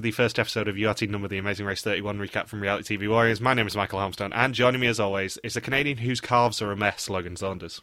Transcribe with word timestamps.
welcome 0.00 0.12
to 0.12 0.16
the 0.16 0.22
first 0.22 0.38
episode 0.38 0.66
of 0.66 0.78
URT 0.78 1.02
Number, 1.10 1.28
the 1.28 1.36
Amazing 1.36 1.66
Race 1.66 1.82
31 1.82 2.18
recap 2.18 2.46
from 2.46 2.62
Reality 2.62 2.96
TV 2.96 3.06
Warriors. 3.06 3.38
My 3.38 3.52
name 3.52 3.66
is 3.66 3.76
Michael 3.76 3.98
Helmstone, 3.98 4.32
and 4.34 4.54
joining 4.54 4.80
me 4.80 4.86
as 4.86 4.98
always 4.98 5.36
is 5.44 5.56
a 5.56 5.60
Canadian 5.60 5.98
whose 5.98 6.22
calves 6.22 6.62
are 6.62 6.72
a 6.72 6.76
mess, 6.76 7.10
Logan 7.10 7.36
Saunders. 7.36 7.82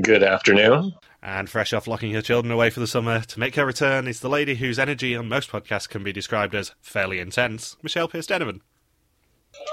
Good 0.00 0.22
afternoon. 0.22 0.94
And 1.22 1.50
fresh 1.50 1.74
off 1.74 1.86
locking 1.86 2.14
her 2.14 2.22
children 2.22 2.50
away 2.52 2.70
for 2.70 2.80
the 2.80 2.86
summer 2.86 3.20
to 3.20 3.38
make 3.38 3.54
her 3.56 3.66
return 3.66 4.08
is 4.08 4.20
the 4.20 4.30
lady 4.30 4.54
whose 4.54 4.78
energy 4.78 5.14
on 5.14 5.28
most 5.28 5.50
podcasts 5.50 5.86
can 5.86 6.02
be 6.02 6.10
described 6.10 6.54
as 6.54 6.72
fairly 6.80 7.18
intense, 7.18 7.76
Michelle 7.82 8.08
Pierce 8.08 8.26
Denevan. 8.26 8.60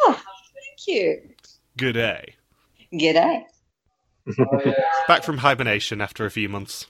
Oh, 0.04 0.22
thank 0.54 0.88
you. 0.88 1.30
Good 1.78 1.94
day. 1.94 2.36
G'day. 2.92 3.44
Back 5.08 5.24
from 5.24 5.38
hibernation 5.38 6.02
after 6.02 6.26
a 6.26 6.32
few 6.32 6.50
months. 6.50 6.88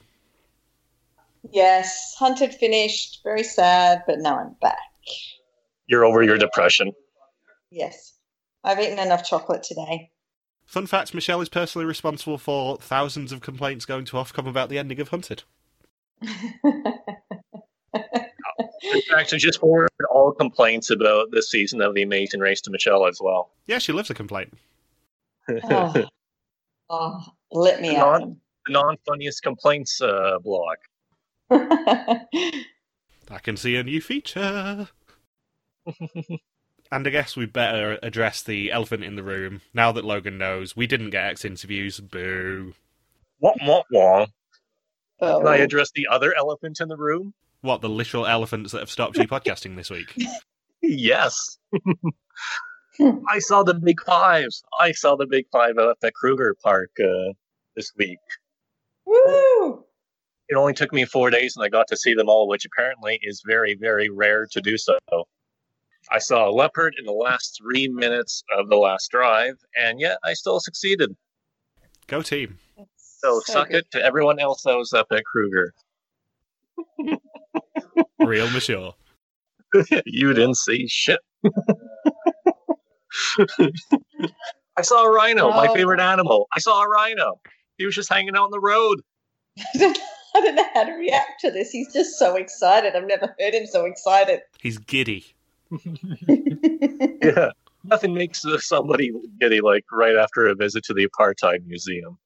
Yes, 1.51 2.15
hunted 2.17 2.55
finished. 2.55 3.19
Very 3.23 3.43
sad, 3.43 4.01
but 4.07 4.17
now 4.17 4.39
I'm 4.39 4.55
back. 4.59 4.79
You're 5.87 6.05
over 6.05 6.23
your 6.23 6.37
depression. 6.37 6.91
Yes, 7.71 8.13
I've 8.63 8.79
eaten 8.79 8.99
enough 8.99 9.23
chocolate 9.27 9.63
today. 9.63 10.09
Fun 10.65 10.87
fact 10.87 11.13
Michelle 11.13 11.41
is 11.41 11.49
personally 11.49 11.85
responsible 11.85 12.37
for 12.39 12.77
thousands 12.77 13.31
of 13.31 13.41
complaints 13.41 13.85
going 13.85 14.05
to 14.05 14.17
Ofcom 14.17 14.47
about 14.47 14.69
the 14.69 14.79
ending 14.79 14.99
of 14.99 15.09
Hunted. 15.09 15.43
In 18.83 19.01
fact, 19.09 19.33
I 19.33 19.37
just 19.37 19.59
forwarded 19.59 19.89
all 20.11 20.31
complaints 20.31 20.89
about 20.89 21.31
this 21.31 21.49
season 21.49 21.81
of 21.81 21.93
The 21.95 22.03
Amazing 22.03 22.39
Race 22.39 22.61
to 22.61 22.71
Michelle 22.71 23.07
as 23.07 23.19
well. 23.21 23.51
Yeah, 23.67 23.79
she 23.79 23.91
lives 23.91 24.09
a 24.09 24.13
complaint. 24.13 24.53
oh. 25.49 26.03
oh, 26.89 27.25
let 27.51 27.81
me 27.81 27.93
Non- 27.95 28.23
out. 28.23 28.29
The 28.67 28.73
non 28.73 28.97
funniest 29.07 29.43
complaints 29.43 30.01
uh, 30.01 30.37
blog. 30.43 30.77
I 33.29 33.39
can 33.39 33.57
see 33.57 33.75
a 33.75 33.83
new 33.83 34.01
feature. 34.01 34.87
and 36.91 37.07
I 37.07 37.09
guess 37.09 37.35
we 37.35 37.45
better 37.45 37.99
address 38.03 38.41
the 38.41 38.71
elephant 38.71 39.03
in 39.03 39.15
the 39.15 39.23
room. 39.23 39.61
Now 39.73 39.91
that 39.91 40.05
Logan 40.05 40.37
knows 40.37 40.75
we 40.75 40.87
didn't 40.87 41.09
get 41.11 41.25
X 41.25 41.45
interviews, 41.45 41.99
boo. 41.99 42.73
What? 43.39 43.55
What? 43.63 43.85
What? 43.89 44.29
oh. 45.21 45.39
Can 45.39 45.47
I 45.47 45.57
address 45.57 45.91
the 45.93 46.07
other 46.09 46.33
elephant 46.37 46.79
in 46.81 46.87
the 46.87 46.97
room? 46.97 47.33
What, 47.61 47.81
the 47.81 47.89
literal 47.89 48.27
elephants 48.27 48.71
that 48.71 48.79
have 48.79 48.91
stopped 48.91 49.17
you 49.17 49.27
podcasting 49.27 49.75
this 49.75 49.89
week? 49.89 50.15
Yes. 50.87 51.57
I 53.27 53.39
saw 53.39 53.63
the 53.63 53.73
big 53.73 54.01
fives. 54.01 54.63
I 54.79 54.91
saw 54.91 55.15
the 55.15 55.25
big 55.25 55.45
five 55.51 55.77
at 55.77 55.99
the 55.99 56.11
Kruger 56.11 56.55
Park 56.63 56.91
uh, 56.99 57.33
this 57.75 57.91
week. 57.97 58.19
Woo! 59.05 59.84
It 60.49 60.55
only 60.55 60.73
took 60.73 60.93
me 60.93 61.05
four 61.05 61.29
days 61.29 61.55
and 61.55 61.63
I 61.65 61.69
got 61.69 61.87
to 61.87 61.97
see 61.97 62.13
them 62.13 62.29
all, 62.29 62.47
which 62.47 62.65
apparently 62.65 63.19
is 63.23 63.41
very, 63.45 63.75
very 63.75 64.09
rare 64.09 64.45
to 64.51 64.61
do 64.61 64.77
so. 64.77 64.97
I 66.11 66.19
saw 66.19 66.47
a 66.47 66.51
leopard 66.51 66.95
in 66.99 67.05
the 67.05 67.11
last 67.11 67.57
three 67.59 67.87
minutes 67.87 68.43
of 68.55 68.69
the 68.69 68.75
last 68.77 69.09
drive, 69.09 69.55
and 69.75 69.99
yet 69.99 70.19
I 70.23 70.33
still 70.33 70.59
succeeded. 70.59 71.15
Go 72.07 72.21
team. 72.21 72.59
So, 72.97 73.39
suck 73.43 73.69
good. 73.69 73.77
it 73.77 73.91
to 73.91 74.03
everyone 74.05 74.39
else 74.39 74.61
that 74.63 74.75
was 74.77 74.93
up 74.93 75.07
at 75.11 75.23
Kruger. 75.25 75.73
Real 78.19 78.47
mature. 78.51 78.93
you 80.05 80.33
didn't 80.33 80.57
see 80.57 80.87
shit. 80.87 81.19
I 84.77 84.81
saw 84.81 85.05
a 85.05 85.11
rhino, 85.11 85.49
my 85.49 85.67
Oh. 85.69 85.73
favorite 85.73 85.99
animal. 86.01 86.47
I 86.53 86.59
saw 86.59 86.81
a 86.83 86.87
rhino. 86.87 87.39
He 87.77 87.85
was 87.85 87.95
just 87.95 88.09
hanging 88.11 88.35
out 88.35 88.43
on 88.43 88.51
the 88.51 88.59
road. 88.59 89.01
I 90.35 90.41
don't, 90.41 90.55
know 90.55 90.65
how 90.73 90.83
to 90.83 90.91
react 90.91 91.39
to 91.41 91.51
this. 91.51 91.71
He's 91.71 91.93
just 91.93 92.19
so 92.19 92.35
excited. 92.35 92.93
I've 92.93 93.07
never 93.07 93.33
heard 93.39 93.53
him 93.53 93.65
so 93.65 93.85
excited. 93.85 94.41
He's 94.59 94.77
giddy. 94.77 95.25
Yeah. 97.21 97.49
Nothing 97.83 98.13
makes 98.13 98.45
somebody 98.59 99.11
giddy 99.39 99.61
like 99.61 99.85
right 99.91 100.15
after 100.15 100.47
a 100.47 100.55
visit 100.55 100.83
to 100.85 100.93
the 100.93 101.07
Apartheid 101.07 101.65
Museum, 101.65 102.17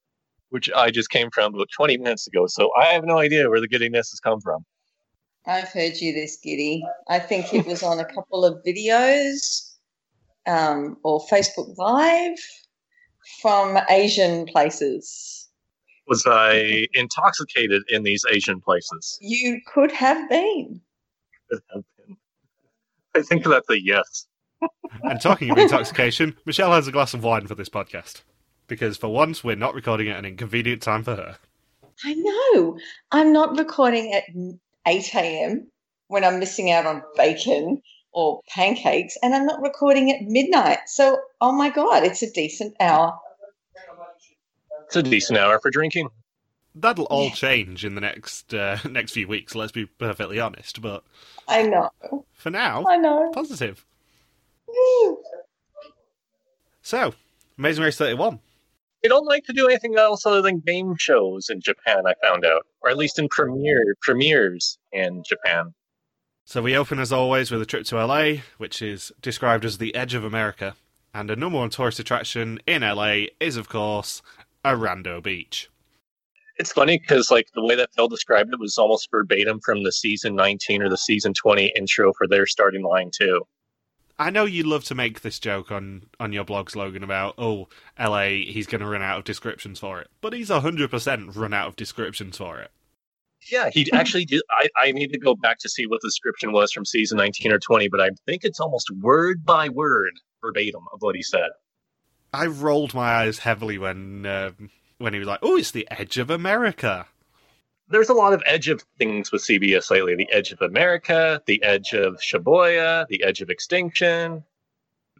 which 0.50 0.70
I 0.76 0.90
just 0.90 1.10
came 1.10 1.30
from 1.32 1.54
about 1.54 1.70
20 1.76 1.98
minutes 1.98 2.28
ago. 2.28 2.48
So 2.48 2.70
I 2.78 2.88
have 2.88 3.06
no 3.06 3.18
idea 3.18 3.50
where 3.50 3.62
the 3.62 3.68
giddiness 3.68 4.12
has 4.12 4.20
come 4.20 4.42
from. 4.42 4.66
I've 5.46 5.70
heard 5.70 5.98
you 5.98 6.14
this 6.14 6.38
giddy. 6.38 6.84
I 7.08 7.20
think 7.20 7.54
it 7.54 7.66
was 7.66 7.82
on 7.82 8.00
a 8.00 8.06
couple 8.06 8.44
of 8.44 8.62
videos 8.66 9.76
um, 10.46 10.98
or 11.04 11.22
Facebook 11.28 11.78
Live 11.78 12.40
from 13.42 13.78
Asian 13.90 14.46
places. 14.46 15.39
Was 16.10 16.26
I 16.26 16.88
intoxicated 16.94 17.84
in 17.88 18.02
these 18.02 18.26
Asian 18.32 18.60
places? 18.60 19.18
You 19.22 19.62
could 19.72 19.92
have 19.92 20.28
been. 20.28 20.82
Could 21.50 21.62
have 21.72 21.84
been. 21.98 22.18
I 23.16 23.22
think 23.22 23.46
that's 23.46 23.70
a 23.70 23.80
yes. 23.80 24.28
And 25.04 25.22
talking 25.22 25.52
of 25.52 25.58
intoxication, 25.60 26.36
Michelle 26.46 26.74
has 26.74 26.88
a 26.88 26.92
glass 26.92 27.14
of 27.14 27.24
wine 27.24 27.46
for 27.46 27.54
this 27.54 27.70
podcast. 27.70 28.24
Because 28.66 28.98
for 28.98 29.08
once, 29.10 29.44
we're 29.44 29.56
not 29.56 29.76
recording 29.76 30.10
at 30.10 30.18
an 30.18 30.26
inconvenient 30.26 30.82
time 30.82 31.04
for 31.04 31.16
her. 31.16 31.38
I 32.04 32.16
know. 32.16 32.78
I'm 33.12 33.32
not 33.32 33.58
recording 33.58 34.14
at 34.14 34.24
8 34.88 35.16
a.m. 35.16 35.68
when 36.08 36.24
I'm 36.26 36.40
missing 36.40 36.72
out 36.72 36.88
on 36.88 37.04
bacon 37.18 37.82
or 38.14 38.42
pancakes, 38.50 39.16
and 39.22 39.36
I'm 39.36 39.46
not 39.46 39.62
recording 39.62 40.12
at 40.12 40.24
midnight. 40.24 40.80
So, 40.88 41.20
oh 41.40 41.52
my 41.52 41.70
God, 41.70 42.04
it's 42.04 42.24
a 42.24 42.32
decent 42.32 42.76
hour. 42.80 43.16
It's 44.90 44.96
a 44.96 45.04
decent 45.04 45.38
hour 45.38 45.60
for 45.60 45.70
drinking. 45.70 46.10
That'll 46.74 47.06
all 47.06 47.30
change 47.30 47.86
in 47.86 47.94
the 47.94 48.02
next 48.02 48.56
uh, 48.56 48.80
next 48.90 49.12
few 49.12 49.28
weeks, 49.28 49.54
let's 49.54 49.72
be 49.72 49.86
perfectly 49.86 50.40
honest. 50.40 50.82
But 50.82 51.04
I 51.48 51.62
know. 51.62 51.92
for 52.34 52.50
now, 52.50 52.86
I 52.88 52.98
know. 52.98 53.30
positive. 53.32 53.86
So, 56.82 57.14
Amazing 57.60 57.84
Race 57.84 57.98
31. 57.98 58.40
They 59.04 59.10
don't 59.10 59.28
like 59.28 59.46
to 59.46 59.54
do 59.54 59.68
anything 59.68 59.96
else 59.96 60.26
other 60.26 60.42
than 60.42 60.60
game 60.60 60.96
shows 60.98 61.52
in 61.52 61.62
Japan, 61.62 62.08
I 62.08 62.16
found 62.28 62.44
out. 62.44 62.66
Or 62.82 62.90
at 62.90 62.98
least 62.98 63.20
in 63.20 63.30
premiere 63.30 63.96
premieres 64.02 64.80
in 64.92 65.22
Japan. 65.24 65.76
So 66.46 66.64
we 66.64 66.76
open 66.76 66.98
as 66.98 67.14
always 67.14 67.52
with 67.52 67.62
a 67.62 67.66
trip 67.68 67.86
to 67.86 68.04
LA, 68.04 68.42
which 68.58 68.82
is 68.82 69.12
described 69.22 69.66
as 69.66 69.78
the 69.78 69.94
edge 69.94 70.16
of 70.16 70.24
America. 70.24 70.74
And 71.14 71.30
a 71.32 71.36
number 71.36 71.58
one 71.58 71.70
tourist 71.70 72.00
attraction 72.00 72.60
in 72.68 72.82
LA 72.82 73.26
is, 73.40 73.58
of 73.58 73.68
course, 73.70 74.22
Arando 74.66 75.22
Beach. 75.22 75.70
It's 76.58 76.74
funny 76.74 76.98
because 76.98 77.32
like 77.32 77.48
the 77.54 77.64
way 77.64 77.76
that 77.76 77.94
Phil 77.96 78.10
described 78.10 78.54
it 78.54 78.60
was 78.60 78.78
almost 78.78 79.10
verbatim 79.12 79.62
from 79.62 79.84
the 79.84 79.92
season 79.92 80.36
19 80.36 80.82
or 80.82 80.90
the 80.90 80.98
season 80.98 81.34
20 81.34 81.72
intro 81.76 82.14
for 82.14 82.28
their 82.28 82.46
starting 82.46 82.84
line 82.84 83.12
too. 83.18 83.46
I 84.22 84.30
know 84.30 84.44
you 84.44 84.64
love 84.64 84.84
to 84.86 84.96
make 84.96 85.22
this 85.22 85.40
joke 85.40 85.72
on, 85.72 86.04
on 86.20 86.34
your 86.34 86.44
blog 86.44 86.70
slogan 86.70 87.04
about, 87.04 87.36
oh, 87.38 87.70
LA, 87.98 88.28
he's 88.48 88.68
going 88.68 88.82
to 88.82 88.88
run 88.88 89.02
out 89.02 89.20
of 89.20 89.24
descriptions 89.24 89.80
for 89.80 90.02
it. 90.02 90.10
But 90.20 90.34
he's 90.34 90.50
100% 90.50 91.38
run 91.38 91.54
out 91.54 91.70
of 91.70 91.78
descriptions 91.78 92.36
for 92.36 92.60
it. 92.60 92.72
Yeah, 93.50 93.70
he 93.70 93.90
actually 93.94 94.26
did. 94.26 94.42
I, 94.52 94.68
I 94.76 94.92
need 94.92 95.14
to 95.14 95.20
go 95.20 95.36
back 95.36 95.60
to 95.60 95.70
see 95.70 95.88
what 95.88 96.02
the 96.02 96.10
description 96.10 96.52
was 96.52 96.74
from 96.74 96.84
season 96.84 97.18
19 97.18 97.54
or 97.54 97.60
20, 97.60 97.88
but 97.88 98.02
I 98.02 98.10
think 98.26 98.44
it's 98.44 98.60
almost 98.60 98.92
word 99.00 99.46
by 99.46 99.70
word 99.70 100.12
verbatim 100.42 100.84
of 100.92 101.02
what 101.02 101.16
he 101.16 101.24
said. 101.24 101.50
I 102.34 102.46
rolled 102.48 102.94
my 102.94 103.10
eyes 103.16 103.40
heavily 103.40 103.78
when 103.78 104.26
um, 104.26 104.70
when 104.98 105.14
he 105.14 105.20
was 105.20 105.28
like, 105.28 105.40
oh, 105.42 105.58
it's 105.58 105.72
the 105.72 105.88
edge 105.92 106.18
of 106.18 106.30
America. 106.30 107.08
There's 107.92 108.10
a 108.10 108.14
lot 108.14 108.34
of 108.34 108.44
edge 108.46 108.70
of 108.70 108.84
things 109.00 109.32
with 109.32 109.42
CBS 109.42 109.90
lately. 109.90 110.16
The 110.16 110.32
edge 110.32 110.52
of 110.52 110.62
America, 110.62 111.42
the 111.48 111.62
edge 111.64 111.94
of 111.94 112.18
Shibuya, 112.18 113.08
the 113.08 113.24
edge 113.24 113.42
of 113.42 113.50
extinction, 113.50 114.44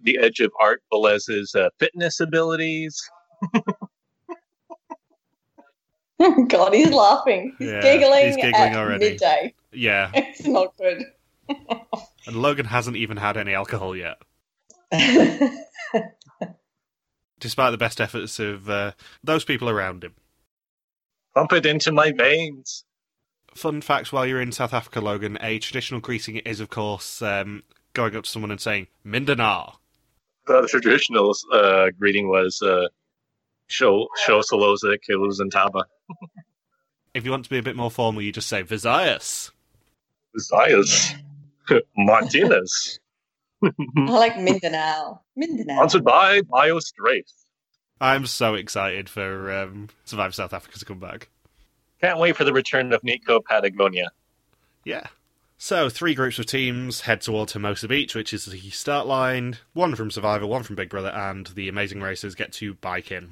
the 0.04 0.20
edge 0.22 0.40
of 0.40 0.52
Art 0.62 0.84
Velez's 0.94 1.56
uh, 1.56 1.70
fitness 1.80 2.20
abilities. 2.20 3.10
God, 6.48 6.74
he's 6.74 6.92
laughing. 6.92 7.56
He's 7.58 7.70
Yeah, 7.70 7.82
giggling, 7.82 8.26
he's 8.26 8.36
giggling 8.36 8.74
at 8.74 8.76
already. 8.76 9.10
midday. 9.12 9.54
Yeah, 9.72 10.12
It's 10.14 10.46
not 10.46 10.76
good. 10.78 11.04
and 12.28 12.36
Logan 12.36 12.66
hasn't 12.66 12.98
even 12.98 13.18
had 13.18 13.38
any 13.38 13.54
alcohol 13.54 13.96
yet. 13.96 14.18
despite 17.40 17.72
the 17.72 17.78
best 17.78 18.02
efforts 18.02 18.40
of 18.40 18.70
uh, 18.70 18.92
those 19.24 19.44
people 19.44 19.70
around 19.70 20.04
him. 20.04 20.14
Pump 21.36 21.54
it 21.54 21.66
into 21.66 21.92
my 21.92 22.12
veins. 22.12 22.86
Fun 23.54 23.82
fact 23.82 24.14
while 24.14 24.26
you're 24.26 24.42
in 24.42 24.52
South 24.52 24.74
Africa, 24.74 25.02
Logan, 25.02 25.38
a 25.42 25.60
traditional 25.60 26.00
greeting 26.00 26.38
is, 26.38 26.60
of 26.60 26.70
course, 26.70 27.22
um, 27.22 27.64
going 27.94 28.16
up 28.16 28.24
to 28.24 28.30
someone 28.30 28.52
and 28.52 28.62
saying, 28.62 28.88
Mindanao. 29.04 29.76
The 30.46 30.68
traditional 30.70 31.36
uh, 31.54 31.90
greeting 32.00 32.28
was 32.28 32.62
uh, 32.62 32.88
Sho 33.68 34.08
Sho 34.18 34.38
and 34.38 35.52
Taba. 35.54 35.84
If 37.12 37.26
you 37.26 37.32
want 37.32 37.44
to 37.46 37.50
be 37.50 37.58
a 37.58 37.64
bit 37.64 37.76
more 37.76 37.90
formal, 37.90 38.22
you 38.22 38.32
just 38.32 38.48
say, 38.48 38.62
Visayas. 38.62 39.50
Zayas. 40.38 41.16
Martinez. 41.98 43.00
I 43.64 43.72
like 43.98 44.38
Mindanao. 44.40 45.22
Mindanao. 45.36 45.76
Sponsored 45.76 46.06
by 46.06 46.42
BioStrafe. 46.42 47.32
I'm 48.02 48.26
so 48.26 48.56
excited 48.56 49.10
for 49.10 49.52
um, 49.52 49.90
Survive 50.06 50.34
South 50.34 50.54
Africa 50.54 50.80
to 50.80 50.86
come 50.86 51.00
back. 51.00 51.30
Can't 52.02 52.20
wait 52.20 52.38
for 52.38 52.46
the 52.46 52.54
return 52.54 52.94
of 52.94 53.04
Nico 53.04 53.42
Patagonia. 53.42 54.12
Yeah. 54.86 55.08
So, 55.58 55.90
three 55.90 56.16
groups 56.16 56.40
of 56.40 56.46
teams 56.46 57.02
head 57.02 57.20
towards 57.20 57.52
Hermosa 57.52 57.90
Beach, 57.90 58.16
which 58.16 58.34
is 58.34 58.46
the 58.46 58.70
start 58.70 59.06
line. 59.06 59.58
One 59.74 59.94
from 59.96 60.10
Survivor, 60.10 60.48
one 60.48 60.64
from 60.64 60.78
Big 60.78 60.90
Brother, 60.90 61.10
and 61.10 61.48
the 61.48 61.68
Amazing 61.68 62.00
Racers 62.00 62.36
get 62.36 62.54
to 62.54 62.76
bike 62.76 63.12
in. 63.12 63.32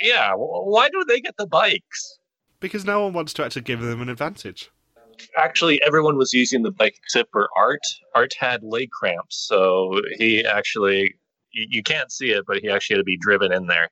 Yeah, 0.00 0.34
why 0.36 0.88
do 0.88 1.04
they 1.08 1.20
get 1.20 1.36
the 1.36 1.48
bikes? 1.48 2.20
Because 2.60 2.84
no 2.84 3.02
one 3.02 3.12
wants 3.12 3.32
to 3.34 3.44
actually 3.44 3.62
give 3.62 3.80
them 3.80 4.00
an 4.00 4.08
advantage. 4.08 4.70
Actually, 5.36 5.82
everyone 5.82 6.16
was 6.16 6.32
using 6.32 6.62
the 6.62 6.70
bike 6.70 6.96
except 6.96 7.30
for 7.32 7.48
Art. 7.56 7.82
Art 8.14 8.34
had 8.38 8.62
leg 8.62 8.90
cramps, 8.90 9.46
so 9.46 10.00
he 10.18 10.44
actually, 10.44 11.14
you, 11.52 11.66
you 11.70 11.82
can't 11.82 12.10
see 12.12 12.30
it, 12.30 12.44
but 12.46 12.58
he 12.58 12.68
actually 12.68 12.94
had 12.94 13.00
to 13.00 13.04
be 13.04 13.16
driven 13.16 13.52
in 13.52 13.66
there. 13.66 13.88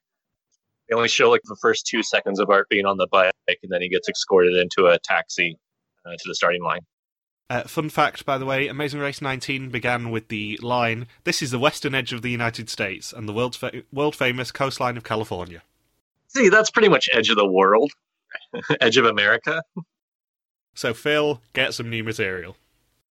They 0.88 0.94
only 0.94 1.08
show 1.08 1.31
like 1.31 1.43
the 1.44 1.56
first 1.61 1.87
two 1.87 2.02
seconds 2.02 2.38
of 2.38 2.50
Art 2.50 2.69
being 2.69 2.87
on 2.87 2.96
the 2.96 3.08
bike, 3.11 3.32
and 3.49 3.70
then 3.70 3.82
he 3.82 3.88
gets 3.88 4.08
escorted 4.08 4.55
into 4.55 4.87
a 4.87 4.99
taxi 5.02 5.58
uh, 6.05 6.11
to 6.11 6.25
the 6.26 6.34
starting 6.34 6.62
line. 6.62 6.81
Uh, 7.49 7.62
fun 7.62 7.88
fact, 7.88 8.26
by 8.26 8.38
the 8.38 8.44
way, 8.44 8.67
Amazing 8.67 9.00
Race 9.00 9.23
19 9.23 9.70
began 9.70 10.11
with 10.11 10.28
the 10.28 10.58
line 10.62 11.06
This 11.23 11.43
is 11.43 11.52
the 11.52 11.61
western 11.61 11.94
edge 11.94 12.12
of 12.12 12.23
the 12.23 12.31
United 12.31 12.69
States 12.69 13.12
and 13.12 13.28
the 13.28 13.32
world, 13.32 13.55
fa- 13.55 13.82
world 13.93 14.17
famous 14.17 14.50
coastline 14.50 14.96
of 14.96 15.05
California. 15.05 15.62
See, 16.28 16.49
that's 16.49 16.70
pretty 16.70 16.88
much 16.88 17.08
edge 17.12 17.31
of 17.31 17.37
the 17.37 17.46
world, 17.46 17.93
edge 18.81 18.96
of 18.96 19.05
America. 19.05 19.62
So, 20.76 20.93
Phil, 20.93 21.40
get 21.55 21.75
some 21.75 21.90
new 21.90 22.05
material. 22.05 22.56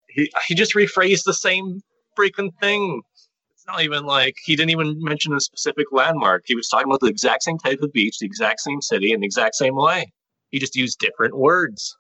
He 0.08 0.32
he 0.48 0.56
just 0.56 0.76
rephrased 0.76 1.24
the 1.26 1.34
same 1.34 1.82
freaking 2.18 2.56
thing. 2.62 3.02
It's 3.56 3.66
not 3.68 3.82
even 3.82 4.06
like 4.06 4.36
he 4.46 4.56
didn't 4.56 4.70
even 4.70 5.04
mention 5.04 5.34
a 5.34 5.42
specific 5.42 5.88
landmark. 5.92 6.44
He 6.46 6.56
was 6.56 6.70
talking 6.70 6.88
about 6.88 7.02
the 7.02 7.08
exact 7.08 7.44
same 7.44 7.58
type 7.58 7.82
of 7.82 7.92
beach, 7.92 8.20
the 8.20 8.28
exact 8.28 8.62
same 8.62 8.82
city, 8.82 9.12
and 9.12 9.22
the 9.22 9.26
exact 9.26 9.56
same 9.56 9.76
way. 9.76 10.14
He 10.52 10.60
just 10.60 10.76
used 10.76 11.00
different 11.00 11.36
words. 11.38 11.98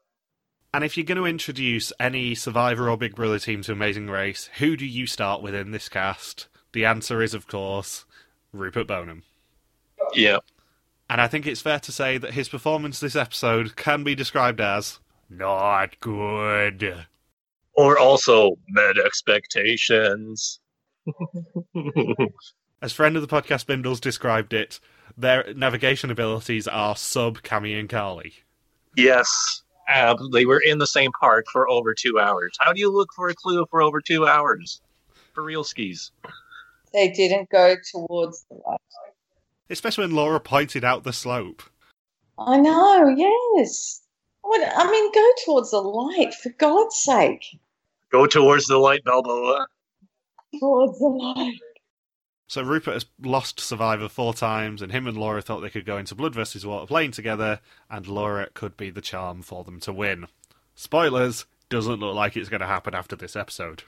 And 0.71 0.83
if 0.83 0.97
you're 0.97 1.06
going 1.06 1.17
to 1.17 1.25
introduce 1.25 1.91
any 2.00 2.35
Survivor 2.35 2.89
or 2.89 2.97
Big 2.97 3.15
Brother 3.15 3.39
team 3.39 3.62
to 3.63 3.71
Amazing 3.71 4.07
Race, 4.07 4.50
who 4.59 4.77
do 4.77 4.85
you 4.85 5.07
start 5.07 5.41
with 5.41 5.56
in 5.56 5.71
this 5.71 5.89
cast? 5.89 6.47
The 6.73 6.85
answer 6.85 7.23
is, 7.23 7.33
of 7.33 7.47
course, 7.47 8.06
Rupert 8.53 8.85
Bonham. 8.85 9.23
Yeah. 10.13 10.39
And 11.09 11.21
I 11.21 11.27
think 11.27 11.47
it's 11.47 11.62
fair 11.62 11.79
to 11.79 11.91
say 11.91 12.17
that 12.17 12.33
his 12.33 12.50
performance 12.50 13.00
this 13.00 13.15
episode 13.15 13.75
can 13.75 14.03
be 14.03 14.15
described 14.15 14.62
as 14.62 15.00
not 15.30 16.00
good. 16.00 17.06
Or 17.74 17.98
also 17.98 18.57
met 18.69 18.98
expectations. 18.98 20.60
As 22.81 22.94
friend 22.94 23.16
of 23.16 23.22
the 23.22 23.27
podcast 23.27 23.66
Bindles 23.66 24.00
described 24.00 24.54
it, 24.54 24.80
their 25.18 25.54
navigation 25.54 26.12
abilities 26.12 26.68
are 26.68 26.95
sub 26.95 27.42
Cammy 27.42 27.80
and 27.80 27.89
Carly. 27.89 28.33
yes. 28.95 29.62
Uh, 29.88 30.16
they 30.33 30.48
were 30.48 30.62
in 30.66 30.80
the 30.80 30.88
same 30.88 31.12
park 31.19 31.45
for 31.54 31.69
over 31.69 31.94
two 31.94 32.18
hours. 32.19 32.57
How 32.60 32.74
do 32.74 32.80
you 32.80 32.92
look 32.92 33.10
for 33.16 33.30
a 33.30 33.36
clue 33.36 33.68
for 33.69 33.83
over 33.83 34.01
two 34.01 34.25
hours? 34.25 34.81
For 35.33 35.44
real 35.44 35.63
skis. 35.63 36.12
They 36.92 37.12
didn't 37.12 37.51
go 37.51 37.75
towards 37.92 38.45
the 38.50 38.56
light. 38.66 38.80
Especially 39.69 40.06
when 40.06 40.16
Laura 40.16 40.39
pointed 40.39 40.83
out 40.83 41.04
the 41.04 41.13
slope. 41.13 41.62
I 42.39 42.57
know, 42.57 43.13
yes. 43.16 44.01
What, 44.47 44.74
I 44.77 44.89
mean, 44.89 45.12
go 45.12 45.31
towards 45.44 45.71
the 45.71 45.81
light, 45.81 46.33
for 46.36 46.50
God's 46.59 46.95
sake. 46.97 47.44
Go 48.12 48.27
towards 48.27 48.65
the 48.68 48.77
light, 48.77 49.03
Balboa. 49.03 49.65
Towards 50.59 51.00
the 51.00 51.07
light. 51.07 51.59
So 52.47 52.62
Rupert 52.62 52.94
has 52.94 53.06
lost 53.19 53.59
Survivor 53.59 54.07
four 54.07 54.36
times, 54.36 54.83
and 54.83 54.92
him 54.92 55.07
and 55.07 55.18
Laura 55.18 55.42
thought 55.42 55.62
they 55.62 55.69
could 55.71 55.86
go 55.86 55.97
into 55.97 56.13
Blood 56.13 56.36
vs. 56.36 56.63
Water 56.63 56.86
playing 56.86 57.12
together, 57.12 57.59
and 57.89 58.06
Laura 58.07 58.50
could 58.53 58.77
be 58.77 58.92
the 58.92 59.01
charm 59.01 59.42
for 59.42 59.63
them 59.63 59.80
to 59.80 59.92
win. 59.92 60.27
Spoilers, 60.75 61.45
doesn't 61.69 62.00
look 62.00 62.13
like 62.15 62.38
it's 62.38 62.50
going 62.50 62.62
to 62.62 62.68
happen 62.68 62.94
after 62.94 63.15
this 63.15 63.36
episode. 63.36 63.81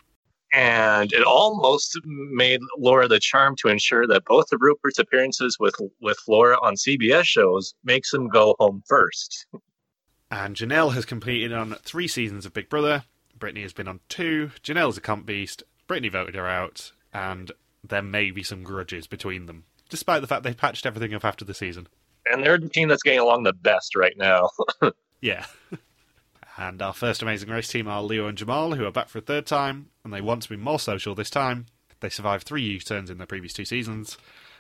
and 0.54 1.12
it 1.14 1.24
almost 1.24 2.00
made 2.06 2.62
Laura 2.80 3.08
the 3.08 3.20
charm 3.20 3.56
to 3.58 3.68
ensure 3.68 4.08
that 4.08 4.26
both 4.26 4.52
of 4.52 4.60
Rupert's 4.62 4.98
appearances 4.98 5.58
with 5.60 5.76
with 6.02 6.18
Laura 6.28 6.58
on 6.64 6.76
CBS 6.76 7.26
shows 7.26 7.76
makes 7.84 8.12
him 8.14 8.28
go 8.30 8.56
home 8.58 8.82
first. 8.88 9.46
And 10.30 10.56
Janelle 10.56 10.94
has 10.94 11.06
completed 11.06 11.54
on 11.54 11.76
three 11.84 12.08
seasons 12.08 12.46
of 12.46 12.54
Big 12.54 12.70
Brother. 12.70 13.04
Brittany 13.38 13.62
has 13.62 13.74
been 13.74 13.88
on 13.88 14.00
two. 14.10 14.52
Janelle's 14.62 14.98
a 14.98 15.02
comp 15.02 15.26
beast. 15.26 15.64
Brittany 15.88 16.10
voted 16.10 16.36
her 16.36 16.48
out, 16.48 16.92
and 17.14 17.52
there 17.84 18.02
may 18.02 18.32
be 18.32 18.44
some 18.44 18.64
grudges 18.64 19.08
between 19.08 19.46
them, 19.46 19.64
despite 19.90 20.22
the 20.22 20.28
fact 20.28 20.44
they've 20.44 20.58
patched 20.58 20.86
everything 20.86 21.14
up 21.14 21.24
after 21.24 21.46
the 21.46 21.54
season. 21.54 21.88
And 22.26 22.44
they're 22.44 22.58
the 22.58 22.68
team 22.68 22.90
that's 22.90 23.04
getting 23.04 23.22
along 23.22 23.44
the 23.44 23.54
best 23.54 23.96
right 23.96 24.18
now. 24.18 24.50
Yeah. 25.22 25.46
and 26.58 26.82
our 26.82 26.94
first 26.94 27.22
Amazing 27.22 27.50
Race 27.50 27.68
team 27.68 27.88
are 27.88 28.04
Leo 28.04 28.28
and 28.28 28.38
Jamal, 28.38 28.74
who 28.76 28.86
are 28.86 28.92
back 28.92 29.10
for 29.10 29.18
a 29.20 29.22
third 29.22 29.46
time, 29.46 29.90
and 30.04 30.14
they 30.14 30.22
want 30.22 30.44
to 30.44 30.50
be 30.50 30.56
more 30.56 30.80
social 30.80 31.16
this 31.16 31.30
time. 31.30 31.66
They 32.00 32.10
survived 32.10 32.46
three 32.46 32.62
U 32.62 32.80
turns 32.80 33.10
in 33.10 33.18
their 33.18 33.28
previous 33.28 33.54
two 33.54 33.66
seasons, 33.66 34.18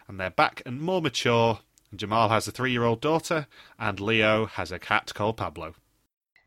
and 0.07 0.19
they're 0.19 0.31
back 0.31 0.61
and 0.65 0.81
more 0.81 1.01
mature. 1.01 1.59
Jamal 1.95 2.29
has 2.29 2.47
a 2.47 2.51
three 2.51 2.71
year 2.71 2.83
old 2.83 3.01
daughter, 3.01 3.47
and 3.79 3.99
Leo 3.99 4.45
has 4.45 4.71
a 4.71 4.79
cat 4.79 5.11
called 5.13 5.37
Pablo. 5.37 5.73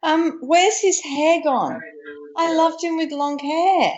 Um, 0.03 0.39
where's 0.41 0.79
his 0.81 1.01
hair 1.01 1.43
gone? 1.43 1.81
I 2.37 2.55
loved 2.55 2.83
him 2.83 2.97
with 2.97 3.13
long 3.13 3.39
hair. 3.39 3.93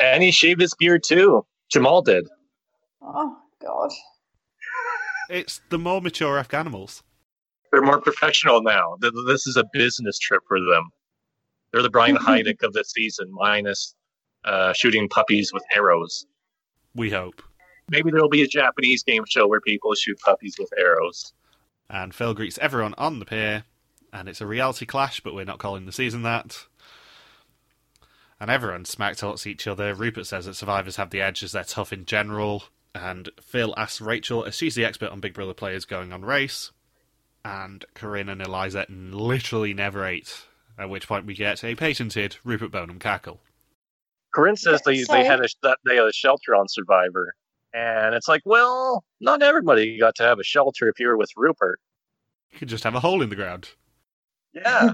and 0.00 0.22
he 0.22 0.30
shaved 0.30 0.60
his 0.60 0.74
beard 0.74 1.02
too. 1.06 1.44
Jamal 1.70 2.02
did. 2.02 2.26
Oh, 3.00 3.36
God. 3.62 3.90
It's 5.30 5.60
the 5.70 5.78
more 5.78 6.00
mature 6.02 6.42
Afghanimals. 6.42 7.02
They're 7.70 7.80
more 7.82 8.00
professional 8.00 8.62
now. 8.62 8.96
This 9.00 9.46
is 9.46 9.56
a 9.56 9.64
business 9.72 10.18
trip 10.18 10.42
for 10.46 10.58
them. 10.60 10.90
They're 11.72 11.82
the 11.82 11.88
Brian 11.90 12.16
Heidik 12.18 12.62
of 12.62 12.74
the 12.74 12.84
season, 12.84 13.28
minus 13.30 13.94
uh, 14.44 14.72
shooting 14.74 15.08
puppies 15.08 15.52
with 15.52 15.62
arrows. 15.74 16.26
We 16.94 17.10
hope. 17.10 17.42
Maybe 17.92 18.10
there'll 18.10 18.30
be 18.30 18.42
a 18.42 18.48
Japanese 18.48 19.02
game 19.02 19.24
show 19.28 19.46
where 19.46 19.60
people 19.60 19.94
shoot 19.94 20.18
puppies 20.18 20.56
with 20.58 20.72
arrows. 20.78 21.34
And 21.90 22.14
Phil 22.14 22.32
greets 22.32 22.58
everyone 22.58 22.94
on 22.96 23.18
the 23.18 23.26
pier, 23.26 23.64
and 24.14 24.30
it's 24.30 24.40
a 24.40 24.46
reality 24.46 24.86
clash, 24.86 25.20
but 25.20 25.34
we're 25.34 25.44
not 25.44 25.58
calling 25.58 25.84
the 25.84 25.92
season 25.92 26.22
that. 26.22 26.64
And 28.40 28.50
everyone 28.50 28.86
smack 28.86 29.16
talks 29.16 29.46
each 29.46 29.66
other. 29.66 29.94
Rupert 29.94 30.26
says 30.26 30.46
that 30.46 30.54
survivors 30.54 30.96
have 30.96 31.10
the 31.10 31.20
edge 31.20 31.42
as 31.44 31.52
they're 31.52 31.64
tough 31.64 31.92
in 31.92 32.06
general. 32.06 32.64
And 32.94 33.28
Phil 33.42 33.74
asks 33.76 34.00
Rachel 34.00 34.44
as 34.44 34.56
she's 34.56 34.74
the 34.74 34.86
expert 34.86 35.10
on 35.10 35.20
Big 35.20 35.34
Brother 35.34 35.54
players 35.54 35.84
going 35.84 36.14
on 36.14 36.24
race. 36.24 36.72
And 37.44 37.84
Corinne 37.94 38.30
and 38.30 38.40
Eliza 38.40 38.86
literally 38.88 39.74
never 39.74 40.06
ate. 40.06 40.46
At 40.78 40.88
which 40.88 41.06
point 41.06 41.26
we 41.26 41.34
get 41.34 41.62
a 41.62 41.74
patented 41.74 42.36
Rupert 42.42 42.72
Bonham 42.72 42.98
cackle. 42.98 43.40
Corinne 44.34 44.56
says 44.56 44.80
they, 44.82 45.04
they 45.04 45.24
had 45.24 45.40
a 45.40 45.48
that 45.62 45.78
they 45.84 45.96
had 45.96 46.06
a 46.06 46.12
shelter 46.12 46.54
on 46.54 46.66
Survivor, 46.66 47.34
and 47.74 48.14
it's 48.14 48.28
like, 48.28 48.42
well, 48.44 49.04
not 49.20 49.42
everybody 49.42 49.98
got 49.98 50.14
to 50.16 50.22
have 50.24 50.38
a 50.38 50.44
shelter 50.44 50.88
if 50.88 50.98
you 51.00 51.08
were 51.08 51.16
with 51.16 51.30
Rupert. 51.36 51.78
You 52.52 52.58
could 52.58 52.68
just 52.68 52.84
have 52.84 52.94
a 52.94 53.00
hole 53.00 53.22
in 53.22 53.30
the 53.30 53.36
ground. 53.36 53.70
Yeah, 54.54 54.92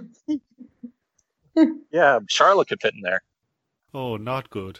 yeah, 1.90 2.20
Charlotte 2.28 2.68
could 2.68 2.80
fit 2.80 2.94
in 2.94 3.00
there. 3.02 3.22
Oh, 3.92 4.16
not 4.16 4.50
good. 4.50 4.78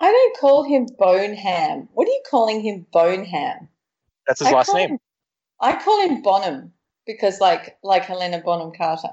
I 0.00 0.10
don't 0.10 0.36
call 0.38 0.64
him 0.64 0.86
Boneham. 0.98 1.88
What 1.92 2.08
are 2.08 2.10
you 2.10 2.22
calling 2.28 2.60
him, 2.60 2.86
Boneham? 2.92 3.68
That's 4.26 4.40
his 4.40 4.48
I 4.48 4.52
last 4.52 4.74
name. 4.74 4.90
him- 4.90 4.98
I 5.60 5.80
call 5.82 6.00
him 6.08 6.22
Bonham 6.22 6.72
because, 7.06 7.40
like, 7.40 7.76
like 7.82 8.04
Helena 8.04 8.40
Bonham 8.44 8.72
Carter. 8.76 9.08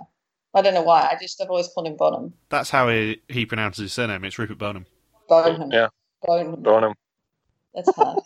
I 0.54 0.62
don't 0.62 0.74
know 0.76 0.84
why. 0.84 1.02
I 1.12 1.18
just 1.20 1.40
have 1.40 1.50
always 1.50 1.68
called 1.74 1.88
him 1.88 1.98
Bonham. 1.98 2.34
That's 2.50 2.70
how 2.70 2.88
he, 2.90 3.20
he 3.28 3.46
pronounces 3.46 3.82
his 3.84 3.94
surname. 3.94 4.24
It's 4.24 4.38
Rupert 4.38 4.58
Bonham. 4.58 4.86
Bonham. 5.28 5.72
Yeah. 5.72 5.88
Bonham. 6.24 6.62
Bonham. 6.62 6.94
That's 7.76 7.96
hard. 7.96 8.20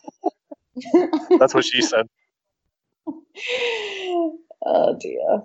That's 1.39 1.53
what 1.53 1.65
she 1.65 1.81
said. 1.81 2.07
oh 4.65 4.97
dear. 4.99 5.43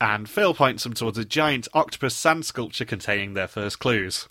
And 0.00 0.28
Phil 0.28 0.54
points 0.54 0.84
them 0.84 0.94
towards 0.94 1.18
a 1.18 1.24
giant 1.24 1.68
octopus 1.74 2.14
sand 2.14 2.44
sculpture 2.44 2.84
containing 2.84 3.34
their 3.34 3.48
first 3.48 3.78
clues. 3.78 4.28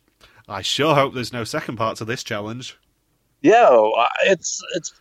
I 0.48 0.62
sure 0.62 0.96
hope 0.96 1.14
there's 1.14 1.34
no 1.34 1.44
second 1.44 1.78
part 1.78 1.98
to 1.98 2.06
this 2.06 2.24
challenge. 2.24 2.78
Yeah, 3.42 3.70
uh, 3.70 4.08
it's 4.26 4.62
it's 4.76 4.94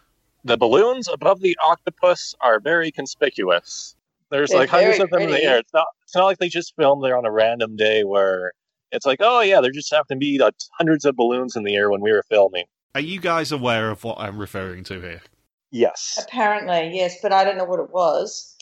the 0.44 0.56
balloons 0.56 1.08
above 1.08 1.40
the 1.40 1.56
octopus 1.64 2.34
are 2.40 2.60
very 2.60 2.90
conspicuous. 2.90 3.94
There's 4.30 4.50
They're 4.50 4.60
like 4.60 4.70
hundreds 4.70 5.00
of 5.00 5.10
them 5.10 5.22
in 5.22 5.30
the 5.30 5.42
air. 5.42 5.58
It's 5.58 5.72
not 5.72 5.86
it's 6.02 6.14
not 6.14 6.24
like 6.24 6.38
they 6.38 6.48
just 6.48 6.74
filmed 6.76 7.04
there 7.04 7.16
on 7.16 7.24
a 7.24 7.30
random 7.30 7.76
day 7.76 8.02
where 8.02 8.52
it's 8.90 9.06
like, 9.06 9.18
oh 9.20 9.40
yeah, 9.40 9.60
there 9.60 9.70
just 9.70 9.92
happen 9.92 10.16
to 10.16 10.18
be 10.18 10.40
hundreds 10.78 11.04
of 11.04 11.16
balloons 11.16 11.56
in 11.56 11.64
the 11.64 11.74
air 11.74 11.90
when 11.90 12.00
we 12.00 12.12
were 12.12 12.24
filming. 12.28 12.64
Are 12.94 13.00
you 13.00 13.20
guys 13.20 13.50
aware 13.50 13.90
of 13.90 14.04
what 14.04 14.18
I'm 14.18 14.38
referring 14.38 14.84
to 14.84 15.00
here? 15.00 15.22
Yes. 15.70 16.22
Apparently, 16.22 16.94
yes, 16.94 17.16
but 17.22 17.32
I 17.32 17.42
don't 17.42 17.56
know 17.56 17.64
what 17.64 17.80
it 17.80 17.90
was. 17.90 18.54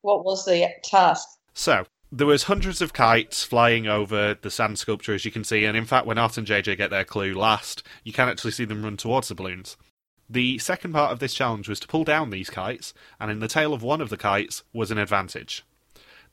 What 0.00 0.24
was 0.24 0.44
the 0.44 0.68
task? 0.82 1.28
So, 1.54 1.86
there 2.10 2.26
was 2.26 2.44
hundreds 2.44 2.82
of 2.82 2.92
kites 2.92 3.44
flying 3.44 3.86
over 3.86 4.34
the 4.34 4.50
sand 4.50 4.80
sculpture, 4.80 5.14
as 5.14 5.24
you 5.24 5.30
can 5.30 5.44
see, 5.44 5.64
and 5.64 5.76
in 5.76 5.84
fact, 5.84 6.06
when 6.06 6.18
Art 6.18 6.36
and 6.36 6.46
JJ 6.46 6.76
get 6.76 6.90
their 6.90 7.04
clue 7.04 7.34
last, 7.34 7.84
you 8.02 8.12
can 8.12 8.28
actually 8.28 8.50
see 8.50 8.64
them 8.64 8.82
run 8.82 8.96
towards 8.96 9.28
the 9.28 9.36
balloons. 9.36 9.76
The 10.28 10.58
second 10.58 10.92
part 10.92 11.12
of 11.12 11.20
this 11.20 11.34
challenge 11.34 11.68
was 11.68 11.78
to 11.78 11.86
pull 11.86 12.02
down 12.02 12.30
these 12.30 12.50
kites, 12.50 12.92
and 13.20 13.30
in 13.30 13.38
the 13.38 13.46
tail 13.46 13.72
of 13.72 13.84
one 13.84 14.00
of 14.00 14.08
the 14.08 14.16
kites 14.16 14.64
was 14.72 14.90
an 14.90 14.98
advantage. 14.98 15.64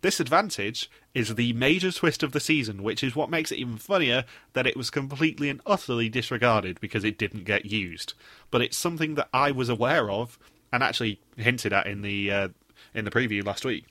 This 0.06 0.20
advantage 0.20 0.88
is 1.16 1.34
the 1.34 1.54
major 1.54 1.92
twist 1.92 2.22
of 2.22 2.32
the 2.32 2.40
season, 2.40 2.84
which 2.84 3.04
is 3.04 3.16
what 3.16 3.32
makes 3.32 3.52
it 3.52 3.58
even 3.58 3.80
funnier 3.80 4.24
that 4.54 4.68
it 4.68 4.78
was 4.78 4.92
completely 4.92 5.50
and 5.50 5.62
utterly 5.66 6.10
disregarded 6.10 6.80
because 6.80 7.04
it 7.04 7.18
didn't 7.18 7.44
get 7.44 7.66
used. 7.66 8.14
But 8.52 8.62
it's 8.62 8.78
something 8.78 9.16
that 9.16 9.30
I 9.34 9.50
was 9.50 9.68
aware 9.68 10.12
of 10.12 10.38
and 10.72 10.84
actually 10.84 11.22
hinted 11.38 11.74
at 11.74 11.88
in 11.88 12.04
the 12.04 12.32
uh, 12.32 12.48
in 12.94 13.04
the 13.06 13.10
preview 13.10 13.44
last 13.44 13.66
week. 13.66 13.86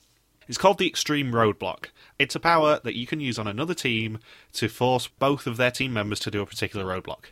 It's 0.47 0.57
called 0.57 0.77
the 0.77 0.87
Extreme 0.87 1.33
Roadblock. 1.33 1.87
It's 2.17 2.33
a 2.33 2.39
power 2.39 2.79
that 2.85 2.95
you 2.95 3.05
can 3.05 3.19
use 3.19 3.37
on 3.37 3.45
another 3.45 3.73
team 3.73 4.19
to 4.53 4.69
force 4.69 5.07
both 5.07 5.45
of 5.45 5.57
their 5.57 5.69
team 5.69 5.91
members 5.91 6.21
to 6.21 6.31
do 6.31 6.41
a 6.41 6.45
particular 6.45 6.85
roadblock. 6.85 7.25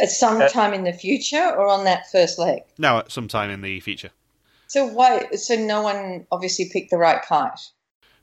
At 0.00 0.08
some 0.08 0.40
time 0.48 0.72
in 0.72 0.84
the 0.84 0.94
future 0.94 1.54
or 1.54 1.68
on 1.68 1.84
that 1.84 2.10
first 2.10 2.38
leg? 2.38 2.62
No, 2.78 2.96
at 2.96 3.12
some 3.12 3.28
time 3.28 3.50
in 3.50 3.60
the 3.60 3.78
future. 3.80 4.12
So 4.68 4.86
why? 4.86 5.26
So 5.32 5.54
no 5.54 5.82
one 5.82 6.26
obviously 6.32 6.70
picked 6.72 6.90
the 6.90 6.96
right 6.96 7.20
kite. 7.20 7.60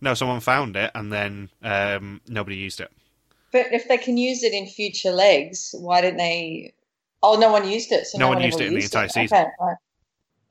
No, 0.03 0.13
someone 0.13 0.41
found 0.41 0.75
it 0.75 0.91
and 0.95 1.11
then 1.13 1.49
um, 1.63 2.19
nobody 2.27 2.57
used 2.57 2.81
it. 2.81 2.91
But 3.53 3.67
if 3.71 3.87
they 3.87 3.97
can 3.97 4.17
use 4.17 4.43
it 4.43 4.51
in 4.51 4.67
future 4.67 5.11
legs, 5.11 5.73
why 5.79 6.01
didn't 6.01 6.17
they? 6.17 6.73
Oh, 7.21 7.39
no 7.39 7.49
one 7.51 7.67
used 7.69 7.91
it. 7.93 8.05
So 8.07 8.17
No 8.17 8.25
no, 8.25 8.29
one 8.29 8.37
one 8.39 8.45
used 8.45 8.59
it 8.59 8.67
in 8.67 8.73
the 8.73 8.81
used 8.81 8.93
entire 8.93 9.07
season. 9.07 9.37
Okay, 9.37 9.47
right. 9.61 9.75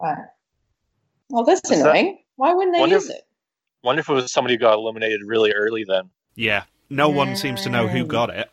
right. 0.00 0.18
Well, 1.28 1.44
that's 1.44 1.60
Was 1.68 1.78
that- 1.82 1.90
annoying. 1.90 2.18
Why 2.36 2.54
wouldn't 2.54 2.74
they 2.74 2.80
Wonder 2.80 2.94
use 2.96 3.10
if- 3.10 3.16
it? 3.16 3.26
Wonder 3.84 4.00
if 4.00 4.08
it 4.08 4.12
was 4.14 4.32
somebody 4.32 4.54
who 4.54 4.58
got 4.58 4.74
eliminated 4.74 5.20
really 5.26 5.52
early 5.52 5.84
then. 5.84 6.08
Yeah, 6.34 6.62
no 6.88 7.08
one 7.10 7.36
seems 7.36 7.60
to 7.62 7.68
know 7.68 7.88
who 7.88 8.04
Mm. 8.04 8.08
got 8.08 8.30
it, 8.30 8.48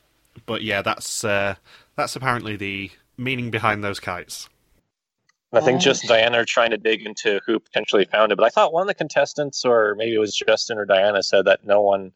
but 0.48 0.64
yeah, 0.64 0.82
that's 0.82 1.24
uh, 1.24 1.56
that's 1.96 2.16
apparently 2.16 2.56
the 2.58 2.92
meaning 3.16 3.52
behind 3.52 3.84
those 3.84 4.00
kites. 4.02 4.50
And 5.52 5.62
I 5.62 5.66
think 5.66 5.82
just 5.82 6.08
Diana 6.08 6.40
are 6.40 6.46
trying 6.46 6.70
to 6.72 6.78
dig 6.78 7.06
into 7.06 7.42
who 7.46 7.60
potentially 7.60 8.06
found 8.06 8.32
it. 8.32 8.38
But 8.38 8.46
I 8.46 8.50
thought 8.50 8.72
one 8.72 8.82
of 8.84 8.88
the 8.88 8.94
contestants, 8.94 9.66
or 9.66 9.96
maybe 9.98 10.14
it 10.14 10.20
was 10.20 10.36
Justin 10.36 10.78
or 10.78 10.86
Diana, 10.86 11.24
said 11.24 11.46
that 11.46 11.66
no 11.66 11.82
one, 11.82 12.12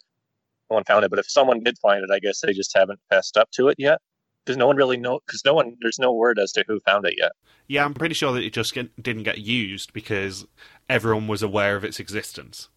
no 0.70 0.75
one 0.75 0.84
found 0.84 1.04
it. 1.04 1.10
But 1.10 1.20
if 1.20 1.30
someone 1.30 1.63
did 1.63 1.80
find 1.80 2.04
it, 2.04 2.12
I 2.12 2.20
guess 2.20 2.42
they 2.42 2.54
just 2.54 2.78
haven't 2.78 3.00
fessed 3.10 3.36
up 3.36 3.50
to 3.52 3.70
it 3.70 3.75
yet. 3.80 4.00
Because 4.46 4.58
no 4.58 4.68
one 4.68 4.75
really 4.75 4.98
know. 4.98 5.20
Because 5.25 5.44
no 5.46 5.56
one, 5.56 5.78
there's 5.82 5.98
no 5.98 6.13
word 6.13 6.38
as 6.38 6.52
to 6.52 6.63
who 6.68 6.80
found 6.82 7.08
it 7.08 7.16
yet. 7.18 7.32
Yeah, 7.68 7.86
I'm 7.86 7.96
pretty 7.96 8.13
sure 8.13 8.34
that 8.34 8.44
it 8.44 8.54
just 8.54 8.74
get, 8.74 9.02
didn't 9.02 9.24
get 9.24 9.40
used 9.40 9.94
because 9.94 10.46
everyone 10.88 11.28
was 11.28 11.42
aware 11.42 11.75
of 11.75 11.84
its 11.84 12.00
existence. 12.00 12.70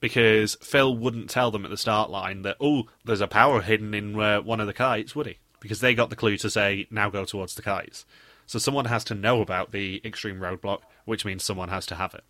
Because 0.00 0.56
Phil 0.62 0.96
wouldn't 0.96 1.30
tell 1.30 1.50
them 1.50 1.64
at 1.64 1.70
the 1.70 1.76
start 1.76 2.10
line 2.10 2.42
that, 2.42 2.56
oh, 2.60 2.84
there's 3.04 3.20
a 3.20 3.28
power 3.28 3.60
hidden 3.60 3.94
in 3.94 4.18
uh, 4.18 4.40
one 4.40 4.60
of 4.60 4.66
the 4.66 4.72
kites, 4.72 5.14
would 5.14 5.26
he? 5.26 5.38
Because 5.60 5.80
they 5.80 5.94
got 5.94 6.10
the 6.10 6.16
clue 6.16 6.36
to 6.38 6.50
say, 6.50 6.86
now 6.90 7.10
go 7.10 7.24
towards 7.24 7.54
the 7.54 7.62
kites. 7.62 8.04
So 8.48 8.58
someone 8.58 8.86
has 8.86 9.04
to 9.04 9.14
know 9.14 9.42
about 9.42 9.72
the 9.72 10.00
extreme 10.06 10.40
roadblock, 10.40 10.80
which 11.04 11.26
means 11.26 11.44
someone 11.44 11.68
has 11.68 11.84
to 11.86 11.96
have 11.96 12.14
it. 12.14 12.24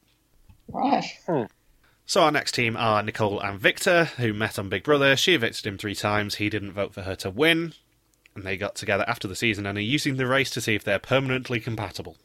Right. 0.66 1.04
Hmm. 1.24 1.44
So 2.06 2.22
our 2.22 2.32
next 2.32 2.56
team 2.56 2.76
are 2.76 3.04
Nicole 3.04 3.38
and 3.38 3.60
Victor, 3.60 4.06
who 4.16 4.34
met 4.34 4.58
on 4.58 4.68
Big 4.68 4.82
Brother. 4.82 5.16
She 5.16 5.34
evicted 5.34 5.64
him 5.64 5.78
three 5.78 5.94
times. 5.94 6.34
He 6.34 6.50
didn't 6.50 6.72
vote 6.72 6.92
for 6.92 7.02
her 7.02 7.14
to 7.16 7.30
win. 7.30 7.72
And 8.34 8.42
they 8.42 8.56
got 8.56 8.74
together 8.74 9.04
after 9.06 9.28
the 9.28 9.36
season 9.36 9.64
and 9.64 9.78
are 9.78 9.80
using 9.80 10.16
the 10.16 10.26
race 10.26 10.50
to 10.50 10.60
see 10.60 10.74
if 10.74 10.82
they're 10.82 10.98
permanently 10.98 11.60
compatible. 11.60 12.16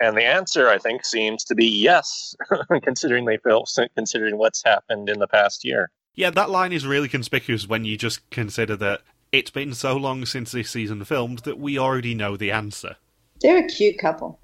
And 0.00 0.16
the 0.16 0.24
answer, 0.24 0.68
I 0.68 0.78
think, 0.78 1.04
seems 1.04 1.44
to 1.44 1.54
be 1.54 1.66
yes, 1.66 2.34
considering 2.82 3.26
they 3.26 3.38
feel, 3.38 3.64
considering 3.94 4.38
what's 4.38 4.64
happened 4.64 5.08
in 5.08 5.20
the 5.20 5.28
past 5.28 5.64
year. 5.64 5.92
Yeah, 6.16 6.30
that 6.30 6.50
line 6.50 6.72
is 6.72 6.84
really 6.84 7.08
conspicuous 7.08 7.68
when 7.68 7.84
you 7.84 7.96
just 7.96 8.28
consider 8.30 8.74
that 8.76 9.02
it's 9.30 9.50
been 9.50 9.72
so 9.72 9.96
long 9.96 10.26
since 10.26 10.50
this 10.50 10.70
season 10.70 11.04
filmed 11.04 11.40
that 11.40 11.60
we 11.60 11.78
already 11.78 12.14
know 12.14 12.36
the 12.36 12.50
answer. 12.50 12.96
They're 13.40 13.64
a 13.64 13.68
cute 13.68 13.98
couple. 13.98 14.40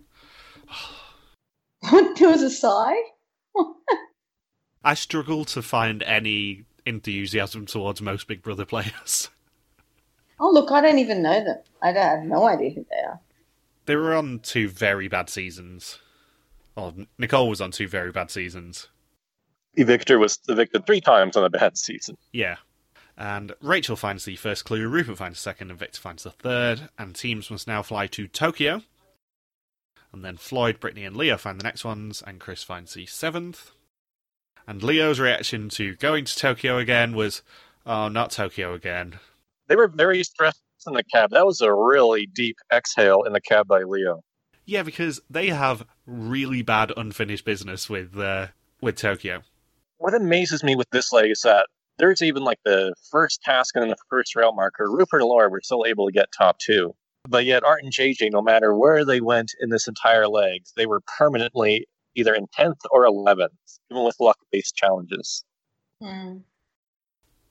there 1.90 2.28
was 2.28 2.42
a 2.42 2.50
sigh. 2.50 2.96
I 4.84 4.94
struggle 4.94 5.44
to 5.46 5.62
find 5.62 6.02
any 6.02 6.64
enthusiasm 6.84 7.66
towards 7.66 8.02
most 8.02 8.26
Big 8.26 8.42
Brother 8.42 8.64
players. 8.64 9.28
Oh, 10.44 10.50
look, 10.50 10.72
I 10.72 10.80
don't 10.80 10.98
even 10.98 11.22
know 11.22 11.44
them. 11.44 11.58
I, 11.82 11.92
don't, 11.92 12.02
I 12.02 12.10
have 12.16 12.24
no 12.24 12.48
idea 12.48 12.70
who 12.70 12.84
they 12.90 12.96
are. 13.06 13.20
They 13.86 13.94
were 13.94 14.12
on 14.12 14.40
two 14.40 14.68
very 14.68 15.06
bad 15.06 15.30
seasons. 15.30 16.00
Well, 16.74 16.94
Nicole 17.16 17.48
was 17.48 17.60
on 17.60 17.70
two 17.70 17.86
very 17.86 18.10
bad 18.10 18.28
seasons. 18.28 18.88
Victor 19.76 20.18
was 20.18 20.40
evicted 20.48 20.84
three 20.84 21.00
times 21.00 21.36
on 21.36 21.44
a 21.44 21.50
bad 21.50 21.78
season. 21.78 22.16
Yeah. 22.32 22.56
And 23.16 23.52
Rachel 23.60 23.96
finds 23.96 24.24
the 24.24 24.36
first 24.36 24.64
clue, 24.64 24.88
Rupert 24.88 25.18
finds 25.18 25.38
the 25.38 25.42
second, 25.42 25.70
and 25.70 25.78
Victor 25.78 26.00
finds 26.00 26.22
the 26.22 26.30
third. 26.30 26.88
And 26.98 27.14
teams 27.14 27.50
must 27.50 27.68
now 27.68 27.82
fly 27.82 28.06
to 28.08 28.26
Tokyo. 28.26 28.82
And 30.12 30.24
then 30.24 30.36
Floyd, 30.36 30.80
Brittany, 30.80 31.04
and 31.04 31.16
Leo 31.16 31.36
find 31.36 31.58
the 31.58 31.64
next 31.64 31.84
ones, 31.84 32.22
and 32.26 32.40
Chris 32.40 32.62
finds 32.62 32.94
the 32.94 33.06
seventh. 33.06 33.70
And 34.66 34.82
Leo's 34.82 35.18
reaction 35.18 35.68
to 35.70 35.96
going 35.96 36.24
to 36.24 36.36
Tokyo 36.36 36.78
again 36.78 37.14
was, 37.14 37.42
oh, 37.86 38.08
not 38.08 38.30
Tokyo 38.30 38.74
again. 38.74 39.18
They 39.68 39.76
were 39.76 39.88
very 39.88 40.22
stressed 40.22 40.62
in 40.86 40.94
the 40.94 41.04
cab. 41.04 41.30
That 41.30 41.46
was 41.46 41.60
a 41.60 41.72
really 41.72 42.26
deep 42.26 42.56
exhale 42.72 43.22
in 43.22 43.32
the 43.32 43.40
cab 43.40 43.66
by 43.68 43.82
Leo. 43.82 44.22
Yeah, 44.64 44.82
because 44.82 45.20
they 45.28 45.48
have 45.48 45.84
really 46.06 46.62
bad 46.62 46.92
unfinished 46.96 47.44
business 47.44 47.90
with 47.90 48.16
uh, 48.16 48.48
with 48.80 48.96
Tokyo. 48.96 49.42
What 49.98 50.14
amazes 50.14 50.62
me 50.62 50.76
with 50.76 50.90
this 50.90 51.12
leg 51.12 51.30
is 51.30 51.40
that 51.42 51.66
there's 51.98 52.22
even 52.22 52.42
like 52.42 52.58
the 52.64 52.94
first 53.10 53.42
task 53.42 53.76
and 53.76 53.90
the 53.90 53.96
first 54.08 54.34
rail 54.34 54.52
marker. 54.52 54.90
Rupert 54.90 55.20
and 55.20 55.28
Laura 55.28 55.48
were 55.48 55.60
still 55.62 55.84
able 55.86 56.06
to 56.06 56.12
get 56.12 56.28
top 56.36 56.58
two. 56.58 56.94
But 57.28 57.44
yet 57.44 57.62
Art 57.62 57.82
and 57.82 57.92
JJ, 57.92 58.32
no 58.32 58.42
matter 58.42 58.76
where 58.76 59.04
they 59.04 59.20
went 59.20 59.52
in 59.60 59.70
this 59.70 59.86
entire 59.86 60.26
leg, 60.26 60.62
they 60.76 60.86
were 60.86 61.02
permanently 61.18 61.86
either 62.14 62.34
in 62.34 62.46
10th 62.58 62.80
or 62.90 63.06
11th, 63.06 63.48
even 63.90 64.04
with 64.04 64.16
luck 64.18 64.38
based 64.50 64.74
challenges. 64.74 65.44
Hmm. 66.00 66.38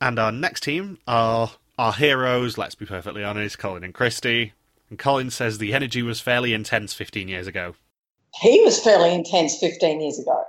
And 0.01 0.19
our 0.19 0.31
next 0.31 0.63
team 0.63 0.97
are 1.07 1.51
our 1.77 1.93
heroes, 1.93 2.57
let's 2.57 2.75
be 2.75 2.85
perfectly 2.85 3.23
honest, 3.23 3.59
Colin 3.59 3.83
and 3.83 3.93
Christy. 3.93 4.53
And 4.89 4.99
Colin 4.99 5.31
says 5.31 5.57
the 5.57 5.73
energy 5.73 6.01
was 6.01 6.19
fairly 6.19 6.53
intense 6.53 6.93
15 6.93 7.27
years 7.27 7.47
ago. 7.47 7.75
He 8.41 8.61
was 8.61 8.79
fairly 8.79 9.13
intense 9.13 9.57
15 9.57 10.01
years 10.01 10.19
ago. 10.19 10.45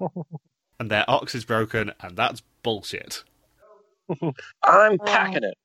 And 0.80 0.90
their 0.90 1.08
ox 1.08 1.36
is 1.36 1.44
broken, 1.44 1.92
and 2.00 2.16
that's 2.16 2.42
bullshit. 2.62 3.24
I'm 4.62 4.98
oh. 5.00 5.04
packing 5.04 5.44
it. 5.44 5.58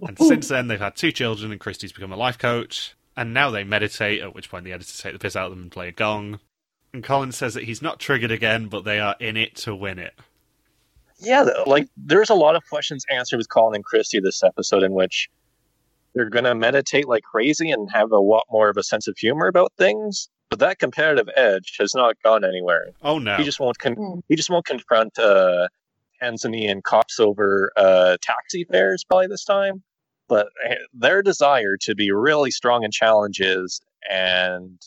And 0.00 0.18
since 0.18 0.48
then, 0.48 0.68
they've 0.68 0.78
had 0.78 0.96
two 0.96 1.12
children, 1.12 1.50
and 1.50 1.60
Christy's 1.60 1.92
become 1.92 2.12
a 2.12 2.16
life 2.16 2.38
coach. 2.38 2.94
And 3.16 3.34
now 3.34 3.50
they 3.50 3.64
meditate, 3.64 4.20
at 4.20 4.34
which 4.34 4.50
point 4.50 4.64
the 4.64 4.72
editors 4.72 4.98
take 4.98 5.12
the 5.12 5.18
piss 5.18 5.34
out 5.34 5.46
of 5.46 5.50
them 5.50 5.62
and 5.62 5.72
play 5.72 5.88
a 5.88 5.92
gong. 5.92 6.40
And 6.92 7.02
Colin 7.02 7.32
says 7.32 7.54
that 7.54 7.64
he's 7.64 7.82
not 7.82 7.98
triggered 7.98 8.30
again, 8.30 8.68
but 8.68 8.84
they 8.84 9.00
are 9.00 9.16
in 9.20 9.36
it 9.36 9.56
to 9.56 9.74
win 9.74 9.98
it. 9.98 10.14
Yeah, 11.18 11.44
th- 11.44 11.66
like 11.66 11.88
there's 11.96 12.30
a 12.30 12.34
lot 12.34 12.54
of 12.54 12.62
questions 12.68 13.04
answered 13.10 13.38
with 13.38 13.48
Colin 13.48 13.74
and 13.74 13.84
Christy 13.84 14.20
this 14.20 14.42
episode 14.42 14.82
in 14.82 14.92
which 14.92 15.28
they're 16.14 16.28
going 16.30 16.44
to 16.44 16.54
meditate 16.54 17.08
like 17.08 17.22
crazy 17.22 17.70
and 17.70 17.88
have 17.92 18.10
a 18.12 18.18
lot 18.18 18.44
more 18.50 18.68
of 18.68 18.76
a 18.76 18.82
sense 18.82 19.06
of 19.08 19.16
humor 19.18 19.46
about 19.46 19.72
things. 19.78 20.28
But 20.50 20.60
that 20.60 20.78
competitive 20.78 21.28
edge 21.36 21.76
has 21.78 21.94
not 21.94 22.16
gone 22.24 22.44
anywhere. 22.44 22.86
Oh 23.02 23.18
no. 23.18 23.36
He 23.36 23.44
just 23.44 23.60
won't. 23.60 23.78
Con- 23.78 23.94
Hmm. 23.94 24.20
He 24.28 24.36
just 24.36 24.48
won't 24.50 24.64
confront 24.64 25.18
uh, 25.18 25.68
Tanzanian 26.22 26.82
cops 26.82 27.20
over 27.20 27.70
uh, 27.76 28.16
taxi 28.22 28.64
fares 28.64 29.04
probably 29.04 29.26
this 29.26 29.44
time. 29.44 29.82
But 30.28 30.48
eh, 30.64 30.76
their 30.92 31.22
desire 31.22 31.76
to 31.82 31.94
be 31.94 32.10
really 32.12 32.50
strong 32.50 32.84
in 32.84 32.90
challenges 32.90 33.80
and 34.10 34.80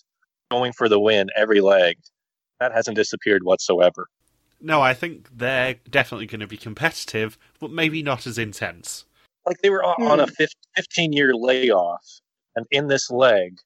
going 0.49 0.73
for 0.73 0.89
the 0.89 0.99
win 0.99 1.29
every 1.35 1.61
leg 1.61 1.97
that 2.59 2.71
hasn't 2.73 2.95
disappeared 2.95 3.43
whatsoever. 3.43 4.07
No, 4.59 4.81
I 4.81 4.93
think 4.93 5.27
they're 5.35 5.75
definitely 5.89 6.27
going 6.27 6.41
to 6.41 6.47
be 6.47 6.57
competitive, 6.57 7.37
but 7.59 7.71
maybe 7.71 8.03
not 8.03 8.27
as 8.27 8.37
intense. 8.37 9.05
Like 9.45 9.57
they 9.61 9.69
were 9.69 9.83
on, 9.83 10.01
on 10.03 10.19
a 10.19 10.25
hmm. 10.27 10.45
15 10.75 11.13
year 11.13 11.33
layoff 11.33 12.03
and 12.55 12.65
in 12.71 12.87
this 12.87 13.09
leg 13.09 13.57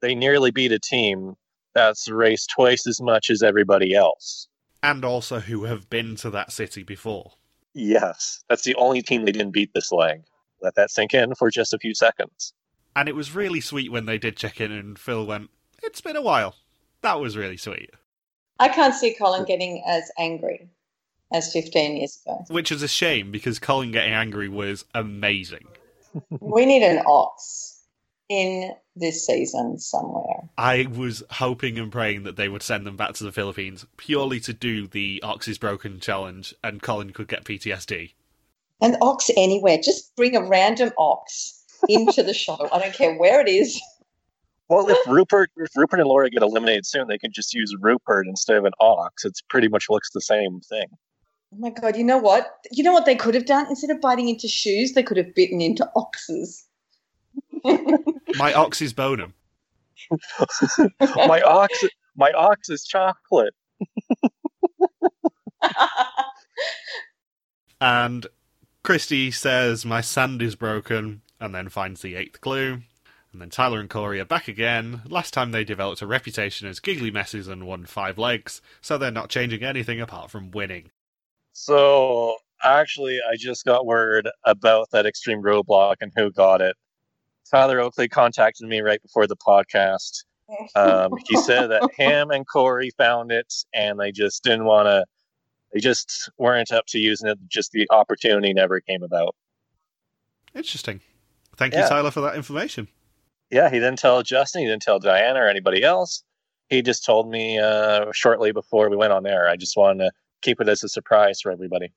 they 0.00 0.14
nearly 0.14 0.50
beat 0.50 0.72
a 0.72 0.78
team 0.78 1.34
that's 1.74 2.08
raced 2.08 2.50
twice 2.54 2.86
as 2.86 3.00
much 3.00 3.30
as 3.30 3.42
everybody 3.42 3.94
else 3.94 4.48
And 4.82 5.04
also 5.04 5.40
who 5.40 5.64
have 5.64 5.88
been 5.90 6.14
to 6.16 6.30
that 6.30 6.52
city 6.52 6.82
before. 6.82 7.32
yes 7.74 8.42
that's 8.48 8.62
the 8.64 8.74
only 8.76 9.02
team 9.02 9.24
they 9.24 9.32
didn't 9.32 9.52
beat 9.52 9.72
this 9.74 9.90
leg 9.92 10.22
let 10.62 10.74
that 10.76 10.90
sink 10.90 11.14
in 11.14 11.34
for 11.34 11.50
just 11.50 11.74
a 11.74 11.78
few 11.78 11.94
seconds 11.94 12.52
And 12.96 13.08
it 13.08 13.14
was 13.14 13.34
really 13.34 13.60
sweet 13.60 13.90
when 13.92 14.06
they 14.06 14.18
did 14.18 14.36
check 14.36 14.60
in 14.60 14.72
and 14.72 14.98
Phil 14.98 15.26
went, 15.26 15.50
It's 15.82 16.00
been 16.00 16.16
a 16.16 16.22
while. 16.22 16.54
That 17.02 17.20
was 17.20 17.36
really 17.36 17.56
sweet. 17.58 17.90
I 18.60 18.68
can't 18.68 18.94
see 18.94 19.14
Colin 19.14 19.44
getting 19.44 19.82
as 19.86 20.10
angry 20.18 20.68
as 21.34 21.52
15 21.52 21.96
years 21.96 22.18
ago. 22.24 22.44
Which 22.48 22.72
is 22.72 22.82
a 22.82 22.88
shame 22.88 23.30
because 23.30 23.58
Colin 23.58 23.90
getting 23.90 24.12
angry 24.12 24.48
was 24.48 24.84
amazing. 24.94 25.66
We 26.40 26.64
need 26.64 26.84
an 26.84 27.02
ox 27.06 27.82
in 28.28 28.72
this 28.94 29.26
season 29.26 29.78
somewhere. 29.78 30.48
I 30.56 30.86
was 30.86 31.24
hoping 31.28 31.76
and 31.78 31.90
praying 31.90 32.22
that 32.22 32.36
they 32.36 32.48
would 32.48 32.62
send 32.62 32.86
them 32.86 32.96
back 32.96 33.14
to 33.14 33.24
the 33.24 33.32
Philippines 33.32 33.84
purely 33.96 34.38
to 34.40 34.52
do 34.52 34.86
the 34.86 35.20
Ox 35.24 35.48
is 35.48 35.58
Broken 35.58 35.98
challenge 35.98 36.54
and 36.62 36.80
Colin 36.80 37.12
could 37.12 37.26
get 37.26 37.44
PTSD. 37.44 38.12
An 38.80 38.96
ox 39.02 39.28
anywhere. 39.36 39.78
Just 39.78 40.14
bring 40.14 40.36
a 40.36 40.48
random 40.48 40.92
ox 40.96 41.64
into 41.88 42.22
the 42.22 42.32
show. 42.32 42.68
I 42.72 42.78
don't 42.78 42.94
care 42.94 43.16
where 43.16 43.40
it 43.40 43.48
is. 43.48 43.80
well 44.68 44.88
if 44.88 44.98
rupert 45.06 45.50
if 45.56 45.70
rupert 45.76 46.00
and 46.00 46.08
laura 46.08 46.30
get 46.30 46.42
eliminated 46.42 46.86
soon 46.86 47.06
they 47.06 47.18
can 47.18 47.30
just 47.30 47.52
use 47.52 47.74
rupert 47.80 48.26
instead 48.26 48.56
of 48.56 48.64
an 48.64 48.72
ox 48.80 49.24
It 49.24 49.38
pretty 49.50 49.68
much 49.68 49.90
looks 49.90 50.10
the 50.10 50.22
same 50.22 50.60
thing 50.60 50.86
Oh 51.54 51.60
my 51.60 51.70
god! 51.70 51.96
You 51.96 52.02
know 52.02 52.18
what? 52.18 52.50
You 52.72 52.82
know 52.82 52.92
what 52.92 53.06
they 53.06 53.14
could 53.14 53.34
have 53.34 53.46
done 53.46 53.66
instead 53.68 53.90
of 53.90 54.00
biting 54.00 54.28
into 54.28 54.48
shoes, 54.48 54.92
they 54.92 55.04
could 55.04 55.16
have 55.16 55.34
bitten 55.34 55.60
into 55.60 55.88
oxes. 55.94 56.66
My 58.36 58.52
ox 58.52 58.82
is 58.82 58.92
bonum. 58.92 59.34
my 61.00 61.40
ox, 61.40 61.84
my 62.16 62.32
ox 62.32 62.68
is 62.68 62.84
chocolate. 62.84 63.54
And 67.80 68.26
Christy 68.82 69.30
says, 69.30 69.84
My 69.84 70.00
sand 70.00 70.40
is 70.40 70.54
broken, 70.54 71.20
and 71.38 71.54
then 71.54 71.68
finds 71.68 72.00
the 72.00 72.14
eighth 72.14 72.40
clue. 72.40 72.80
And 73.30 73.42
then 73.42 73.50
Tyler 73.50 73.78
and 73.78 73.90
Korey 73.90 74.20
are 74.20 74.24
back 74.24 74.48
again. 74.48 75.02
Last 75.06 75.34
time 75.34 75.50
they 75.50 75.64
developed 75.64 76.00
a 76.00 76.06
reputation 76.06 76.66
as 76.66 76.80
giggly 76.80 77.10
messes 77.10 77.46
and 77.46 77.66
won 77.66 77.84
five 77.84 78.16
legs, 78.16 78.62
so 78.80 78.96
they're 78.96 79.10
not 79.10 79.28
changing 79.28 79.62
anything 79.62 80.00
apart 80.00 80.30
from 80.30 80.50
winning. 80.50 80.92
So 81.54 82.36
actually, 82.62 83.18
I 83.30 83.36
just 83.36 83.64
got 83.64 83.86
word 83.86 84.28
about 84.44 84.90
that 84.90 85.06
extreme 85.06 85.40
roadblock 85.40 85.96
and 86.00 86.12
who 86.14 86.30
got 86.30 86.60
it. 86.60 86.76
Tyler 87.50 87.80
Oakley 87.80 88.08
contacted 88.08 88.68
me 88.68 88.80
right 88.80 89.00
before 89.00 89.26
the 89.26 89.36
podcast. 89.36 90.24
Um, 90.74 91.12
he 91.28 91.36
said 91.36 91.68
that 91.68 91.88
him 91.96 92.30
and 92.30 92.44
Korey 92.46 92.90
found 92.98 93.30
it, 93.30 93.52
and 93.72 93.98
they 93.98 94.10
just 94.10 94.42
didn't 94.42 94.64
want 94.64 94.86
to. 94.86 95.04
They 95.72 95.80
just 95.80 96.28
weren't 96.38 96.72
up 96.72 96.86
to 96.88 96.98
using 96.98 97.28
it. 97.28 97.38
Just 97.48 97.70
the 97.70 97.86
opportunity 97.90 98.52
never 98.52 98.80
came 98.80 99.02
about. 99.02 99.34
Interesting. 100.54 101.00
Thank 101.56 101.74
you, 101.74 101.80
Tyler, 101.80 102.10
for 102.10 102.20
that 102.22 102.34
information. 102.34 102.88
Yeah, 103.50 103.70
he 103.70 103.76
didn't 103.76 103.98
tell 103.98 104.22
Justin. 104.22 104.62
He 104.62 104.68
didn't 104.68 104.82
tell 104.82 104.98
Diana 104.98 105.40
or 105.40 105.48
anybody 105.48 105.84
else. 105.84 106.24
He 106.68 106.82
just 106.82 107.04
told 107.04 107.30
me 107.30 107.58
uh, 107.58 108.06
shortly 108.12 108.50
before 108.50 108.90
we 108.90 108.96
went 108.96 109.12
on 109.12 109.26
air. 109.26 109.48
I 109.48 109.56
just 109.56 109.76
wanted 109.76 110.04
to 110.04 110.10
keep 110.44 110.60
it 110.60 110.68
as 110.68 110.84
a 110.84 110.88
surprise 110.88 111.40
for 111.40 111.50
everybody. 111.50 111.92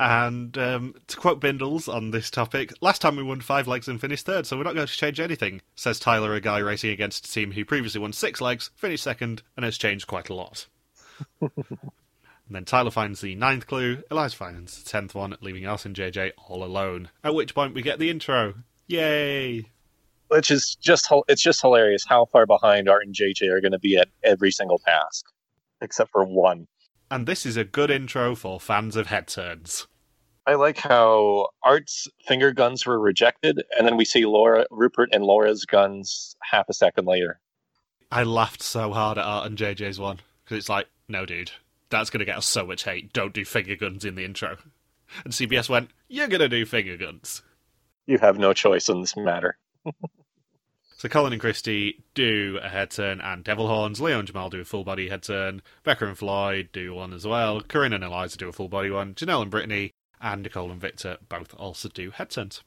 And 0.00 0.58
um, 0.58 0.94
to 1.06 1.16
quote 1.16 1.40
Bindles 1.40 1.86
on 1.86 2.10
this 2.10 2.28
topic, 2.28 2.72
last 2.80 3.00
time 3.00 3.14
we 3.14 3.22
won 3.22 3.40
five 3.40 3.68
legs 3.68 3.86
and 3.86 4.00
finished 4.00 4.26
third, 4.26 4.46
so 4.46 4.56
we're 4.56 4.64
not 4.64 4.74
going 4.74 4.86
to 4.86 4.92
change 4.92 5.20
anything, 5.20 5.62
says 5.76 6.00
Tyler, 6.00 6.34
a 6.34 6.40
guy 6.40 6.58
racing 6.58 6.90
against 6.90 7.26
a 7.26 7.30
team 7.30 7.52
who 7.52 7.64
previously 7.64 8.00
won 8.00 8.12
six 8.12 8.40
legs, 8.40 8.70
finished 8.74 9.04
second, 9.04 9.42
and 9.56 9.64
has 9.64 9.78
changed 9.78 10.08
quite 10.08 10.28
a 10.28 10.34
lot. 10.34 10.66
and 11.40 11.52
then 12.50 12.64
Tyler 12.64 12.90
finds 12.90 13.20
the 13.20 13.36
ninth 13.36 13.68
clue, 13.68 14.02
Eliza 14.10 14.36
finds 14.36 14.82
the 14.82 14.90
tenth 14.90 15.14
one, 15.14 15.36
leaving 15.40 15.66
us 15.66 15.86
and 15.86 15.94
JJ 15.94 16.32
all 16.48 16.64
alone. 16.64 17.10
At 17.22 17.36
which 17.36 17.54
point 17.54 17.74
we 17.74 17.82
get 17.82 18.00
the 18.00 18.10
intro. 18.10 18.54
Yay! 18.88 19.70
Which 20.26 20.50
is 20.50 20.76
just, 20.80 21.12
it's 21.28 21.42
just 21.42 21.60
hilarious 21.60 22.04
how 22.08 22.24
far 22.24 22.46
behind 22.46 22.88
Art 22.88 23.06
and 23.06 23.14
JJ 23.14 23.50
are 23.50 23.60
going 23.60 23.70
to 23.70 23.78
be 23.78 23.98
at 23.98 24.08
every 24.24 24.50
single 24.50 24.80
task, 24.80 25.26
except 25.80 26.10
for 26.10 26.24
one. 26.24 26.66
And 27.12 27.26
this 27.26 27.44
is 27.44 27.58
a 27.58 27.64
good 27.64 27.90
intro 27.90 28.34
for 28.34 28.58
fans 28.58 28.96
of 28.96 29.08
head 29.08 29.28
turns. 29.28 29.86
I 30.46 30.54
like 30.54 30.78
how 30.78 31.48
Art's 31.62 32.08
finger 32.26 32.52
guns 32.52 32.86
were 32.86 32.98
rejected, 32.98 33.62
and 33.76 33.86
then 33.86 33.98
we 33.98 34.06
see 34.06 34.24
Laura, 34.24 34.64
Rupert, 34.70 35.10
and 35.12 35.22
Laura's 35.22 35.66
guns 35.66 36.34
half 36.42 36.70
a 36.70 36.72
second 36.72 37.06
later. 37.06 37.38
I 38.10 38.22
laughed 38.22 38.62
so 38.62 38.94
hard 38.94 39.18
at 39.18 39.26
Art 39.26 39.46
and 39.46 39.58
JJ's 39.58 40.00
one 40.00 40.20
because 40.42 40.56
it's 40.56 40.70
like, 40.70 40.86
no, 41.06 41.26
dude, 41.26 41.50
that's 41.90 42.08
going 42.08 42.20
to 42.20 42.24
get 42.24 42.38
us 42.38 42.46
so 42.46 42.64
much 42.64 42.84
hate. 42.84 43.12
Don't 43.12 43.34
do 43.34 43.44
finger 43.44 43.76
guns 43.76 44.06
in 44.06 44.14
the 44.14 44.24
intro. 44.24 44.56
And 45.22 45.34
CBS 45.34 45.68
went, 45.68 45.90
you're 46.08 46.28
going 46.28 46.40
to 46.40 46.48
do 46.48 46.64
finger 46.64 46.96
guns. 46.96 47.42
You 48.06 48.16
have 48.20 48.38
no 48.38 48.54
choice 48.54 48.88
in 48.88 49.02
this 49.02 49.18
matter. 49.18 49.58
So 51.02 51.08
Colin 51.08 51.32
and 51.32 51.40
Christy 51.40 52.04
do 52.14 52.60
a 52.62 52.68
head 52.68 52.92
turn, 52.92 53.20
and 53.20 53.42
Devil 53.42 53.66
Horns. 53.66 54.00
Leo 54.00 54.20
and 54.20 54.28
Jamal 54.28 54.50
do 54.50 54.60
a 54.60 54.64
full 54.64 54.84
body 54.84 55.08
head 55.08 55.24
turn. 55.24 55.60
Becca 55.82 56.06
and 56.06 56.16
Floyd 56.16 56.68
do 56.72 56.94
one 56.94 57.12
as 57.12 57.26
well. 57.26 57.60
Corinne 57.60 57.92
and 57.92 58.04
Eliza 58.04 58.38
do 58.38 58.48
a 58.48 58.52
full 58.52 58.68
body 58.68 58.88
one. 58.88 59.14
Janelle 59.14 59.42
and 59.42 59.50
Brittany 59.50 59.90
and 60.20 60.44
Nicole 60.44 60.70
and 60.70 60.80
Victor 60.80 61.16
both 61.28 61.54
also 61.54 61.88
do 61.88 62.12
head 62.12 62.30
turns. 62.30 62.62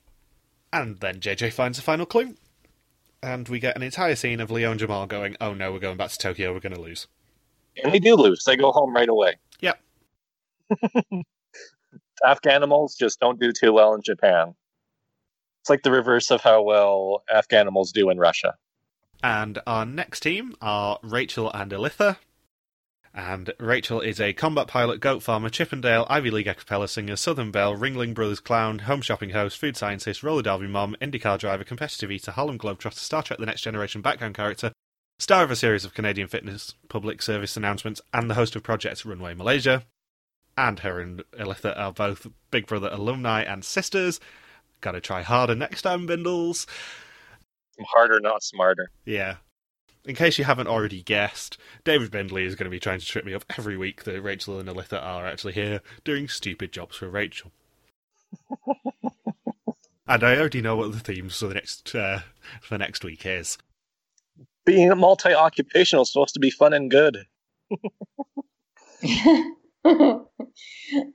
And 0.73 0.99
then 0.99 1.21
JJ 1.21 1.53
finds 1.53 1.77
the 1.77 1.81
final 1.81 2.05
clue. 2.05 2.35
And 3.23 3.47
we 3.47 3.61
get 3.61 3.77
an 3.77 3.83
entire 3.83 4.17
scene 4.17 4.41
of 4.41 4.51
Leo 4.51 4.69
and 4.69 4.81
Jamal 4.81 5.07
going, 5.07 5.37
oh 5.39 5.53
no, 5.53 5.71
we're 5.71 5.79
going 5.79 5.95
back 5.95 6.09
to 6.09 6.17
Tokyo, 6.17 6.51
we're 6.51 6.59
going 6.59 6.75
to 6.75 6.81
lose. 6.81 7.07
And 7.81 7.93
they 7.93 7.99
do 7.99 8.15
lose. 8.15 8.43
They 8.43 8.57
go 8.57 8.73
home 8.73 8.93
right 8.93 9.07
away. 9.07 9.35
Yep. 9.61 9.79
Afghanimals 12.25 12.97
just 12.99 13.17
don't 13.21 13.39
do 13.39 13.53
too 13.53 13.71
well 13.71 13.93
in 13.93 14.01
Japan. 14.01 14.55
It's 15.65 15.69
like 15.71 15.81
the 15.81 15.89
reverse 15.89 16.29
of 16.29 16.41
how 16.41 16.61
well 16.61 17.23
Afghanimals 17.27 17.91
do 17.91 18.11
in 18.11 18.19
Russia. 18.19 18.53
And 19.23 19.57
our 19.65 19.83
next 19.83 20.19
team 20.19 20.53
are 20.61 20.99
Rachel 21.01 21.51
and 21.51 21.71
Elitha. 21.71 22.17
And 23.15 23.51
Rachel 23.59 23.99
is 23.99 24.21
a 24.21 24.33
combat 24.33 24.67
pilot, 24.67 24.99
goat 24.99 25.23
farmer, 25.23 25.49
Chippendale, 25.49 26.05
Ivy 26.07 26.29
League 26.29 26.47
a 26.47 26.53
cappella 26.53 26.87
singer, 26.87 27.15
Southern 27.15 27.49
Belle, 27.49 27.75
Ringling 27.75 28.13
Brothers 28.13 28.41
clown, 28.41 28.77
home 28.77 29.01
shopping 29.01 29.31
host, 29.31 29.57
food 29.57 29.75
scientist, 29.75 30.21
roller 30.21 30.43
derby 30.43 30.67
mom, 30.67 30.95
IndyCar 31.01 31.39
driver, 31.39 31.63
competitive 31.63 32.11
eater, 32.11 32.29
Harlem 32.29 32.59
Globetrotter, 32.59 32.99
Star 32.99 33.23
Trek 33.23 33.39
The 33.39 33.47
Next 33.47 33.61
Generation 33.61 34.03
background 34.03 34.35
character, 34.35 34.71
star 35.17 35.43
of 35.43 35.49
a 35.49 35.55
series 35.55 35.83
of 35.83 35.95
Canadian 35.95 36.27
fitness 36.27 36.75
public 36.89 37.23
service 37.23 37.57
announcements, 37.57 38.01
and 38.13 38.29
the 38.29 38.35
host 38.35 38.55
of 38.55 38.61
Project 38.61 39.03
Runway 39.03 39.33
Malaysia. 39.33 39.81
And 40.55 40.81
her 40.81 40.99
and 40.99 41.23
Elitha 41.31 41.75
are 41.75 41.91
both 41.91 42.27
Big 42.51 42.67
Brother 42.67 42.89
alumni 42.91 43.41
and 43.41 43.65
sisters. 43.65 44.19
Gotta 44.85 45.01
try 45.01 45.23
harder 45.23 45.55
next 45.55 45.81
time, 45.81 46.05
Bindles. 46.05 46.67
Harder, 47.87 48.19
not 48.19 48.43
smarter. 48.43 48.91
Yeah. 49.03 49.37
In 50.05 50.13
case 50.13 50.37
you 50.37 50.43
haven't 50.43 50.67
already 50.67 51.01
guessed, 51.01 51.57
David 51.83 52.11
Bindley 52.11 52.45
is 52.45 52.53
going 52.53 52.65
to 52.65 52.69
be 52.69 52.79
trying 52.79 52.99
to 52.99 53.05
trip 53.05 53.25
me 53.25 53.33
up 53.33 53.45
every 53.57 53.77
week 53.77 54.03
that 54.03 54.21
Rachel 54.21 54.59
and 54.59 54.69
Elitha 54.69 55.01
are 55.01 55.25
actually 55.25 55.53
here 55.53 55.81
doing 56.03 56.27
stupid 56.27 56.71
jobs 56.71 56.97
for 56.97 57.09
Rachel. 57.09 57.51
and 60.07 60.23
I 60.23 60.37
already 60.37 60.61
know 60.61 60.75
what 60.75 60.91
the 60.91 60.99
themes 60.99 61.39
for 61.39 61.47
the 61.47 61.55
next 61.55 61.95
uh, 61.95 62.19
for 62.61 62.77
next 62.77 63.03
week 63.03 63.25
is. 63.25 63.57
Being 64.65 64.95
multi 64.95 65.33
occupational 65.33 66.03
is 66.03 66.11
supposed 66.11 66.35
to 66.35 66.39
be 66.39 66.51
fun 66.51 66.73
and 66.73 66.91
good. 66.91 67.25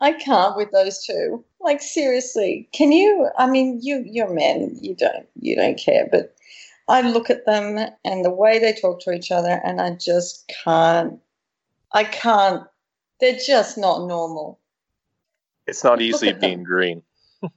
I 0.01 0.13
can't 0.19 0.57
with 0.57 0.73
those 0.73 1.05
two. 1.07 1.45
Like 1.63 1.83
seriously, 1.83 2.69
can 2.73 2.91
you? 2.93 3.29
I 3.39 3.47
mean, 3.47 3.81
you 3.83 4.03
you're 4.07 4.33
men. 4.33 4.79
You 4.81 4.95
don't 4.95 5.27
you 5.39 5.57
don't 5.57 5.79
care, 5.79 6.09
but 6.11 6.35
I 6.89 7.03
look 7.03 7.31
at 7.31 7.47
them 7.47 7.79
and 8.05 8.25
the 8.25 8.31
way 8.31 8.59
they 8.59 8.73
talk 8.73 9.01
to 9.03 9.13
each 9.13 9.31
other, 9.31 9.61
and 9.65 9.81
I 9.81 9.91
just 9.91 10.51
can't. 10.65 11.21
I 11.93 12.05
can't. 12.05 12.65
They're 13.21 13.39
just 13.39 13.77
not 13.77 14.07
normal. 14.07 14.59
It's 15.67 15.85
not 15.85 16.01
easy 16.01 16.29
at 16.29 16.41
them. 16.41 16.49
being 16.51 16.63
green. 16.65 17.03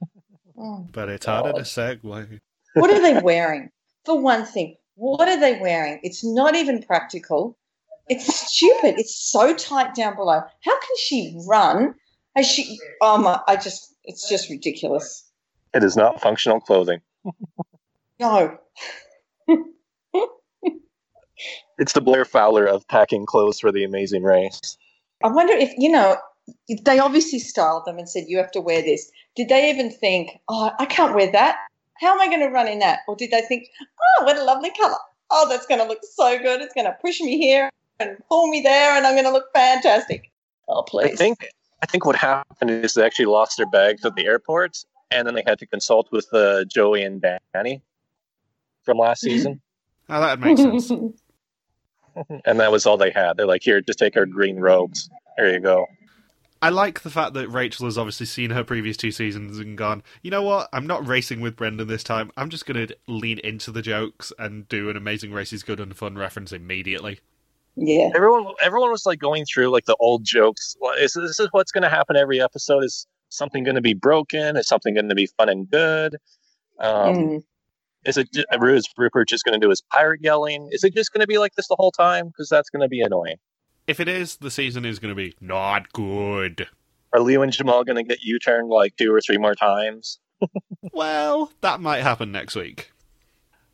Oh. 0.56 0.86
But 0.92 1.08
it's 1.08 1.26
harder 1.26 1.48
to 1.48 1.58
God. 1.58 1.64
segue. 1.64 2.40
What 2.74 2.90
are 2.90 3.00
they 3.00 3.20
wearing? 3.24 3.70
For 4.04 4.20
one 4.20 4.44
thing, 4.44 4.76
what 4.94 5.28
are 5.28 5.40
they 5.40 5.58
wearing? 5.58 5.98
It's 6.04 6.24
not 6.24 6.54
even 6.54 6.80
practical. 6.80 7.58
It's 8.08 8.52
stupid. 8.52 8.94
It's 8.98 9.16
so 9.16 9.54
tight 9.56 9.94
down 9.94 10.14
below. 10.14 10.42
How 10.60 10.78
can 10.78 10.96
she 10.98 11.36
run? 11.48 11.94
Has 12.36 12.46
she? 12.46 12.78
Oh 13.00 13.18
my! 13.18 13.40
I 13.48 13.56
just. 13.56 13.93
It's 14.04 14.28
just 14.28 14.50
ridiculous. 14.50 15.30
It 15.72 15.82
is 15.82 15.96
not 15.96 16.20
functional 16.20 16.60
clothing. 16.60 17.00
No. 18.20 18.58
It's 21.78 21.92
the 21.92 22.00
Blair 22.00 22.24
Fowler 22.24 22.64
of 22.64 22.86
packing 22.86 23.26
clothes 23.26 23.58
for 23.58 23.72
the 23.72 23.84
amazing 23.84 24.22
race. 24.22 24.78
I 25.22 25.28
wonder 25.28 25.52
if 25.52 25.72
you 25.76 25.90
know. 25.90 26.16
They 26.68 26.98
obviously 26.98 27.38
styled 27.38 27.86
them 27.86 27.98
and 27.98 28.08
said 28.08 28.26
you 28.28 28.36
have 28.36 28.50
to 28.52 28.60
wear 28.60 28.82
this. 28.82 29.10
Did 29.34 29.48
they 29.48 29.70
even 29.70 29.90
think, 29.90 30.38
oh, 30.48 30.70
I 30.78 30.84
can't 30.84 31.14
wear 31.14 31.32
that? 31.32 31.56
How 32.00 32.12
am 32.12 32.20
I 32.20 32.28
going 32.28 32.40
to 32.46 32.48
run 32.48 32.68
in 32.68 32.80
that? 32.80 33.00
Or 33.08 33.16
did 33.16 33.30
they 33.30 33.40
think, 33.40 33.66
oh, 33.80 34.24
what 34.24 34.36
a 34.36 34.44
lovely 34.44 34.70
color. 34.78 34.98
Oh, 35.30 35.48
that's 35.48 35.66
going 35.66 35.80
to 35.80 35.86
look 35.86 36.00
so 36.02 36.38
good. 36.38 36.60
It's 36.60 36.74
going 36.74 36.86
to 36.86 36.96
push 37.00 37.20
me 37.20 37.38
here 37.38 37.70
and 37.98 38.18
pull 38.28 38.48
me 38.48 38.60
there, 38.60 38.94
and 38.94 39.06
I'm 39.06 39.14
going 39.14 39.24
to 39.24 39.32
look 39.32 39.52
fantastic. 39.54 40.30
Oh, 40.68 40.82
please. 40.82 41.14
I 41.14 41.16
think 41.16 41.48
I 41.84 41.86
think 41.86 42.06
what 42.06 42.16
happened 42.16 42.70
is 42.70 42.94
they 42.94 43.04
actually 43.04 43.26
lost 43.26 43.58
their 43.58 43.66
bags 43.66 44.06
at 44.06 44.14
the 44.14 44.24
airport, 44.24 44.78
and 45.10 45.28
then 45.28 45.34
they 45.34 45.44
had 45.46 45.58
to 45.58 45.66
consult 45.66 46.10
with 46.10 46.26
uh, 46.32 46.64
Joey 46.64 47.02
and 47.02 47.22
Danny 47.52 47.82
from 48.84 48.96
last 48.96 49.20
season, 49.20 49.60
Oh, 50.08 50.18
that 50.18 50.40
makes 50.40 50.62
sense. 50.62 50.90
and 52.46 52.58
that 52.58 52.72
was 52.72 52.86
all 52.86 52.96
they 52.96 53.10
had. 53.10 53.36
They're 53.36 53.46
like, 53.46 53.62
"Here, 53.62 53.82
just 53.82 53.98
take 53.98 54.16
our 54.16 54.24
green 54.24 54.56
robes. 54.56 55.10
There 55.36 55.52
you 55.52 55.60
go." 55.60 55.86
I 56.62 56.70
like 56.70 57.02
the 57.02 57.10
fact 57.10 57.34
that 57.34 57.50
Rachel 57.50 57.84
has 57.84 57.98
obviously 57.98 58.24
seen 58.24 58.48
her 58.48 58.64
previous 58.64 58.96
two 58.96 59.10
seasons 59.10 59.58
and 59.58 59.76
gone, 59.76 60.02
you 60.22 60.30
know 60.30 60.42
what? 60.42 60.70
I'm 60.72 60.86
not 60.86 61.06
racing 61.06 61.42
with 61.42 61.56
Brendan 61.56 61.88
this 61.88 62.02
time. 62.02 62.30
I'm 62.38 62.48
just 62.48 62.64
going 62.64 62.86
to 62.86 62.96
lean 63.06 63.38
into 63.40 63.70
the 63.70 63.82
jokes 63.82 64.32
and 64.38 64.66
do 64.66 64.88
an 64.88 64.96
amazing 64.96 65.30
race 65.30 65.52
is 65.52 65.62
good 65.62 65.78
and 65.78 65.94
fun 65.94 66.16
reference 66.16 66.52
immediately. 66.52 67.20
Yeah. 67.76 68.10
Everyone, 68.14 68.46
everyone 68.62 68.90
was 68.90 69.06
like 69.06 69.18
going 69.18 69.44
through 69.44 69.68
like 69.70 69.84
the 69.86 69.96
old 70.00 70.24
jokes. 70.24 70.76
Is 70.98 71.14
this 71.14 71.40
is 71.40 71.48
what's 71.52 71.72
going 71.72 71.82
to 71.82 71.88
happen 71.88 72.16
every 72.16 72.40
episode? 72.40 72.84
Is 72.84 73.06
something 73.28 73.64
going 73.64 73.74
to 73.76 73.80
be 73.82 73.94
broken? 73.94 74.56
Is 74.56 74.68
something 74.68 74.94
going 74.94 75.08
to 75.08 75.14
be 75.14 75.26
fun 75.38 75.48
and 75.48 75.68
good? 75.70 76.16
Um, 76.78 77.14
Mm. 77.14 77.44
Is 78.04 78.18
it 78.18 78.30
ju- 78.32 78.44
is 78.52 78.86
Rupert 78.98 79.28
just 79.28 79.44
going 79.44 79.58
to 79.58 79.64
do 79.64 79.70
his 79.70 79.80
pirate 79.80 80.20
yelling? 80.22 80.68
Is 80.72 80.84
it 80.84 80.94
just 80.94 81.10
going 81.12 81.22
to 81.22 81.26
be 81.26 81.38
like 81.38 81.54
this 81.54 81.68
the 81.68 81.76
whole 81.78 81.90
time? 81.90 82.26
Because 82.26 82.50
that's 82.50 82.68
going 82.68 82.82
to 82.82 82.88
be 82.88 83.00
annoying. 83.00 83.36
If 83.86 83.98
it 83.98 84.08
is, 84.08 84.36
the 84.36 84.50
season 84.50 84.84
is 84.84 84.98
going 84.98 85.10
to 85.10 85.16
be 85.16 85.34
not 85.40 85.90
good. 85.94 86.68
Are 87.14 87.20
Leo 87.20 87.40
and 87.40 87.50
Jamal 87.52 87.82
going 87.84 87.96
to 87.96 88.02
get 88.02 88.22
U 88.22 88.38
turned 88.38 88.68
like 88.68 88.94
two 88.96 89.10
or 89.14 89.20
three 89.22 89.38
more 89.38 89.54
times? 89.54 90.18
Well, 90.92 91.50
that 91.62 91.80
might 91.80 92.02
happen 92.02 92.30
next 92.30 92.54
week. 92.54 92.92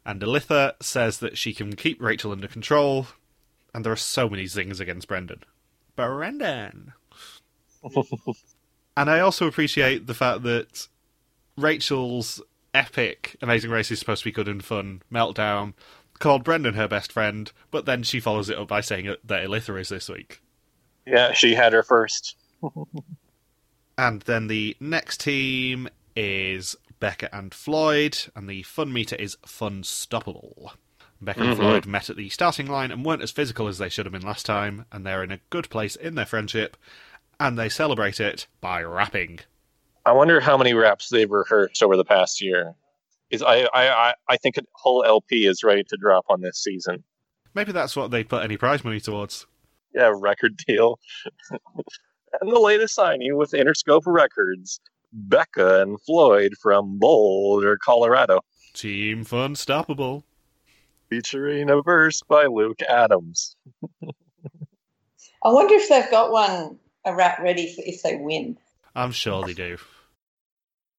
And 0.07 0.21
Elitha 0.23 0.75
says 0.81 1.19
that 1.19 1.37
she 1.37 1.53
can 1.53 1.75
keep 1.75 2.01
Rachel 2.01 2.33
under 2.33 2.47
control, 2.49 3.09
and 3.75 3.85
there 3.85 3.93
are 3.93 3.97
so 3.97 4.29
many 4.29 4.47
zings 4.47 4.81
against 4.81 5.09
Brendan. 5.09 5.43
Brendan! 5.97 6.93
and 8.97 9.11
I 9.11 9.21
also 9.21 9.47
appreciate 9.47 10.07
the 10.07 10.15
fact 10.15 10.43
that 10.43 10.89
Rachel's 11.57 12.41
epic 12.73 13.37
Amazing 13.43 13.71
Race 13.71 13.91
is 13.91 13.99
supposed 13.99 14.23
to 14.23 14.29
be 14.29 14.33
good 14.33 14.49
and 14.49 14.65
fun 14.65 15.03
meltdown 15.13 15.75
called 16.19 16.45
Brendan 16.45 16.75
her 16.75 16.87
best 16.87 17.11
friend, 17.11 17.51
but 17.71 17.87
then 17.87 18.03
she 18.03 18.21
follows 18.21 18.51
it 18.51 18.59
up 18.59 18.69
by 18.69 18.81
saying 18.81 19.07
that 19.25 19.45
Elitha 19.45 19.81
is 19.81 19.89
this 19.89 20.09
week. 20.09 20.41
Yeah, 21.07 21.33
she 21.33 21.55
had 21.55 21.73
her 21.73 21.83
first. 21.83 22.37
And 24.01 24.23
then 24.23 24.47
the 24.47 24.79
next 24.81 25.21
team 25.21 25.87
is 26.17 26.75
Becca 27.01 27.35
and 27.37 27.53
Floyd, 27.53 28.17
and 28.35 28.49
the 28.49 28.63
fun 28.63 28.95
meter 28.95 29.15
is 29.15 29.37
Funstoppable. 29.47 30.71
Becca 31.21 31.41
and 31.43 31.51
Mhm. 31.53 31.57
Floyd 31.57 31.87
met 31.87 32.09
at 32.11 32.17
the 32.17 32.29
starting 32.31 32.67
line 32.67 32.91
and 32.91 33.05
weren't 33.05 33.23
as 33.23 33.31
physical 33.31 33.69
as 33.69 33.79
they 33.79 33.89
should 33.89 34.07
have 34.07 34.13
been 34.13 34.23
last 34.23 34.47
time, 34.47 34.87
and 34.91 35.05
they're 35.05 35.23
in 35.23 35.31
a 35.33 35.41
good 35.51 35.69
place 35.71 35.95
in 35.97 36.15
their 36.15 36.25
friendship, 36.27 36.77
and 37.39 37.59
they 37.59 37.69
celebrate 37.69 38.21
it 38.21 38.47
by 38.61 38.83
rapping. 38.83 39.41
I 40.07 40.13
wonder 40.13 40.41
how 40.41 40.57
many 40.57 40.73
raps 40.73 41.09
they've 41.11 41.31
rehearsed 41.31 41.83
over 41.83 41.97
the 41.97 42.05
past 42.05 42.41
year. 42.41 42.75
Is 43.31 43.43
I 43.43 43.69
I 43.75 43.89
I- 44.11 44.15
I 44.29 44.37
think 44.39 44.57
a 44.57 44.63
whole 44.75 45.05
LP 45.05 45.47
is 45.47 45.63
ready 45.63 45.85
to 45.85 45.97
drop 45.99 46.25
on 46.29 46.41
this 46.41 46.59
season. 46.59 47.05
Maybe 47.55 47.71
that's 47.73 47.95
what 47.97 48.11
they 48.11 48.25
put 48.25 48.43
any 48.45 48.57
prize 48.57 48.83
money 48.85 49.01
towards. 49.01 49.47
Yeah, 49.95 50.13
record 50.17 50.57
deal. 50.57 50.99
and 52.41 52.51
the 52.51 52.59
latest 52.61 52.95
signing 52.95 53.37
with 53.37 53.51
Interscope 53.53 54.03
Records, 54.07 54.81
Becca 55.13 55.83
and 55.83 56.01
Floyd 56.03 56.55
from 56.63 56.99
Boulder, 56.99 57.77
Colorado, 57.77 58.41
Team 58.73 59.25
Funstoppable. 59.25 60.23
Featuring 61.11 61.69
a 61.69 61.83
verse 61.83 62.23
by 62.23 62.47
Luke 62.47 62.81
Adams. 62.89 63.57
I 64.03 65.49
wonder 65.53 65.75
if 65.75 65.89
they've 65.89 66.11
got 66.11 66.31
one 66.31 66.79
a 67.05 67.15
rap 67.15 67.41
ready 67.41 67.75
for 67.75 67.83
if 67.85 68.03
they 68.03 68.17
win. 68.17 68.57
I'm 68.95 69.13
sure 69.13 69.45
they 69.45 69.55
do. 69.55 69.79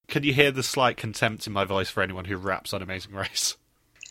Can 0.07 0.23
you 0.23 0.33
hear 0.33 0.51
the 0.51 0.63
slight 0.63 0.97
contempt 0.97 1.47
in 1.47 1.53
my 1.53 1.63
voice 1.63 1.89
for 1.89 2.03
anyone 2.03 2.25
who 2.25 2.37
raps 2.37 2.73
on 2.73 2.81
Amazing 2.81 3.13
Race? 3.13 3.55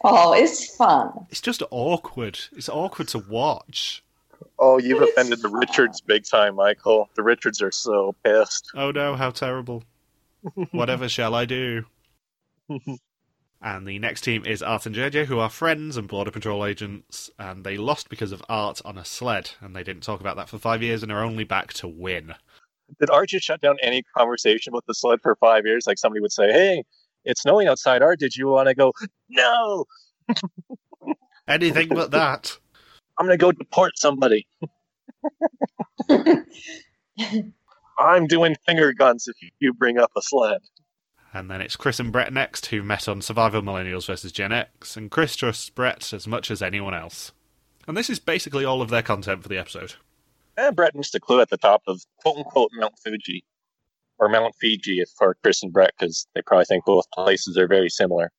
Oh, 0.03 0.33
it's 0.33 0.75
fun. 0.77 1.13
It's 1.29 1.43
just 1.43 1.63
awkward. 1.71 2.39
It's 2.53 2.71
awkward 2.71 3.09
to 3.09 3.19
watch. 3.19 4.03
Oh, 4.59 4.79
you've 4.79 5.03
offended 5.03 5.43
the 5.43 5.49
Richards 5.49 6.01
big 6.01 6.25
time, 6.25 6.55
Michael. 6.55 7.11
The 7.15 7.23
Richards 7.23 7.61
are 7.61 7.73
so 7.73 8.15
pissed. 8.25 8.71
Oh 8.75 8.91
no, 8.91 9.15
how 9.15 9.31
terrible. 9.31 9.85
Whatever 10.71 11.09
shall 11.09 11.35
I 11.35 11.45
do? 11.45 11.85
and 13.63 13.87
the 13.87 13.99
next 13.99 14.23
team 14.23 14.45
is 14.47 14.63
Art 14.63 14.87
and 14.87 14.95
JJ, 14.95 15.27
who 15.27 15.39
are 15.39 15.51
friends 15.51 15.97
and 15.97 16.09
Border 16.09 16.31
Patrol 16.31 16.65
agents, 16.65 17.31
and 17.39 17.65
they 17.65 17.77
lost 17.77 18.09
because 18.09 18.33
of 18.33 18.43
Art 18.49 18.81
on 18.85 18.99
a 18.99 19.05
sled, 19.05 19.53
and 19.61 19.75
they 19.75 19.83
didn't 19.83 20.03
talk 20.03 20.21
about 20.21 20.37
that 20.37 20.49
for 20.49 20.59
five 20.59 20.83
years 20.83 21.03
and 21.03 21.13
are 21.13 21.25
only 21.25 21.45
back 21.45 21.73
to 21.75 21.89
win. 21.89 22.35
Did 22.99 23.11
Art 23.11 23.29
just 23.29 23.45
shut 23.45 23.61
down 23.61 23.77
any 23.83 24.03
conversation 24.17 24.73
with 24.73 24.85
the 24.87 24.95
sled 24.95 25.21
for 25.23 25.37
five 25.37 25.65
years? 25.67 25.87
Like 25.87 25.99
somebody 25.99 26.21
would 26.21 26.33
say, 26.33 26.51
"Hey, 26.51 26.85
it's 27.25 27.43
snowing 27.43 27.69
outside. 27.69 28.03
Art, 28.03 28.19
did 28.19 28.35
you 28.35 28.49
want 28.49 28.69
to 28.69 28.75
go?" 28.75 28.93
No, 29.29 29.85
Anything 31.49 31.89
but 31.89 32.11
that. 32.13 32.59
I'm 33.19 33.27
gonna 33.27 33.37
go 33.37 33.53
deport 33.53 33.99
somebody. 33.99 34.47
I'm 37.99 38.27
doing 38.27 38.57
finger 38.67 38.93
guns 38.93 39.29
if 39.29 39.37
you 39.59 39.75
bring 39.75 39.99
up 39.99 40.11
a 40.17 40.23
sled. 40.23 40.61
And 41.33 41.51
then 41.51 41.61
it's 41.61 41.77
Chris 41.77 42.01
and 42.01 42.11
Brett 42.11 42.33
next, 42.33 42.67
who 42.67 42.83
met 42.83 43.09
on 43.09 43.23
Survivor 43.23 43.63
Millennials 43.63 44.07
vs. 44.07 44.33
Gen 44.33 44.53
X, 44.53 44.97
and 44.97 45.11
Chris 45.11 45.37
trusts 45.37 45.71
Brett 45.71 46.13
as 46.13 46.27
much 46.27 46.51
as 46.51 46.61
anyone 46.61 46.95
else. 46.95 47.33
And 47.87 47.97
this 47.97 48.11
is 48.11 48.19
basically 48.19 48.65
all 48.65 48.83
of 48.83 48.91
their 48.91 49.03
content 49.03 49.43
for 49.43 49.49
the 49.49 49.59
episode. 49.59 49.95
And 50.57 50.75
Brett 50.75 50.95
missed 50.95 51.15
a 51.15 51.21
clue 51.21 51.41
at 51.41 51.49
the 51.49 51.57
top 51.57 51.83
of 51.87 52.03
quote 52.19 52.39
unquote 52.39 52.71
Mount 52.75 52.99
Fuji. 52.99 53.45
Or 54.19 54.29
Mount 54.29 54.55
Fiji 54.61 55.03
for 55.17 55.35
Chris 55.43 55.63
and 55.63 55.73
Brett, 55.73 55.93
because 55.99 56.27
they 56.35 56.43
probably 56.43 56.67
think 56.67 56.85
both 56.85 57.11
places 57.11 57.57
are 57.57 57.67
very 57.67 57.89
similar. 57.89 58.31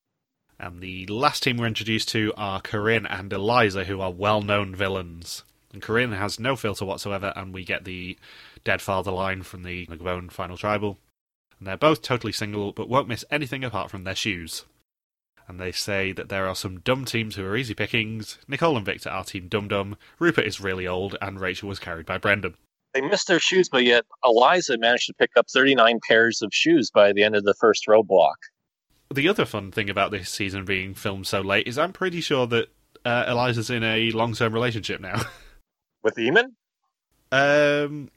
And 0.60 0.80
the 0.80 1.08
last 1.08 1.41
team 1.41 1.58
we're 1.58 1.65
introduced 1.65 2.10
to 2.10 2.34
are 2.38 2.62
Corinne 2.62 3.08
and 3.08 3.34
Eliza, 3.34 3.86
who 3.86 3.99
are 3.99 4.12
well 4.12 4.43
known 4.43 4.75
villains. 4.75 5.43
And 5.73 5.82
Corinne 5.82 6.12
has 6.12 6.39
no 6.39 6.56
filter 6.56 6.86
whatsoever, 6.86 7.34
and 7.36 7.51
we 7.51 7.63
get 7.63 7.86
the 7.86 8.15
dead 8.63 8.80
father 8.80 9.10
line 9.12 9.41
from 9.41 9.63
the 9.63 9.88
Gabon 9.88 10.30
Final 10.32 10.58
Tribal. 10.58 10.99
And 11.62 11.67
they're 11.67 11.78
both 11.78 12.02
totally 12.02 12.34
single, 12.34 12.71
but 12.71 12.89
won't 12.89 13.08
miss 13.08 13.24
anything 13.30 13.63
apart 13.63 13.91
from 13.91 14.04
their 14.04 14.15
shoes. 14.15 14.65
And 15.47 15.60
they 15.60 15.71
say 15.71 16.12
that 16.12 16.28
there 16.28 16.47
are 16.47 16.56
some 16.56 16.80
dumb 16.80 17.06
teams 17.06 17.36
who 17.36 17.45
are 17.45 17.56
easy 17.56 17.76
pickings. 17.76 18.39
Nicole 18.47 18.76
and 18.76 18.84
Victor 18.84 19.10
are 19.10 19.24
Team 19.24 19.47
Dum 19.47 19.67
Dum. 19.67 19.95
Rupert 20.17 20.47
is 20.47 20.60
really 20.60 20.88
old, 20.88 21.15
and 21.21 21.39
Rachel 21.39 21.69
was 21.69 21.78
carried 21.78 22.08
by 22.08 22.17
Brendan. 22.17 22.56
They 22.95 23.02
missed 23.02 23.28
their 23.28 23.39
shoes, 23.39 23.69
but 23.69 23.84
yet 23.84 24.06
Eliza 24.26 24.80
managed 24.80 25.06
to 25.06 25.13
pick 25.13 25.30
up 25.38 25.45
39 25.52 26.00
pairs 26.08 26.41
of 26.41 26.50
shoes 26.52 26.89
by 26.89 27.13
the 27.13 27.21
end 27.21 27.36
of 27.36 27.43
the 27.43 27.54
first 27.54 27.86
roadblock. 27.88 28.38
The 29.13 29.30
other 29.30 29.45
fun 29.45 29.71
thing 29.71 29.88
about 29.88 30.10
this 30.10 30.32
season 30.32 30.65
being 30.65 30.95
filmed 30.95 31.28
so 31.28 31.41
late 31.41 31.67
is 31.67 31.78
I'm 31.78 31.93
pretty 31.93 32.21
sure 32.21 32.47
that 32.47 32.69
uh, 33.06 33.26
Eliza's 33.28 33.69
in 33.69 33.84
a 33.84 34.10
long 34.12 34.34
term 34.34 34.52
relationship 34.52 35.00
now. 35.00 35.21
With 36.04 36.15
Eamon? 36.15 36.54
Um, 37.32 38.10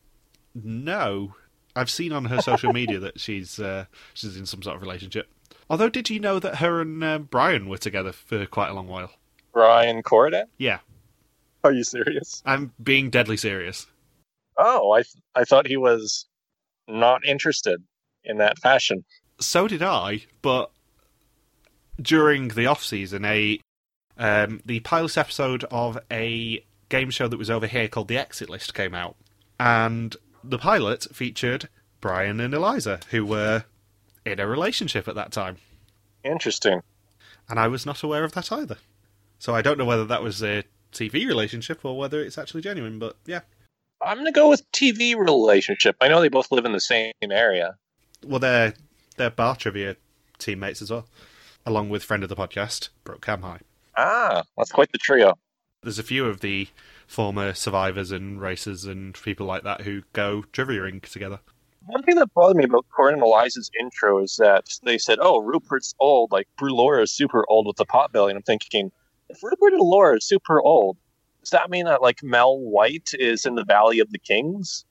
no, 0.54 1.34
I've 1.76 1.90
seen 1.90 2.12
on 2.12 2.26
her 2.26 2.40
social 2.40 2.72
media 2.72 2.98
that 3.00 3.20
she's 3.20 3.58
uh, 3.58 3.86
she's 4.14 4.36
in 4.36 4.46
some 4.46 4.62
sort 4.62 4.76
of 4.76 4.82
relationship. 4.82 5.28
Although, 5.68 5.88
did 5.88 6.10
you 6.10 6.20
know 6.20 6.38
that 6.38 6.56
her 6.56 6.80
and 6.80 7.02
uh, 7.02 7.18
Brian 7.18 7.68
were 7.68 7.78
together 7.78 8.12
for 8.12 8.46
quite 8.46 8.68
a 8.68 8.74
long 8.74 8.86
while? 8.86 9.10
Brian 9.52 10.02
Corridan? 10.02 10.44
Yeah, 10.58 10.80
Are 11.62 11.72
you 11.72 11.84
serious? 11.84 12.42
I'm 12.44 12.72
being 12.82 13.08
deadly 13.08 13.36
serious. 13.36 13.86
Oh, 14.58 14.92
I, 14.92 14.98
th- 15.02 15.22
I 15.34 15.44
thought 15.44 15.66
he 15.66 15.76
was 15.76 16.26
not 16.86 17.24
interested 17.26 17.82
in 18.24 18.38
that 18.38 18.58
fashion. 18.58 19.04
So 19.40 19.66
did 19.66 19.82
I, 19.82 20.24
but 20.42 20.70
during 22.00 22.48
the 22.48 22.66
off 22.66 22.84
season, 22.84 23.24
a 23.24 23.60
um, 24.16 24.60
the 24.64 24.80
pilot 24.80 25.16
episode 25.16 25.64
of 25.70 25.98
a 26.10 26.64
game 26.88 27.10
show 27.10 27.26
that 27.26 27.36
was 27.38 27.50
over 27.50 27.66
here 27.66 27.88
called 27.88 28.08
The 28.08 28.18
Exit 28.18 28.48
List 28.50 28.74
came 28.74 28.94
out, 28.94 29.16
and 29.58 30.14
the 30.46 30.58
pilot 30.58 31.06
featured 31.14 31.68
Brian 32.00 32.40
and 32.40 32.52
Eliza, 32.54 33.00
who 33.10 33.24
were 33.24 33.64
in 34.24 34.38
a 34.40 34.46
relationship 34.46 35.08
at 35.08 35.14
that 35.14 35.32
time. 35.32 35.56
Interesting. 36.22 36.80
and 37.48 37.58
I 37.58 37.68
was 37.68 37.84
not 37.84 38.02
aware 38.02 38.24
of 38.24 38.32
that 38.32 38.50
either. 38.52 38.78
So 39.38 39.54
I 39.54 39.62
don't 39.62 39.78
know 39.78 39.84
whether 39.84 40.04
that 40.06 40.22
was 40.22 40.42
a 40.42 40.64
TV 40.92 41.26
relationship 41.26 41.84
or 41.84 41.98
whether 41.98 42.20
it's 42.22 42.38
actually 42.38 42.62
genuine. 42.62 42.98
But 42.98 43.16
yeah, 43.26 43.40
I'm 44.02 44.16
going 44.16 44.26
to 44.26 44.32
go 44.32 44.48
with 44.48 44.70
TV 44.72 45.16
relationship. 45.16 45.96
I 46.00 46.08
know 46.08 46.20
they 46.20 46.28
both 46.28 46.50
live 46.50 46.64
in 46.64 46.72
the 46.72 46.80
same 46.80 47.12
area. 47.22 47.76
well, 48.26 48.38
they're 48.38 48.74
they're 49.16 49.30
bar 49.30 49.56
trivia 49.56 49.96
teammates 50.38 50.80
as 50.82 50.90
well, 50.90 51.06
along 51.66 51.90
with 51.90 52.02
friend 52.02 52.22
of 52.22 52.28
the 52.28 52.36
podcast, 52.36 52.88
Brooke 53.04 53.24
Cam 53.24 53.44
Ah, 53.96 54.42
that's 54.56 54.72
quite 54.72 54.90
the 54.92 54.98
trio. 54.98 55.34
There's 55.84 55.98
a 55.98 56.02
few 56.02 56.26
of 56.26 56.40
the 56.40 56.68
former 57.06 57.54
survivors 57.54 58.10
and 58.10 58.40
racers 58.40 58.84
and 58.84 59.14
people 59.14 59.46
like 59.46 59.62
that 59.62 59.82
who 59.82 60.02
go 60.12 60.44
triviaing 60.52 61.00
together. 61.00 61.40
One 61.86 62.02
thing 62.02 62.16
that 62.16 62.32
bothered 62.34 62.56
me 62.56 62.64
about 62.64 62.86
Corinne 62.90 63.14
and 63.14 63.22
Eliza's 63.22 63.70
intro 63.78 64.22
is 64.22 64.36
that 64.36 64.66
they 64.82 64.96
said, 64.96 65.18
"Oh, 65.20 65.40
Rupert's 65.40 65.94
old. 65.98 66.32
Like 66.32 66.48
Laura 66.60 67.02
is 67.02 67.12
super 67.12 67.44
old 67.48 67.66
with 67.66 67.76
the 67.76 67.84
pot 67.84 68.10
belly." 68.10 68.30
And 68.30 68.38
I'm 68.38 68.42
thinking, 68.42 68.90
if 69.28 69.42
Rupert 69.42 69.74
and 69.74 69.82
Laura 69.82 70.16
are 70.16 70.20
super 70.20 70.62
old, 70.62 70.96
does 71.40 71.50
that 71.50 71.70
mean 71.70 71.84
that 71.84 72.00
like 72.00 72.22
Mel 72.22 72.58
White 72.58 73.10
is 73.12 73.44
in 73.44 73.54
the 73.54 73.64
Valley 73.64 74.00
of 74.00 74.10
the 74.10 74.18
Kings? 74.18 74.84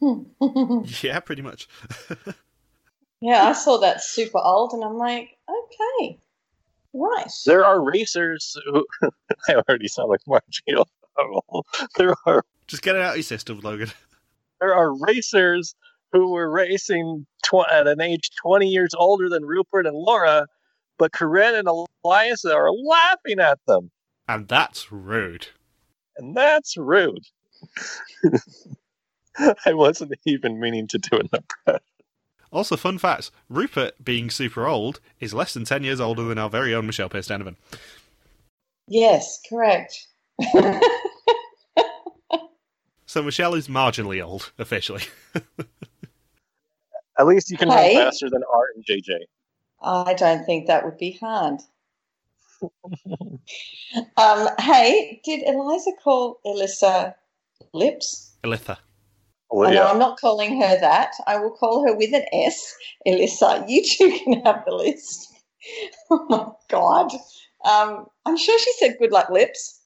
Yeah, 1.02 1.20
pretty 1.20 1.42
much. 1.42 1.66
yeah, 3.20 3.44
I 3.44 3.52
saw 3.52 3.78
that 3.78 4.02
super 4.02 4.38
old 4.38 4.72
and 4.72 4.84
I'm 4.84 4.98
like, 4.98 5.38
okay, 5.48 6.18
right. 6.94 7.30
There 7.44 7.64
are 7.64 7.82
racers 7.82 8.56
who 8.66 8.86
I 9.48 9.54
already 9.54 9.88
sound 9.88 10.10
like 10.10 10.20
Margio. 10.26 10.86
there 11.96 12.14
are 12.26 12.44
Just 12.66 12.82
get 12.82 12.96
it 12.96 13.02
out 13.02 13.10
of 13.10 13.16
your 13.16 13.22
system, 13.22 13.60
Logan. 13.60 13.90
there 14.60 14.74
are 14.74 14.98
racers 14.98 15.74
who 16.12 16.30
were 16.30 16.50
racing 16.50 17.26
tw- 17.44 17.68
at 17.70 17.86
an 17.86 18.00
age 18.00 18.30
20 18.42 18.68
years 18.68 18.94
older 18.96 19.28
than 19.28 19.44
Rupert 19.44 19.86
and 19.86 19.96
Laura, 19.96 20.46
but 20.98 21.12
Corinne 21.12 21.56
and 21.56 21.68
Eliza 22.04 22.54
are 22.54 22.72
laughing 22.72 23.40
at 23.40 23.58
them. 23.66 23.90
And 24.28 24.48
that's 24.48 24.90
rude. 24.90 25.48
And 26.16 26.36
that's 26.36 26.76
rude. 26.76 27.24
I 29.66 29.74
wasn't 29.74 30.12
even 30.24 30.60
meaning 30.60 30.86
to 30.88 30.98
do 30.98 31.18
an 31.18 31.28
impression. 31.32 31.80
Also, 32.54 32.76
fun 32.76 32.96
fact 32.98 33.30
Rupert, 33.50 34.02
being 34.02 34.30
super 34.30 34.66
old, 34.66 35.00
is 35.20 35.34
less 35.34 35.52
than 35.52 35.64
10 35.64 35.82
years 35.84 36.00
older 36.00 36.22
than 36.22 36.38
our 36.38 36.48
very 36.48 36.74
own 36.74 36.86
Michelle 36.86 37.08
Pierce 37.08 37.26
Donovan. 37.26 37.56
Yes, 38.88 39.40
correct. 39.48 40.06
So 43.14 43.22
Michelle 43.22 43.54
is 43.54 43.68
marginally 43.68 44.20
old, 44.20 44.50
officially. 44.58 45.02
At 47.16 47.26
least 47.28 47.48
you 47.48 47.56
can 47.56 47.70
Hey. 47.70 47.94
run 47.94 48.06
faster 48.06 48.28
than 48.28 48.42
Art 48.52 48.70
and 48.74 48.84
JJ. 48.84 49.20
I 49.80 50.14
don't 50.14 50.44
think 50.44 50.66
that 50.66 50.84
would 50.84 50.98
be 50.98 51.12
hard. 51.20 51.60
um, 54.16 54.48
hey, 54.58 55.20
did 55.24 55.46
Eliza 55.46 55.92
call 56.02 56.40
Elissa 56.44 57.14
lips? 57.72 58.32
Elitha. 58.42 58.78
Well, 59.50 59.68
I 59.68 59.74
know 59.74 59.82
yeah. 59.84 59.90
I'm 59.90 59.98
not 59.98 60.18
calling 60.18 60.60
her 60.60 60.80
that. 60.80 61.12
I 61.26 61.38
will 61.38 61.50
call 61.52 61.86
her 61.86 61.96
with 61.96 62.12
an 62.14 62.24
S. 62.32 62.74
Elissa, 63.06 63.64
you 63.68 63.84
two 63.84 64.18
can 64.24 64.42
have 64.44 64.64
the 64.66 64.74
list. 64.74 65.32
oh 66.10 66.26
my 66.28 66.46
god. 66.68 67.12
Um, 67.64 68.06
I'm 68.26 68.36
sure 68.36 68.58
she 68.58 68.72
said 68.78 68.96
good 68.98 69.12
luck 69.12 69.30
lips. 69.30 69.80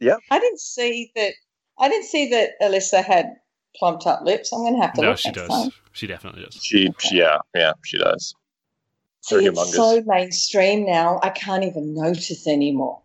Yeah. 0.00 0.16
I 0.30 0.38
didn't 0.38 0.60
see 0.60 1.12
that. 1.16 1.32
I 1.78 1.88
didn't 1.88 2.06
see 2.06 2.28
that 2.30 2.50
Elissa 2.60 3.02
had 3.02 3.26
plumped 3.76 4.06
up 4.06 4.22
lips. 4.22 4.52
I'm 4.52 4.60
going 4.60 4.76
to 4.76 4.82
have 4.82 4.94
to 4.94 5.02
No, 5.02 5.08
look 5.10 5.18
she 5.18 5.28
next 5.28 5.40
does. 5.40 5.48
time. 5.48 5.70
She 5.92 6.06
definitely 6.06 6.42
does. 6.44 6.54
She, 6.62 6.88
yeah, 7.10 7.38
yeah, 7.54 7.72
she 7.84 7.98
does. 7.98 8.34
See, 9.22 9.44
it's 9.46 9.74
so 9.74 10.02
mainstream 10.06 10.86
now. 10.86 11.20
I 11.22 11.30
can't 11.30 11.64
even 11.64 11.94
notice 11.94 12.46
anymore. 12.46 13.02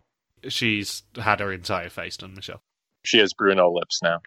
She's 0.48 1.02
had 1.16 1.40
her 1.40 1.52
entire 1.52 1.90
face 1.90 2.16
done, 2.16 2.34
Michelle. 2.34 2.62
She 3.04 3.18
has 3.18 3.32
Bruno 3.34 3.70
lips 3.70 4.00
now. 4.02 4.20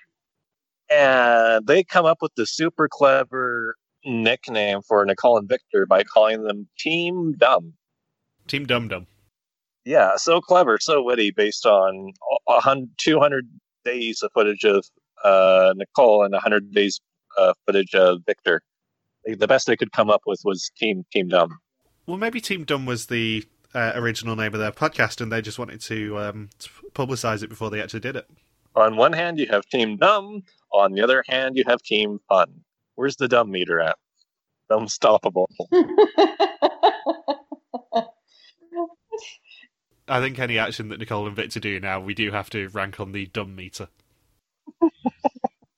And 0.90 1.66
they 1.68 1.84
come 1.84 2.06
up 2.06 2.18
with 2.22 2.34
the 2.36 2.46
super 2.46 2.88
clever 2.90 3.76
nickname 4.06 4.82
for 4.82 5.06
Nicole 5.06 5.38
and 5.38 5.48
Victor 5.48 5.86
by 5.86 6.04
calling 6.04 6.44
them 6.44 6.68
Team 6.78 7.34
Dumb. 7.38 7.74
Team 8.48 8.66
Dumb 8.66 8.88
Dum. 8.88 9.08
Yeah, 9.86 10.18
so 10.18 10.42
clever, 10.42 10.78
so 10.80 11.02
witty, 11.02 11.32
based 11.32 11.66
on 11.66 12.14
200 12.98 13.48
days 13.86 14.22
of 14.22 14.32
footage 14.34 14.64
of 14.64 14.86
uh, 15.24 15.74
Nicole 15.76 16.24
and 16.24 16.34
100 16.34 16.74
days 16.74 17.00
uh, 17.38 17.54
footage 17.66 17.96
of 17.96 18.20
Victor. 18.26 18.62
The 19.26 19.48
best 19.48 19.68
they 19.68 19.76
could 19.76 19.92
come 19.92 20.10
up 20.10 20.22
with 20.26 20.42
was 20.44 20.72
Team 20.78 21.06
Team 21.12 21.28
Dumb. 21.28 21.60
Well, 22.08 22.18
maybe 22.18 22.42
Team 22.42 22.64
Dumb 22.64 22.86
was 22.86 23.08
the 23.08 23.46
uh, 23.74 23.92
original 23.96 24.36
name 24.36 24.54
of 24.54 24.60
their 24.60 24.72
podcast, 24.72 25.22
and 25.22 25.32
they 25.32 25.42
just 25.42 25.60
wanted 25.60 25.82
to 25.82 26.18
um, 26.18 26.50
to 26.60 26.70
publicize 26.94 27.44
it 27.44 27.50
before 27.50 27.70
they 27.70 27.82
actually 27.82 28.00
did 28.00 28.16
it. 28.16 28.28
On 28.76 28.96
one 28.96 29.14
hand, 29.14 29.40
you 29.40 29.48
have 29.48 29.66
Team 29.66 29.98
Dumb. 29.98 30.44
On 30.72 30.94
the 30.94 31.02
other 31.02 31.24
hand, 31.28 31.58
you 31.58 31.64
have 31.68 31.82
Team 31.82 32.20
Fun. 32.30 32.62
Where's 32.96 33.16
the 33.16 33.28
dumb 33.28 33.52
meter 33.52 33.80
at? 33.80 33.98
Unstoppable. 34.70 35.50
I 40.08 40.20
think 40.20 40.40
any 40.40 40.58
action 40.58 40.90
that 40.90 41.00
Nicole 41.00 41.28
and 41.28 41.36
Victor 41.36 41.60
do 41.60 41.80
now, 41.80 42.00
we 42.00 42.14
do 42.14 42.32
have 42.32 42.50
to 42.52 42.68
rank 42.70 43.00
on 43.00 43.12
the 43.12 43.28
dumb 43.28 43.56
meter. 43.56 43.88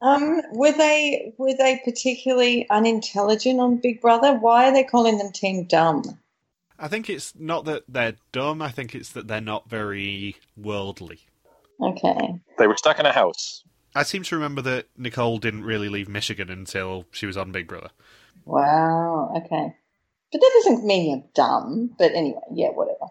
um, 0.01 0.41
were 0.53 0.71
they 0.71 1.33
were 1.37 1.53
they 1.53 1.81
particularly 1.83 2.69
unintelligent 2.69 3.59
on 3.59 3.77
Big 3.77 4.01
Brother? 4.01 4.33
Why 4.33 4.69
are 4.69 4.73
they 4.73 4.83
calling 4.83 5.17
them 5.17 5.31
Team 5.31 5.65
Dumb? 5.65 6.19
I 6.79 6.87
think 6.87 7.09
it's 7.09 7.33
not 7.37 7.65
that 7.65 7.83
they're 7.87 8.15
dumb. 8.31 8.61
I 8.61 8.71
think 8.71 8.95
it's 8.95 9.11
that 9.11 9.27
they're 9.27 9.41
not 9.41 9.69
very 9.69 10.37
worldly. 10.57 11.19
Okay. 11.79 12.39
They 12.57 12.67
were 12.67 12.77
stuck 12.77 12.99
in 12.99 13.05
a 13.05 13.11
house. 13.11 13.63
I 13.93 14.03
seem 14.03 14.23
to 14.23 14.35
remember 14.35 14.61
that 14.61 14.87
Nicole 14.97 15.37
didn't 15.37 15.63
really 15.63 15.89
leave 15.89 16.07
Michigan 16.07 16.49
until 16.49 17.05
she 17.11 17.25
was 17.25 17.37
on 17.37 17.51
Big 17.51 17.67
Brother. 17.67 17.89
Wow. 18.45 19.33
Okay. 19.37 19.75
But 20.31 20.41
that 20.41 20.61
doesn't 20.63 20.85
mean 20.85 21.09
you're 21.09 21.23
dumb. 21.33 21.91
But 21.97 22.13
anyway, 22.13 22.39
yeah, 22.53 22.69
whatever. 22.69 23.07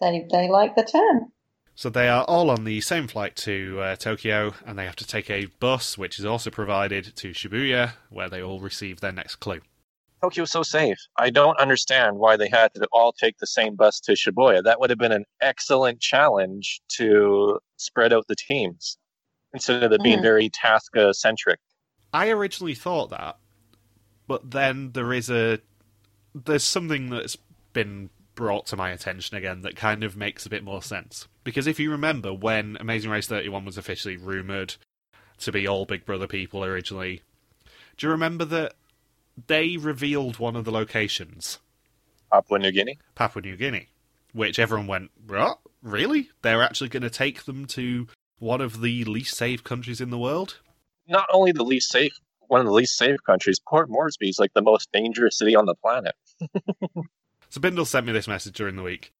They 0.00 0.26
they 0.30 0.48
like 0.48 0.74
the 0.74 0.84
term. 0.84 1.32
So 1.74 1.88
they 1.88 2.08
are 2.08 2.24
all 2.24 2.50
on 2.50 2.64
the 2.64 2.80
same 2.80 3.08
flight 3.08 3.34
to 3.36 3.80
uh, 3.80 3.96
Tokyo, 3.96 4.54
and 4.66 4.78
they 4.78 4.84
have 4.84 4.96
to 4.96 5.06
take 5.06 5.30
a 5.30 5.46
bus, 5.58 5.96
which 5.96 6.18
is 6.18 6.24
also 6.24 6.50
provided 6.50 7.16
to 7.16 7.30
Shibuya, 7.30 7.94
where 8.10 8.28
they 8.28 8.42
all 8.42 8.60
receive 8.60 9.00
their 9.00 9.12
next 9.12 9.36
clue. 9.36 9.60
Tokyo's 10.22 10.52
so 10.52 10.62
safe. 10.62 10.98
I 11.16 11.30
don't 11.30 11.58
understand 11.58 12.18
why 12.18 12.36
they 12.36 12.48
had 12.48 12.72
to 12.74 12.86
all 12.92 13.12
take 13.12 13.38
the 13.38 13.46
same 13.46 13.74
bus 13.74 14.00
to 14.00 14.12
Shibuya. 14.12 14.62
That 14.62 14.80
would 14.80 14.90
have 14.90 14.98
been 14.98 15.12
an 15.12 15.24
excellent 15.40 16.00
challenge 16.00 16.80
to 16.96 17.58
spread 17.76 18.12
out 18.12 18.28
the 18.28 18.36
teams 18.36 18.98
instead 19.52 19.82
of 19.82 19.92
it 19.92 20.02
being 20.02 20.18
Mhm. 20.18 20.22
very 20.22 20.48
task 20.50 20.92
centric. 21.12 21.58
I 22.12 22.30
originally 22.30 22.74
thought 22.74 23.10
that, 23.10 23.38
but 24.26 24.50
then 24.50 24.92
there 24.92 25.12
is 25.12 25.30
a 25.30 25.60
there's 26.34 26.64
something 26.64 27.10
that's 27.10 27.36
been 27.74 28.08
brought 28.34 28.64
to 28.66 28.76
my 28.76 28.90
attention 28.90 29.36
again 29.36 29.60
that 29.60 29.76
kind 29.76 30.02
of 30.02 30.16
makes 30.16 30.46
a 30.46 30.48
bit 30.50 30.64
more 30.64 30.82
sense. 30.82 31.28
Because 31.44 31.66
if 31.66 31.78
you 31.78 31.90
remember 31.90 32.32
when 32.32 32.78
Amazing 32.80 33.10
Race 33.10 33.26
31 33.26 33.66
was 33.66 33.76
officially 33.76 34.16
rumored 34.16 34.76
to 35.38 35.52
be 35.52 35.66
all 35.66 35.84
Big 35.84 36.06
Brother 36.06 36.26
people 36.26 36.64
originally, 36.64 37.20
do 37.98 38.06
you 38.06 38.10
remember 38.10 38.46
that 38.46 38.74
they 39.46 39.76
revealed 39.76 40.38
one 40.38 40.56
of 40.56 40.64
the 40.64 40.72
locations, 40.72 41.58
Papua 42.30 42.58
New 42.58 42.72
Guinea. 42.72 42.98
Papua 43.14 43.42
New 43.42 43.56
Guinea, 43.56 43.88
which 44.32 44.58
everyone 44.58 44.86
went, 44.86 45.10
"What? 45.26 45.58
Really? 45.82 46.30
They're 46.40 46.62
actually 46.62 46.88
going 46.88 47.02
to 47.02 47.10
take 47.10 47.44
them 47.44 47.66
to 47.66 48.08
one 48.42 48.60
of 48.60 48.80
the 48.80 49.04
least 49.04 49.36
safe 49.36 49.64
countries 49.64 50.00
in 50.00 50.10
the 50.10 50.18
world?" 50.18 50.58
Not 51.08 51.28
only 51.32 51.52
the 51.52 51.64
least 51.64 51.90
safe, 51.90 52.12
one 52.48 52.60
of 52.60 52.66
the 52.66 52.72
least 52.72 52.96
safe 52.96 53.18
countries, 53.24 53.60
Port 53.66 53.88
Moresby 53.88 54.28
is 54.28 54.38
like 54.38 54.52
the 54.54 54.62
most 54.62 54.90
dangerous 54.92 55.38
city 55.38 55.56
on 55.56 55.66
the 55.66 55.74
planet. 55.74 56.14
So 57.52 57.60
Bindle 57.60 57.84
sent 57.84 58.06
me 58.06 58.14
this 58.14 58.26
message 58.26 58.56
during 58.56 58.76
the 58.76 58.82
week. 58.82 59.12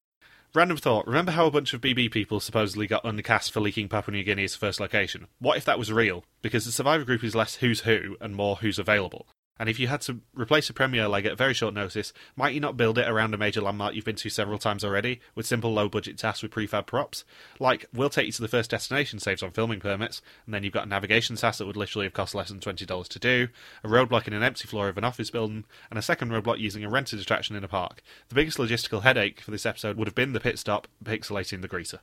Random 0.55 0.77
thought. 0.77 1.05
Remember 1.05 1.33
how 1.33 1.45
a 1.45 1.51
bunch 1.51 1.71
of 1.75 1.81
BB 1.81 2.11
people 2.11 2.39
supposedly 2.39 2.87
got 2.87 3.03
undercast 3.03 3.51
for 3.51 3.59
leaking 3.59 3.89
Papua 3.89 4.17
New 4.17 4.23
Guinea's 4.23 4.55
first 4.55 4.79
location? 4.79 5.27
What 5.37 5.55
if 5.57 5.65
that 5.65 5.77
was 5.77 5.91
real? 5.91 6.23
Because 6.41 6.65
the 6.65 6.71
survivor 6.71 7.05
group 7.05 7.23
is 7.23 7.35
less 7.35 7.57
who's 7.57 7.81
who 7.81 8.17
and 8.19 8.35
more 8.35 8.55
who's 8.55 8.79
available. 8.79 9.27
And 9.59 9.69
if 9.69 9.79
you 9.79 9.87
had 9.87 10.01
to 10.01 10.19
replace 10.33 10.69
a 10.69 10.73
premier 10.73 11.07
leg 11.07 11.25
at 11.25 11.37
very 11.37 11.53
short 11.53 11.75
notice, 11.75 12.11
might 12.35 12.55
you 12.55 12.59
not 12.59 12.75
build 12.75 12.97
it 12.97 13.07
around 13.07 13.33
a 13.33 13.37
major 13.37 13.61
landmark 13.61 13.93
you've 13.93 14.03
been 14.03 14.15
to 14.15 14.29
several 14.29 14.57
times 14.57 14.83
already, 14.83 15.21
with 15.35 15.45
simple 15.45 15.71
low 15.71 15.87
budget 15.87 16.17
tasks 16.17 16.41
with 16.41 16.51
prefab 16.51 16.87
props? 16.87 17.23
Like, 17.59 17.85
we'll 17.93 18.09
take 18.09 18.25
you 18.25 18.31
to 18.31 18.41
the 18.41 18.47
first 18.47 18.71
destination, 18.71 19.19
saves 19.19 19.43
on 19.43 19.51
filming 19.51 19.79
permits, 19.79 20.21
and 20.45 20.53
then 20.53 20.63
you've 20.63 20.73
got 20.73 20.87
a 20.87 20.89
navigation 20.89 21.35
task 21.35 21.59
that 21.59 21.67
would 21.67 21.77
literally 21.77 22.07
have 22.07 22.13
cost 22.13 22.33
less 22.33 22.49
than 22.49 22.59
$20 22.59 23.07
to 23.07 23.19
do, 23.19 23.47
a 23.83 23.87
roadblock 23.87 24.27
in 24.27 24.33
an 24.33 24.43
empty 24.43 24.67
floor 24.67 24.89
of 24.89 24.97
an 24.97 25.03
office 25.03 25.29
building, 25.29 25.65
and 25.89 25.99
a 25.99 26.03
second 26.03 26.31
roadblock 26.31 26.57
using 26.57 26.83
a 26.83 26.89
rented 26.89 27.19
attraction 27.19 27.55
in 27.55 27.63
a 27.63 27.67
park. 27.67 28.01
The 28.29 28.35
biggest 28.35 28.57
logistical 28.57 29.03
headache 29.03 29.39
for 29.39 29.51
this 29.51 29.65
episode 29.65 29.97
would 29.97 30.07
have 30.07 30.15
been 30.15 30.33
the 30.33 30.39
pit 30.39 30.57
stop 30.57 30.87
pixelating 31.03 31.61
the 31.61 31.67
greaser. 31.67 31.99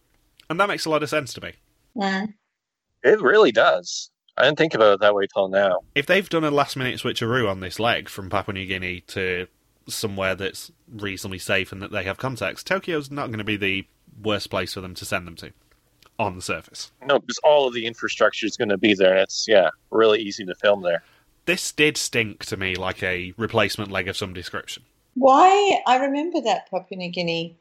And 0.49 0.61
that 0.61 0.69
makes 0.69 0.85
a 0.85 0.91
lot 0.91 1.03
of 1.03 1.11
sense 1.11 1.35
to 1.35 1.41
me. 1.41 1.53
Mm. 1.97 2.35
It 3.03 3.21
really 3.21 3.51
does. 3.51 4.11
I 4.41 4.45
didn't 4.45 4.59
think 4.59 4.75
about 4.75 4.95
it 4.95 5.01
that 5.01 5.15
way 5.15 5.27
till 5.27 5.49
now. 5.49 5.81
If 5.95 6.07
they've 6.07 6.29
done 6.29 6.45
a 6.45 6.51
last 6.51 6.75
minute 6.75 6.99
switcheroo 6.99 7.49
on 7.49 7.61
this 7.61 7.79
leg 7.79 8.09
from 8.09 8.31
Papua 8.31 8.55
New 8.55 8.65
Guinea 8.65 9.03
to 9.09 9.47
somewhere 9.87 10.35
that's 10.35 10.73
reasonably 10.91 11.39
safe 11.39 11.73
and 11.73 11.83
that 11.83 11.93
they 11.93 12.05
have 12.05 12.17
contacts, 12.17 12.63
Tokyo's 12.63 13.11
not 13.11 13.27
going 13.27 13.39
to 13.39 13.45
be 13.45 13.59
the 13.59 13.87
worst 14.23 14.49
place 14.49 14.73
for 14.73 14.81
them 14.81 14.95
to 14.95 15.05
send 15.05 15.27
them 15.27 15.37
to 15.37 15.53
on 16.19 16.37
the 16.37 16.43
surface. 16.43 16.91
No, 17.05 17.19
because 17.19 17.39
all 17.45 17.69
of 17.69 17.75
the 17.75 17.87
infrastructure 17.87 18.47
is 18.47 18.57
going 18.57 18.71
to 18.71 18.79
be 18.79 18.95
there, 18.95 19.13
and 19.13 19.21
it's 19.21 19.47
yeah, 19.47 19.71
really 19.91 20.21
easy 20.21 20.47
to 20.47 20.55
film 20.55 20.83
there. 20.83 21.03
This 21.45 21.71
did 21.73 21.99
stink 21.99 22.47
to 22.47 22.57
me 22.57 22.77
like 22.77 23.03
a 23.03 23.35
replacement 23.37 23.91
leg 23.91 24.09
of 24.09 24.17
some 24.17 24.33
description. 24.33 24.85
Why? 25.15 25.81
I 25.87 25.97
remember 25.97 26.41
that 26.43 26.71
Papua 26.71 26.99
New 26.99 27.11
Guinea 27.11 27.57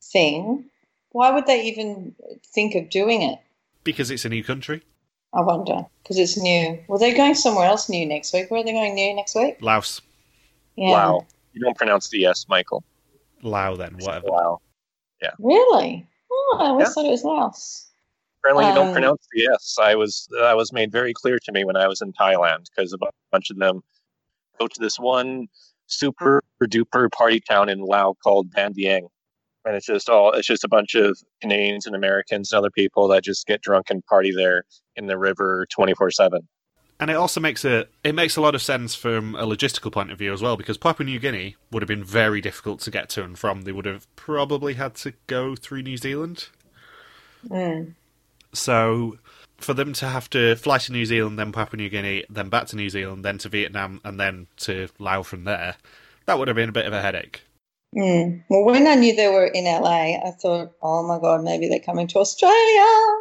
thing. 0.00 0.66
Why 1.10 1.32
would 1.32 1.46
they 1.46 1.64
even 1.64 2.14
think 2.44 2.76
of 2.76 2.88
doing 2.88 3.22
it? 3.22 3.40
Because 3.82 4.12
it's 4.12 4.24
a 4.24 4.28
new 4.28 4.44
country. 4.44 4.82
I 5.32 5.42
wonder 5.42 5.86
because 6.02 6.18
it's 6.18 6.36
new. 6.36 6.78
Well, 6.88 6.98
they're 6.98 7.16
going 7.16 7.34
somewhere 7.34 7.66
else 7.66 7.88
new 7.88 8.04
next 8.06 8.32
week. 8.32 8.50
Where 8.50 8.60
are 8.60 8.64
they 8.64 8.72
going 8.72 8.94
new 8.94 9.14
next 9.14 9.34
week? 9.36 9.58
Laos. 9.60 10.00
Yeah. 10.76 10.90
Wow, 10.90 11.26
you 11.52 11.60
don't 11.60 11.76
pronounce 11.76 12.08
the 12.08 12.26
S, 12.26 12.46
Michael. 12.48 12.82
Lao 13.42 13.76
then, 13.76 13.96
whatever. 13.98 14.26
Wow. 14.28 14.60
Yeah. 15.22 15.30
Really? 15.38 16.06
Oh, 16.30 16.56
I 16.60 16.66
always 16.68 16.88
Yeah. 16.88 16.92
thought 16.92 17.04
it 17.04 17.10
was 17.10 17.24
Laos. 17.24 17.86
Apparently, 18.42 18.66
you 18.66 18.74
don't 18.74 18.88
Um, 18.88 18.92
pronounce 18.92 19.26
the 19.32 19.48
S. 19.54 19.76
I 19.80 19.94
was 19.94 20.26
that 20.40 20.56
was 20.56 20.72
made 20.72 20.90
very 20.90 21.12
clear 21.12 21.38
to 21.38 21.52
me 21.52 21.64
when 21.64 21.76
I 21.76 21.86
was 21.86 22.00
in 22.00 22.12
Thailand 22.12 22.66
because 22.74 22.92
a 22.92 22.98
bunch 23.30 23.50
of 23.50 23.58
them 23.58 23.82
go 24.58 24.66
to 24.66 24.80
this 24.80 24.98
one 24.98 25.46
super 25.86 26.42
duper 26.62 27.10
party 27.12 27.40
town 27.40 27.68
in 27.68 27.80
Laos 27.80 28.16
called 28.22 28.48
Vang 28.54 28.72
Vieng. 28.74 29.08
And 29.64 29.76
it's 29.76 29.86
just 29.86 30.08
all 30.08 30.32
it's 30.32 30.46
just 30.46 30.64
a 30.64 30.68
bunch 30.68 30.94
of 30.94 31.18
Canadians 31.42 31.86
and 31.86 31.94
Americans 31.94 32.50
and 32.50 32.58
other 32.58 32.70
people 32.70 33.08
that 33.08 33.24
just 33.24 33.46
get 33.46 33.60
drunk 33.60 33.90
and 33.90 34.04
party 34.06 34.32
there 34.34 34.64
in 34.96 35.06
the 35.06 35.18
river 35.18 35.66
twenty 35.70 35.94
four 35.94 36.10
seven. 36.10 36.48
And 36.98 37.10
it 37.10 37.14
also 37.14 37.40
makes 37.40 37.64
a 37.64 37.86
it 38.04 38.14
makes 38.14 38.36
a 38.36 38.40
lot 38.40 38.54
of 38.54 38.62
sense 38.62 38.94
from 38.94 39.34
a 39.34 39.44
logistical 39.44 39.92
point 39.92 40.10
of 40.10 40.18
view 40.18 40.32
as 40.32 40.42
well, 40.42 40.56
because 40.56 40.78
Papua 40.78 41.06
New 41.06 41.18
Guinea 41.18 41.56
would 41.70 41.82
have 41.82 41.88
been 41.88 42.04
very 42.04 42.40
difficult 42.40 42.80
to 42.80 42.90
get 42.90 43.08
to 43.10 43.24
and 43.24 43.38
from. 43.38 43.62
They 43.62 43.72
would 43.72 43.86
have 43.86 44.06
probably 44.16 44.74
had 44.74 44.94
to 44.96 45.12
go 45.26 45.54
through 45.56 45.82
New 45.82 45.96
Zealand. 45.96 46.48
Mm. 47.48 47.94
So 48.52 49.18
for 49.58 49.74
them 49.74 49.92
to 49.94 50.06
have 50.06 50.28
to 50.30 50.56
fly 50.56 50.78
to 50.78 50.92
New 50.92 51.04
Zealand, 51.04 51.38
then 51.38 51.52
Papua 51.52 51.76
New 51.76 51.88
Guinea, 51.88 52.24
then 52.30 52.48
back 52.48 52.66
to 52.68 52.76
New 52.76 52.88
Zealand, 52.88 53.24
then 53.24 53.38
to 53.38 53.48
Vietnam, 53.48 54.00
and 54.04 54.18
then 54.18 54.46
to 54.58 54.88
Laos 54.98 55.26
from 55.26 55.44
there, 55.44 55.76
that 56.26 56.38
would 56.38 56.48
have 56.48 56.54
been 56.54 56.70
a 56.70 56.72
bit 56.72 56.86
of 56.86 56.92
a 56.92 57.02
headache. 57.02 57.42
Mm. 57.96 58.44
Well, 58.48 58.64
when 58.64 58.86
I 58.86 58.94
knew 58.94 59.14
they 59.16 59.28
were 59.28 59.46
in 59.46 59.64
LA, 59.64 60.16
I 60.26 60.32
thought, 60.40 60.72
oh 60.82 61.06
my 61.06 61.18
God, 61.20 61.42
maybe 61.44 61.68
they're 61.68 61.80
coming 61.80 62.06
to 62.08 62.18
Australia. 62.18 63.16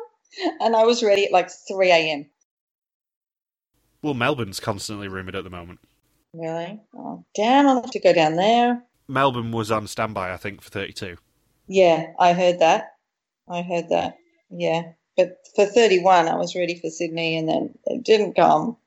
And 0.61 0.75
I 0.75 0.85
was 0.85 1.03
ready 1.03 1.25
at 1.25 1.31
like 1.31 1.49
3 1.67 1.91
a.m. 1.91 2.29
Well, 4.01 4.13
Melbourne's 4.13 4.59
constantly 4.59 5.07
rumoured 5.07 5.35
at 5.35 5.43
the 5.43 5.49
moment. 5.49 5.79
Really? 6.33 6.79
Oh, 6.95 7.25
damn! 7.35 7.67
I'll 7.67 7.81
have 7.81 7.91
to 7.91 7.99
go 7.99 8.13
down 8.13 8.35
there. 8.35 8.83
Melbourne 9.07 9.51
was 9.51 9.71
on 9.71 9.87
standby, 9.87 10.31
I 10.31 10.37
think, 10.37 10.61
for 10.61 10.69
32. 10.69 11.17
Yeah, 11.67 12.13
I 12.19 12.33
heard 12.33 12.59
that. 12.59 12.93
I 13.49 13.63
heard 13.63 13.89
that. 13.89 14.17
Yeah, 14.51 14.93
but 15.17 15.37
for 15.55 15.65
31, 15.65 16.27
I 16.27 16.35
was 16.35 16.55
ready 16.55 16.79
for 16.79 16.89
Sydney, 16.89 17.37
and 17.37 17.49
then 17.49 17.73
it 17.87 18.03
didn't 18.03 18.35
come. 18.35 18.77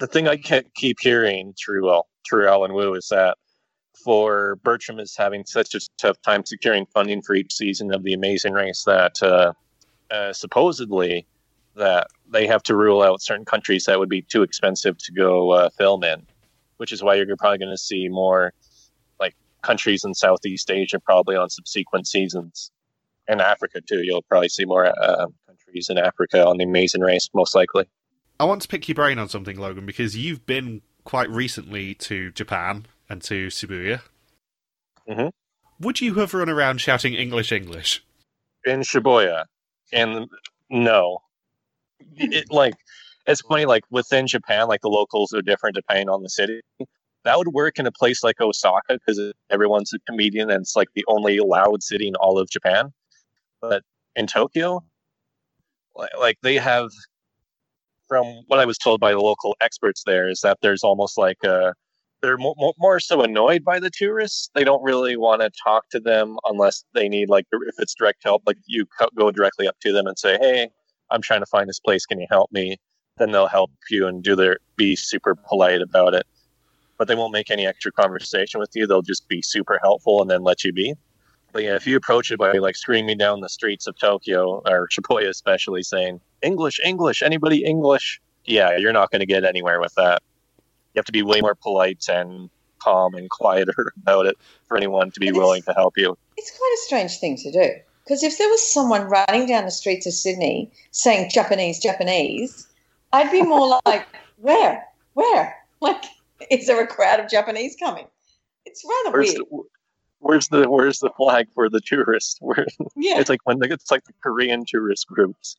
The 0.00 0.08
thing 0.08 0.28
I 0.28 0.36
ke- 0.36 0.72
keep 0.74 0.98
hearing 1.00 1.54
through 1.54 1.86
well, 1.86 2.08
through 2.28 2.48
Allan 2.48 2.74
Wu 2.74 2.94
is 2.94 3.08
that 3.10 3.38
for 3.94 4.56
Bertram 4.56 4.98
is 4.98 5.16
having 5.16 5.44
such 5.44 5.74
a 5.74 5.80
tough 5.98 6.20
time 6.22 6.44
securing 6.44 6.86
funding 6.86 7.22
for 7.22 7.34
each 7.34 7.54
season 7.54 7.92
of 7.92 8.02
the 8.02 8.14
Amazing 8.14 8.52
Race 8.52 8.84
that 8.84 9.22
uh, 9.22 9.52
uh, 10.10 10.32
supposedly 10.32 11.26
that 11.76 12.08
they 12.30 12.46
have 12.46 12.62
to 12.64 12.76
rule 12.76 13.02
out 13.02 13.22
certain 13.22 13.44
countries 13.44 13.84
that 13.84 13.98
would 13.98 14.08
be 14.08 14.22
too 14.22 14.42
expensive 14.42 14.98
to 14.98 15.12
go 15.12 15.50
uh, 15.50 15.70
film 15.70 16.02
in, 16.04 16.26
which 16.78 16.92
is 16.92 17.02
why 17.02 17.14
you're 17.14 17.36
probably 17.36 17.58
going 17.58 17.70
to 17.70 17.78
see 17.78 18.08
more 18.08 18.52
like 19.18 19.34
countries 19.62 20.04
in 20.04 20.14
Southeast 20.14 20.70
Asia 20.70 20.98
probably 20.98 21.36
on 21.36 21.48
subsequent 21.48 22.06
seasons, 22.06 22.70
and 23.28 23.40
Africa 23.40 23.80
too. 23.80 24.02
You'll 24.02 24.22
probably 24.22 24.48
see 24.48 24.64
more 24.64 24.86
uh, 24.86 25.26
countries 25.46 25.88
in 25.88 25.98
Africa 25.98 26.46
on 26.46 26.56
the 26.56 26.64
Amazing 26.64 27.02
Race, 27.02 27.28
most 27.34 27.54
likely. 27.54 27.86
I 28.38 28.44
want 28.44 28.62
to 28.62 28.68
pick 28.68 28.88
your 28.88 28.94
brain 28.94 29.18
on 29.18 29.28
something, 29.28 29.58
Logan, 29.58 29.84
because 29.84 30.16
you've 30.16 30.46
been 30.46 30.80
quite 31.04 31.30
recently 31.30 31.94
to 31.94 32.30
Japan 32.32 32.86
and 33.10 33.20
to 33.22 33.48
Shibuya. 33.48 34.00
Mhm. 35.08 35.32
Would 35.80 36.00
you 36.00 36.14
have 36.14 36.32
run 36.32 36.48
around 36.48 36.80
shouting 36.80 37.14
English, 37.14 37.52
English? 37.52 38.02
in 38.66 38.80
Shibuya, 38.80 39.46
and 39.92 40.28
no, 40.68 41.18
it 42.16 42.50
like 42.50 42.74
it's 43.26 43.40
funny. 43.40 43.64
Like 43.64 43.84
within 43.90 44.26
Japan, 44.26 44.68
like 44.68 44.82
the 44.82 44.88
locals 44.88 45.32
are 45.32 45.42
different 45.42 45.76
depending 45.76 46.08
on 46.08 46.22
the 46.22 46.28
city. 46.28 46.60
That 47.24 47.36
would 47.38 47.48
work 47.48 47.78
in 47.78 47.86
a 47.86 47.92
place 47.92 48.22
like 48.22 48.40
Osaka 48.40 48.94
because 48.94 49.32
everyone's 49.50 49.92
a 49.92 49.98
comedian 50.06 50.50
and 50.50 50.62
it's 50.62 50.76
like 50.76 50.88
the 50.94 51.04
only 51.08 51.38
loud 51.40 51.82
city 51.82 52.08
in 52.08 52.14
all 52.16 52.38
of 52.38 52.48
Japan. 52.50 52.92
But 53.60 53.82
in 54.16 54.26
Tokyo, 54.26 54.82
like 56.18 56.36
they 56.42 56.56
have, 56.56 56.90
from 58.08 58.24
what 58.46 58.58
I 58.58 58.64
was 58.66 58.78
told 58.78 59.00
by 59.00 59.12
the 59.12 59.20
local 59.20 59.56
experts 59.60 60.02
there, 60.06 60.28
is 60.28 60.40
that 60.40 60.58
there's 60.62 60.82
almost 60.82 61.18
like 61.18 61.38
a 61.44 61.74
they're 62.22 62.36
mo- 62.36 62.54
mo- 62.58 62.74
more 62.78 63.00
so 63.00 63.22
annoyed 63.22 63.64
by 63.64 63.80
the 63.80 63.90
tourists. 63.90 64.50
They 64.54 64.64
don't 64.64 64.82
really 64.82 65.16
want 65.16 65.42
to 65.42 65.50
talk 65.62 65.88
to 65.90 66.00
them 66.00 66.36
unless 66.44 66.84
they 66.94 67.08
need 67.08 67.28
like 67.28 67.46
if 67.52 67.74
it's 67.78 67.94
direct 67.94 68.22
help. 68.24 68.42
Like 68.46 68.58
you 68.66 68.86
go 69.16 69.30
directly 69.30 69.66
up 69.66 69.78
to 69.80 69.92
them 69.92 70.06
and 70.06 70.18
say, 70.18 70.38
"Hey, 70.38 70.68
I'm 71.10 71.22
trying 71.22 71.40
to 71.40 71.46
find 71.46 71.68
this 71.68 71.80
place. 71.80 72.06
Can 72.06 72.20
you 72.20 72.26
help 72.30 72.50
me?" 72.52 72.76
Then 73.18 73.32
they'll 73.32 73.46
help 73.46 73.70
you 73.90 74.06
and 74.06 74.22
do 74.22 74.36
their 74.36 74.58
be 74.76 74.96
super 74.96 75.34
polite 75.34 75.82
about 75.82 76.14
it. 76.14 76.26
But 76.98 77.08
they 77.08 77.14
won't 77.14 77.32
make 77.32 77.50
any 77.50 77.66
extra 77.66 77.92
conversation 77.92 78.60
with 78.60 78.70
you. 78.74 78.86
They'll 78.86 79.02
just 79.02 79.26
be 79.28 79.42
super 79.42 79.78
helpful 79.82 80.20
and 80.20 80.30
then 80.30 80.42
let 80.42 80.64
you 80.64 80.72
be. 80.72 80.94
But 81.52 81.64
yeah, 81.64 81.74
if 81.74 81.86
you 81.86 81.96
approach 81.96 82.30
it 82.30 82.38
by 82.38 82.52
like 82.52 82.76
screaming 82.76 83.18
down 83.18 83.40
the 83.40 83.48
streets 83.48 83.86
of 83.86 83.98
Tokyo 83.98 84.62
or 84.66 84.88
Shibuya, 84.88 85.28
especially 85.28 85.82
saying 85.82 86.20
English, 86.42 86.78
English, 86.84 87.22
anybody 87.22 87.64
English, 87.64 88.20
yeah, 88.44 88.76
you're 88.76 88.92
not 88.92 89.10
going 89.10 89.20
to 89.20 89.26
get 89.26 89.44
anywhere 89.44 89.80
with 89.80 89.94
that 89.94 90.22
you 90.94 90.98
have 90.98 91.06
to 91.06 91.12
be 91.12 91.22
way 91.22 91.40
more 91.40 91.54
polite 91.54 92.08
and 92.08 92.50
calm 92.80 93.14
and 93.14 93.30
quieter 93.30 93.92
about 94.02 94.26
it 94.26 94.36
for 94.66 94.76
anyone 94.76 95.10
to 95.12 95.20
be 95.20 95.32
willing 95.32 95.62
to 95.62 95.72
help 95.72 95.96
you. 95.96 96.16
It's 96.36 96.50
quite 96.56 96.74
a 96.74 96.84
strange 96.86 97.18
thing 97.18 97.36
to 97.38 97.52
do. 97.52 97.70
Because 98.04 98.22
if 98.22 98.38
there 98.38 98.48
was 98.48 98.72
someone 98.72 99.02
running 99.02 99.46
down 99.46 99.66
the 99.66 99.70
streets 99.70 100.06
of 100.06 100.12
Sydney 100.12 100.72
saying 100.90 101.30
Japanese, 101.30 101.78
Japanese, 101.78 102.66
I'd 103.12 103.30
be 103.30 103.42
more 103.42 103.80
like, 103.86 104.06
where? 104.36 104.84
Where? 105.14 105.56
Like, 105.82 106.04
is 106.50 106.66
there 106.66 106.84
a 106.84 106.86
crowd 106.86 107.20
of 107.20 107.30
Japanese 107.30 107.74
coming? 107.74 108.04
It's 108.66 108.84
rather 108.84 109.16
Where's 109.16 109.32
weird. 109.32 109.38
the, 109.38 109.62
where's 110.18 110.48
the 110.48 110.68
where's 110.68 110.98
the 110.98 111.08
flag 111.16 111.48
for 111.54 111.70
the 111.70 111.80
tourists? 111.80 112.36
Where 112.38 112.66
yeah. 112.96 113.18
it's 113.18 113.30
like 113.30 113.40
when 113.44 113.60
the, 113.60 113.72
it's 113.72 113.90
like 113.90 114.04
the 114.04 114.12
Korean 114.22 114.66
tourist 114.66 115.06
groups. 115.06 115.56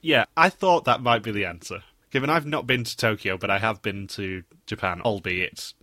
Yeah, 0.00 0.24
I 0.36 0.48
thought 0.48 0.86
that 0.86 1.02
might 1.02 1.22
be 1.22 1.30
the 1.30 1.44
answer. 1.44 1.84
Given 2.10 2.30
I've 2.30 2.46
not 2.46 2.66
been 2.66 2.84
to 2.84 2.96
Tokyo, 2.96 3.36
but 3.36 3.50
I 3.50 3.58
have 3.58 3.82
been 3.82 4.06
to 4.08 4.42
Japan, 4.66 5.00
albeit 5.02 5.74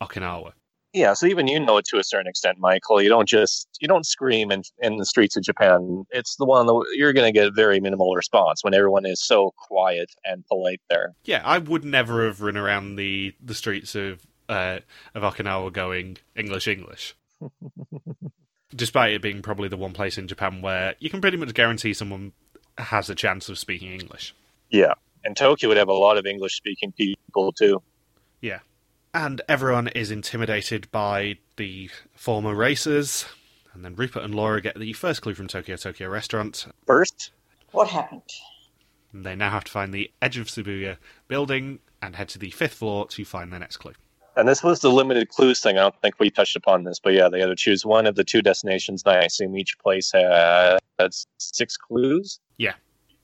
Okinawa. 0.00 0.52
Yeah, 0.94 1.12
so 1.14 1.26
even 1.26 1.48
you 1.48 1.58
know 1.58 1.76
it 1.78 1.86
to 1.86 1.98
a 1.98 2.04
certain 2.04 2.28
extent, 2.28 2.58
Michael. 2.58 3.02
You 3.02 3.08
don't 3.08 3.28
just 3.28 3.68
you 3.80 3.88
don't 3.88 4.06
scream 4.06 4.52
in 4.52 4.62
in 4.78 4.96
the 4.96 5.04
streets 5.04 5.36
of 5.36 5.42
Japan. 5.42 6.06
It's 6.10 6.36
the 6.36 6.44
one 6.44 6.66
that 6.66 6.84
you're 6.94 7.12
going 7.12 7.26
to 7.26 7.36
get 7.36 7.48
a 7.48 7.50
very 7.50 7.80
minimal 7.80 8.14
response 8.14 8.62
when 8.62 8.74
everyone 8.74 9.04
is 9.04 9.20
so 9.20 9.52
quiet 9.56 10.14
and 10.24 10.46
polite 10.46 10.80
there. 10.88 11.14
Yeah, 11.24 11.42
I 11.44 11.58
would 11.58 11.84
never 11.84 12.24
have 12.26 12.40
run 12.40 12.56
around 12.56 12.94
the, 12.94 13.34
the 13.44 13.54
streets 13.54 13.96
of 13.96 14.24
uh, 14.48 14.78
of 15.16 15.22
Okinawa 15.22 15.72
going 15.72 16.18
English, 16.36 16.68
English. 16.68 17.16
Despite 18.74 19.14
it 19.14 19.22
being 19.22 19.42
probably 19.42 19.68
the 19.68 19.76
one 19.76 19.92
place 19.94 20.16
in 20.16 20.28
Japan 20.28 20.62
where 20.62 20.94
you 21.00 21.10
can 21.10 21.20
pretty 21.20 21.36
much 21.36 21.54
guarantee 21.54 21.92
someone 21.92 22.32
has 22.78 23.10
a 23.10 23.16
chance 23.16 23.48
of 23.48 23.58
speaking 23.58 23.92
English. 23.92 24.32
Yeah, 24.70 24.94
and 25.24 25.36
Tokyo 25.36 25.68
would 25.68 25.78
have 25.78 25.88
a 25.88 25.94
lot 25.94 26.18
of 26.18 26.26
English 26.26 26.56
speaking 26.56 26.92
people 26.92 27.52
too. 27.52 27.82
Yeah. 28.40 28.60
And 29.12 29.40
everyone 29.48 29.88
is 29.88 30.10
intimidated 30.10 30.90
by 30.90 31.38
the 31.56 31.90
former 32.14 32.54
racers. 32.54 33.26
And 33.72 33.84
then 33.84 33.94
Rupert 33.94 34.22
and 34.22 34.34
Laura 34.34 34.60
get 34.60 34.78
the 34.78 34.92
first 34.92 35.22
clue 35.22 35.34
from 35.34 35.48
Tokyo 35.48 35.76
Tokyo 35.76 36.08
Restaurant. 36.08 36.66
First, 36.86 37.30
What 37.72 37.88
happened? 37.88 38.22
And 39.12 39.24
they 39.24 39.34
now 39.36 39.50
have 39.50 39.64
to 39.64 39.72
find 39.72 39.92
the 39.92 40.10
edge 40.20 40.36
of 40.36 40.48
Shibuya 40.48 40.96
building 41.28 41.78
and 42.02 42.16
head 42.16 42.28
to 42.30 42.38
the 42.38 42.50
fifth 42.50 42.74
floor 42.74 43.06
to 43.08 43.24
find 43.24 43.52
their 43.52 43.60
next 43.60 43.78
clue. 43.78 43.94
And 44.36 44.48
this 44.48 44.64
was 44.64 44.80
the 44.80 44.90
limited 44.90 45.28
clues 45.28 45.60
thing. 45.60 45.78
I 45.78 45.82
don't 45.82 46.00
think 46.02 46.16
we 46.18 46.28
touched 46.28 46.56
upon 46.56 46.82
this, 46.82 46.98
but 46.98 47.12
yeah, 47.12 47.28
they 47.28 47.38
had 47.38 47.46
to 47.46 47.56
choose 47.56 47.86
one 47.86 48.06
of 48.06 48.16
the 48.16 48.24
two 48.24 48.42
destinations. 48.42 49.04
And 49.06 49.16
I 49.16 49.20
assume 49.22 49.56
each 49.56 49.78
place 49.78 50.10
had, 50.12 50.78
had 50.98 51.12
six 51.38 51.76
clues. 51.76 52.40
Yeah. 52.58 52.74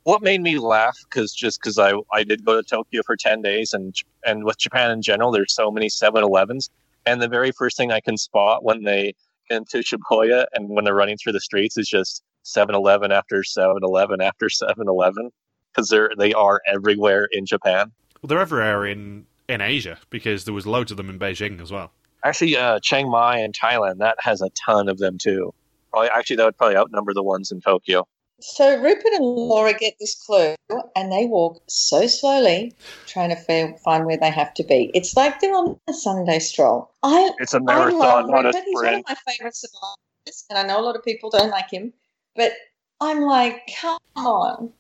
What 0.05 0.23
made 0.23 0.41
me 0.41 0.59
laugh 0.59 0.97
because 1.05 1.33
just 1.33 1.61
because 1.61 1.79
I 1.79 1.93
I 2.13 2.25
did 2.25 2.45
go 2.45 2.57
to 2.57 2.63
Tokyo 2.63 3.03
for 3.05 3.17
ten 3.17 3.43
days 3.43 3.73
and 3.73 3.95
and 4.25 4.45
with 4.45 4.59
Japan 4.59 4.91
in 4.91 5.03
general, 5.03 5.31
there's 5.31 5.55
so 5.55 5.71
many 5.71 5.89
7-Elevens, 5.89 6.71
and 7.07 7.21
the 7.21 7.29
very 7.29 7.53
first 7.53 7.77
thing 7.77 7.93
I 7.93 8.01
can 8.01 8.17
spot 8.17 8.65
when 8.65 8.85
they 8.85 9.15
get 9.49 9.59
into 9.59 9.79
Shibuya 9.79 10.47
and 10.55 10.69
when 10.69 10.85
they're 10.85 10.95
running 10.95 11.17
through 11.17 11.33
the 11.33 11.41
streets 11.41 11.77
is 11.77 11.89
just 11.89 12.23
7-Eleven 12.45 13.13
after 13.13 13.43
7-Eleven 13.43 14.21
after 14.21 14.47
7-Eleven 14.47 15.31
because 15.73 15.89
they're 15.89 16.11
they 16.19 16.33
are 16.33 16.61
everywhere 16.67 17.29
in 17.33 17.47
Japan. 17.47 17.93
Well, 18.23 18.29
they're 18.29 18.41
everywhere 18.41 18.87
in, 18.87 19.27
in 19.49 19.61
Asia 19.61 19.99
because 20.11 20.45
there 20.45 20.55
was 20.55 20.67
loads 20.67 20.91
of 20.91 20.97
them 20.97 21.09
in 21.09 21.19
Beijing 21.19 21.61
as 21.61 21.71
well. 21.71 21.93
Actually, 22.25 22.57
uh, 22.57 22.79
Chiang 22.83 23.11
Mai 23.11 23.41
in 23.41 23.53
Thailand 23.53 23.99
that 23.99 24.17
has 24.21 24.43
a 24.43 24.51
ton 24.51 24.89
of 24.89 24.99
them 24.99 25.17
too. 25.19 25.55
Probably, 25.91 26.09
actually, 26.11 26.37
that 26.37 26.45
would 26.45 26.57
probably 26.57 26.77
outnumber 26.77 27.15
the 27.15 27.23
ones 27.23 27.51
in 27.51 27.61
Tokyo. 27.61 28.07
So 28.41 28.81
Rupert 28.81 29.13
and 29.13 29.25
Laura 29.25 29.73
get 29.75 29.95
this 30.01 30.15
clue 30.25 30.55
and 30.97 31.13
they 31.13 31.27
walk 31.27 31.63
so 31.69 32.07
slowly 32.07 32.75
trying 33.07 33.31
to 33.31 33.77
find 33.85 34.07
where 34.07 34.17
they 34.17 34.31
have 34.31 34.55
to 34.55 34.65
be. 34.65 34.91
It's 34.95 35.17
like 35.17 35.41
they're 35.41 35.55
on 35.55 35.79
a 35.89 35.93
Sunday 35.93 36.39
stroll. 36.39 36.91
I, 37.03 37.33
It's 37.39 37.55
a 37.55 37.59
I 37.59 37.61
marathon, 37.61 37.99
love 37.99 38.29
not 38.29 38.45
a 38.45 38.49
Rupert. 38.49 38.65
He's 38.67 38.75
one 38.77 38.95
of 38.95 39.05
my 39.09 39.17
favorite 39.27 39.57
survivors, 39.57 40.45
and 40.49 40.59
I 40.59 40.63
know 40.63 40.81
a 40.81 40.85
lot 40.85 40.97
of 40.97 41.05
people 41.05 41.31
don't 41.31 41.51
like 41.51 41.71
him, 41.71 41.93
but 42.37 42.53
I'm 43.01 43.23
like, 43.23 43.69
come 43.81 43.99
on. 44.17 44.73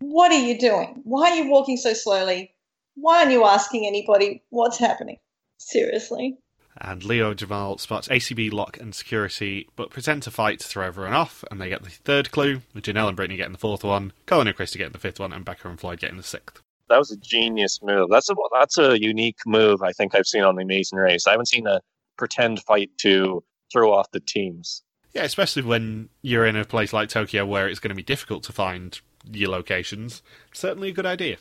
What 0.00 0.32
are 0.32 0.38
you 0.38 0.58
doing? 0.58 1.00
Why 1.04 1.30
are 1.30 1.36
you 1.36 1.50
walking 1.50 1.76
so 1.76 1.92
slowly? 1.94 2.52
Why 2.96 3.20
aren't 3.20 3.32
you 3.32 3.44
asking 3.44 3.86
anybody 3.86 4.42
what's 4.50 4.78
happening? 4.78 5.18
Seriously. 5.58 6.38
And 6.78 7.04
Leo 7.04 7.32
Jamal 7.34 7.78
spots 7.78 8.08
ACB, 8.08 8.52
Lock, 8.52 8.78
and 8.78 8.94
Security, 8.94 9.68
but 9.76 9.90
pretend 9.90 10.22
to 10.24 10.30
fight 10.30 10.60
to 10.60 10.68
throw 10.68 10.86
everyone 10.86 11.14
off, 11.14 11.42
and 11.50 11.60
they 11.60 11.68
get 11.68 11.82
the 11.82 11.90
third 11.90 12.30
clue, 12.30 12.62
with 12.74 12.84
Janelle 12.84 13.08
and 13.08 13.16
Brittany 13.16 13.36
getting 13.36 13.52
the 13.52 13.58
fourth 13.58 13.82
one, 13.82 14.12
Colin 14.26 14.46
and 14.46 14.56
Christie 14.56 14.78
getting 14.78 14.92
the 14.92 14.98
fifth 14.98 15.18
one, 15.18 15.32
and 15.32 15.44
Becca 15.44 15.68
and 15.68 15.80
Floyd 15.80 16.00
getting 16.00 16.18
the 16.18 16.22
sixth. 16.22 16.62
That 16.88 16.98
was 16.98 17.10
a 17.10 17.16
genius 17.16 17.80
move. 17.82 18.08
That's 18.10 18.30
a 18.30 18.34
that's 18.52 18.78
a 18.78 19.00
unique 19.00 19.38
move 19.46 19.82
I 19.82 19.92
think 19.92 20.14
I've 20.14 20.26
seen 20.26 20.42
on 20.42 20.56
the 20.56 20.62
Amazing 20.62 20.98
Race. 20.98 21.26
I 21.26 21.32
haven't 21.32 21.48
seen 21.48 21.66
a 21.66 21.80
pretend 22.16 22.62
fight 22.62 22.90
to 22.98 23.42
throw 23.72 23.92
off 23.92 24.10
the 24.12 24.20
teams. 24.20 24.82
Yeah, 25.12 25.24
especially 25.24 25.62
when 25.62 26.10
you're 26.22 26.46
in 26.46 26.56
a 26.56 26.64
place 26.64 26.92
like 26.92 27.08
Tokyo 27.08 27.46
where 27.46 27.68
it's 27.68 27.80
going 27.80 27.88
to 27.88 27.96
be 27.96 28.02
difficult 28.02 28.42
to 28.44 28.52
find 28.52 29.00
your 29.32 29.50
locations. 29.50 30.22
Certainly 30.52 30.90
a 30.90 30.92
good 30.92 31.06
idea. 31.06 31.38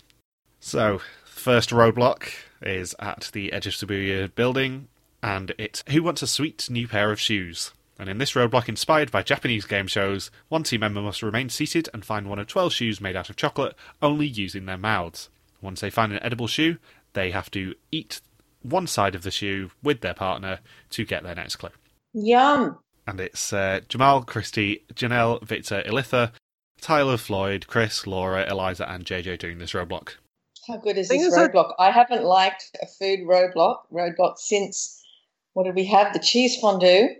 So, 0.59 1.01
first 1.25 1.69
roadblock 1.69 2.29
is 2.61 2.95
at 2.99 3.29
the 3.33 3.51
edge 3.51 3.67
of 3.67 3.73
Shibuya 3.73 4.33
building, 4.33 4.87
and 5.25 5.53
it's 5.57 5.83
Who 5.89 6.03
Wants 6.03 6.21
a 6.21 6.27
Sweet 6.27 6.69
New 6.69 6.87
Pair 6.87 7.11
of 7.11 7.19
Shoes? 7.19 7.71
And 7.97 8.07
in 8.09 8.19
this 8.19 8.33
roadblock, 8.33 8.69
inspired 8.69 9.09
by 9.11 9.23
Japanese 9.23 9.65
game 9.65 9.87
shows, 9.87 10.29
one 10.49 10.63
team 10.63 10.81
member 10.81 11.01
must 11.01 11.23
remain 11.23 11.49
seated 11.49 11.89
and 11.93 12.05
find 12.05 12.29
one 12.29 12.37
of 12.39 12.45
12 12.47 12.71
shoes 12.73 13.01
made 13.01 13.15
out 13.15 13.29
of 13.29 13.35
chocolate, 13.35 13.73
only 14.01 14.27
using 14.27 14.65
their 14.65 14.77
mouths. 14.77 15.29
Once 15.61 15.81
they 15.81 15.89
find 15.89 16.11
an 16.13 16.21
edible 16.21 16.45
shoe, 16.47 16.77
they 17.13 17.31
have 17.31 17.49
to 17.51 17.73
eat 17.91 18.21
one 18.61 18.85
side 18.85 19.15
of 19.15 19.23
the 19.23 19.31
shoe 19.31 19.71
with 19.81 20.01
their 20.01 20.13
partner 20.13 20.59
to 20.89 21.05
get 21.05 21.23
their 21.23 21.35
next 21.35 21.55
clue 21.55 21.69
Yum. 22.13 22.77
and 23.07 23.19
it's 23.19 23.53
uh, 23.53 23.79
Jamal, 23.87 24.23
Christie, 24.23 24.83
Janelle, 24.93 25.41
Victor, 25.43 25.81
Elissa, 25.85 26.33
Tyler, 26.81 27.17
Floyd, 27.17 27.67
Chris, 27.67 28.05
Laura, 28.07 28.45
Eliza, 28.49 28.89
and 28.89 29.05
JJ 29.05 29.39
doing 29.39 29.57
this 29.59 29.73
roadblock. 29.73 30.15
How 30.67 30.77
good 30.77 30.97
is 30.97 31.09
this 31.09 31.21
is 31.21 31.35
that- 31.35 31.53
roadblock? 31.53 31.73
I 31.79 31.91
haven't 31.91 32.23
liked 32.23 32.75
a 32.81 32.87
food 32.87 33.19
roadblock 33.21 33.81
roadblock 33.93 34.37
since 34.37 35.03
what 35.55 35.63
did 35.63 35.75
we 35.75 35.85
have? 35.85 36.11
The 36.11 36.19
cheese 36.19 36.57
fondue. 36.57 37.15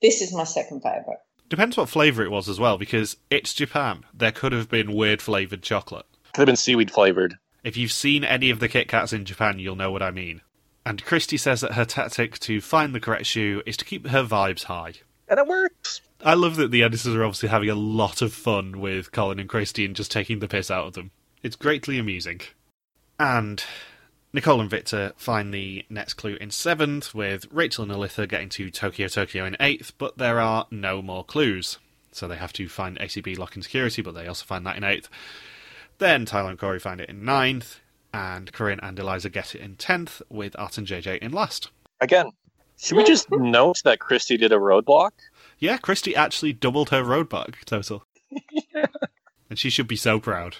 This 0.00 0.22
is 0.22 0.32
my 0.32 0.44
second 0.44 0.82
favorite. 0.82 1.18
Depends 1.48 1.76
what 1.76 1.88
flavour 1.88 2.22
it 2.22 2.30
was 2.30 2.48
as 2.48 2.60
well, 2.60 2.78
because 2.78 3.16
it's 3.28 3.52
Japan. 3.52 4.04
There 4.14 4.32
could 4.32 4.52
have 4.52 4.68
been 4.68 4.94
weird 4.94 5.20
flavoured 5.20 5.62
chocolate. 5.62 6.06
Could 6.32 6.42
have 6.42 6.46
been 6.46 6.56
seaweed 6.56 6.92
flavored. 6.92 7.38
If 7.64 7.76
you've 7.76 7.92
seen 7.92 8.22
any 8.24 8.50
of 8.50 8.60
the 8.60 8.68
Kit 8.68 8.86
Kats 8.86 9.12
in 9.12 9.24
Japan, 9.24 9.58
you'll 9.58 9.76
know 9.76 9.90
what 9.90 10.02
I 10.02 10.12
mean. 10.12 10.42
And 10.86 11.04
Christie 11.04 11.36
says 11.36 11.60
that 11.60 11.74
her 11.74 11.84
tactic 11.84 12.38
to 12.40 12.60
find 12.60 12.94
the 12.94 13.00
correct 13.00 13.26
shoe 13.26 13.62
is 13.66 13.76
to 13.78 13.84
keep 13.84 14.06
her 14.06 14.22
vibes 14.22 14.64
high. 14.64 14.94
And 15.28 15.40
it 15.40 15.46
works. 15.46 16.00
I 16.24 16.34
love 16.34 16.54
that 16.56 16.70
the 16.70 16.84
editors 16.84 17.14
are 17.14 17.24
obviously 17.24 17.48
having 17.48 17.68
a 17.68 17.74
lot 17.74 18.22
of 18.22 18.32
fun 18.32 18.80
with 18.80 19.10
Colin 19.10 19.40
and 19.40 19.48
Christie 19.48 19.84
and 19.84 19.96
just 19.96 20.12
taking 20.12 20.38
the 20.38 20.48
piss 20.48 20.70
out 20.70 20.86
of 20.86 20.92
them. 20.92 21.10
It's 21.42 21.56
greatly 21.56 21.98
amusing. 21.98 22.42
And 23.18 23.62
Nicole 24.34 24.62
and 24.62 24.70
Victor 24.70 25.12
find 25.16 25.52
the 25.52 25.84
next 25.90 26.14
clue 26.14 26.36
in 26.40 26.50
seventh, 26.50 27.14
with 27.14 27.46
Rachel 27.50 27.82
and 27.82 27.92
Elissa 27.92 28.26
getting 28.26 28.48
to 28.50 28.70
Tokyo 28.70 29.06
Tokyo 29.08 29.44
in 29.44 29.56
eighth, 29.60 29.92
but 29.98 30.16
there 30.16 30.40
are 30.40 30.66
no 30.70 31.02
more 31.02 31.22
clues. 31.22 31.78
So 32.12 32.26
they 32.26 32.36
have 32.36 32.52
to 32.54 32.68
find 32.68 32.98
ACB 32.98 33.36
lock 33.38 33.54
and 33.54 33.62
security, 33.62 34.00
but 34.00 34.14
they 34.14 34.26
also 34.26 34.46
find 34.46 34.66
that 34.66 34.76
in 34.76 34.84
eighth. 34.84 35.10
Then 35.98 36.24
Tyler 36.24 36.50
and 36.50 36.58
Korey 36.58 36.80
find 36.80 37.00
it 37.00 37.10
in 37.10 37.26
ninth, 37.26 37.80
and 38.14 38.50
Corinne 38.52 38.80
and 38.82 38.98
Eliza 38.98 39.28
get 39.28 39.54
it 39.54 39.60
in 39.60 39.76
tenth, 39.76 40.22
with 40.30 40.58
Art 40.58 40.78
and 40.78 40.86
JJ 40.86 41.18
in 41.18 41.32
last. 41.32 41.70
Again, 42.00 42.30
should 42.78 42.96
we 42.96 43.04
just 43.04 43.30
note 43.30 43.82
that 43.84 44.00
Christie 44.00 44.38
did 44.38 44.52
a 44.52 44.56
roadblock? 44.56 45.12
Yeah, 45.58 45.76
Christie 45.76 46.16
actually 46.16 46.54
doubled 46.54 46.88
her 46.88 47.02
roadblock 47.02 47.64
total. 47.66 48.04
and 49.50 49.58
she 49.58 49.68
should 49.68 49.86
be 49.86 49.96
so 49.96 50.18
proud. 50.18 50.56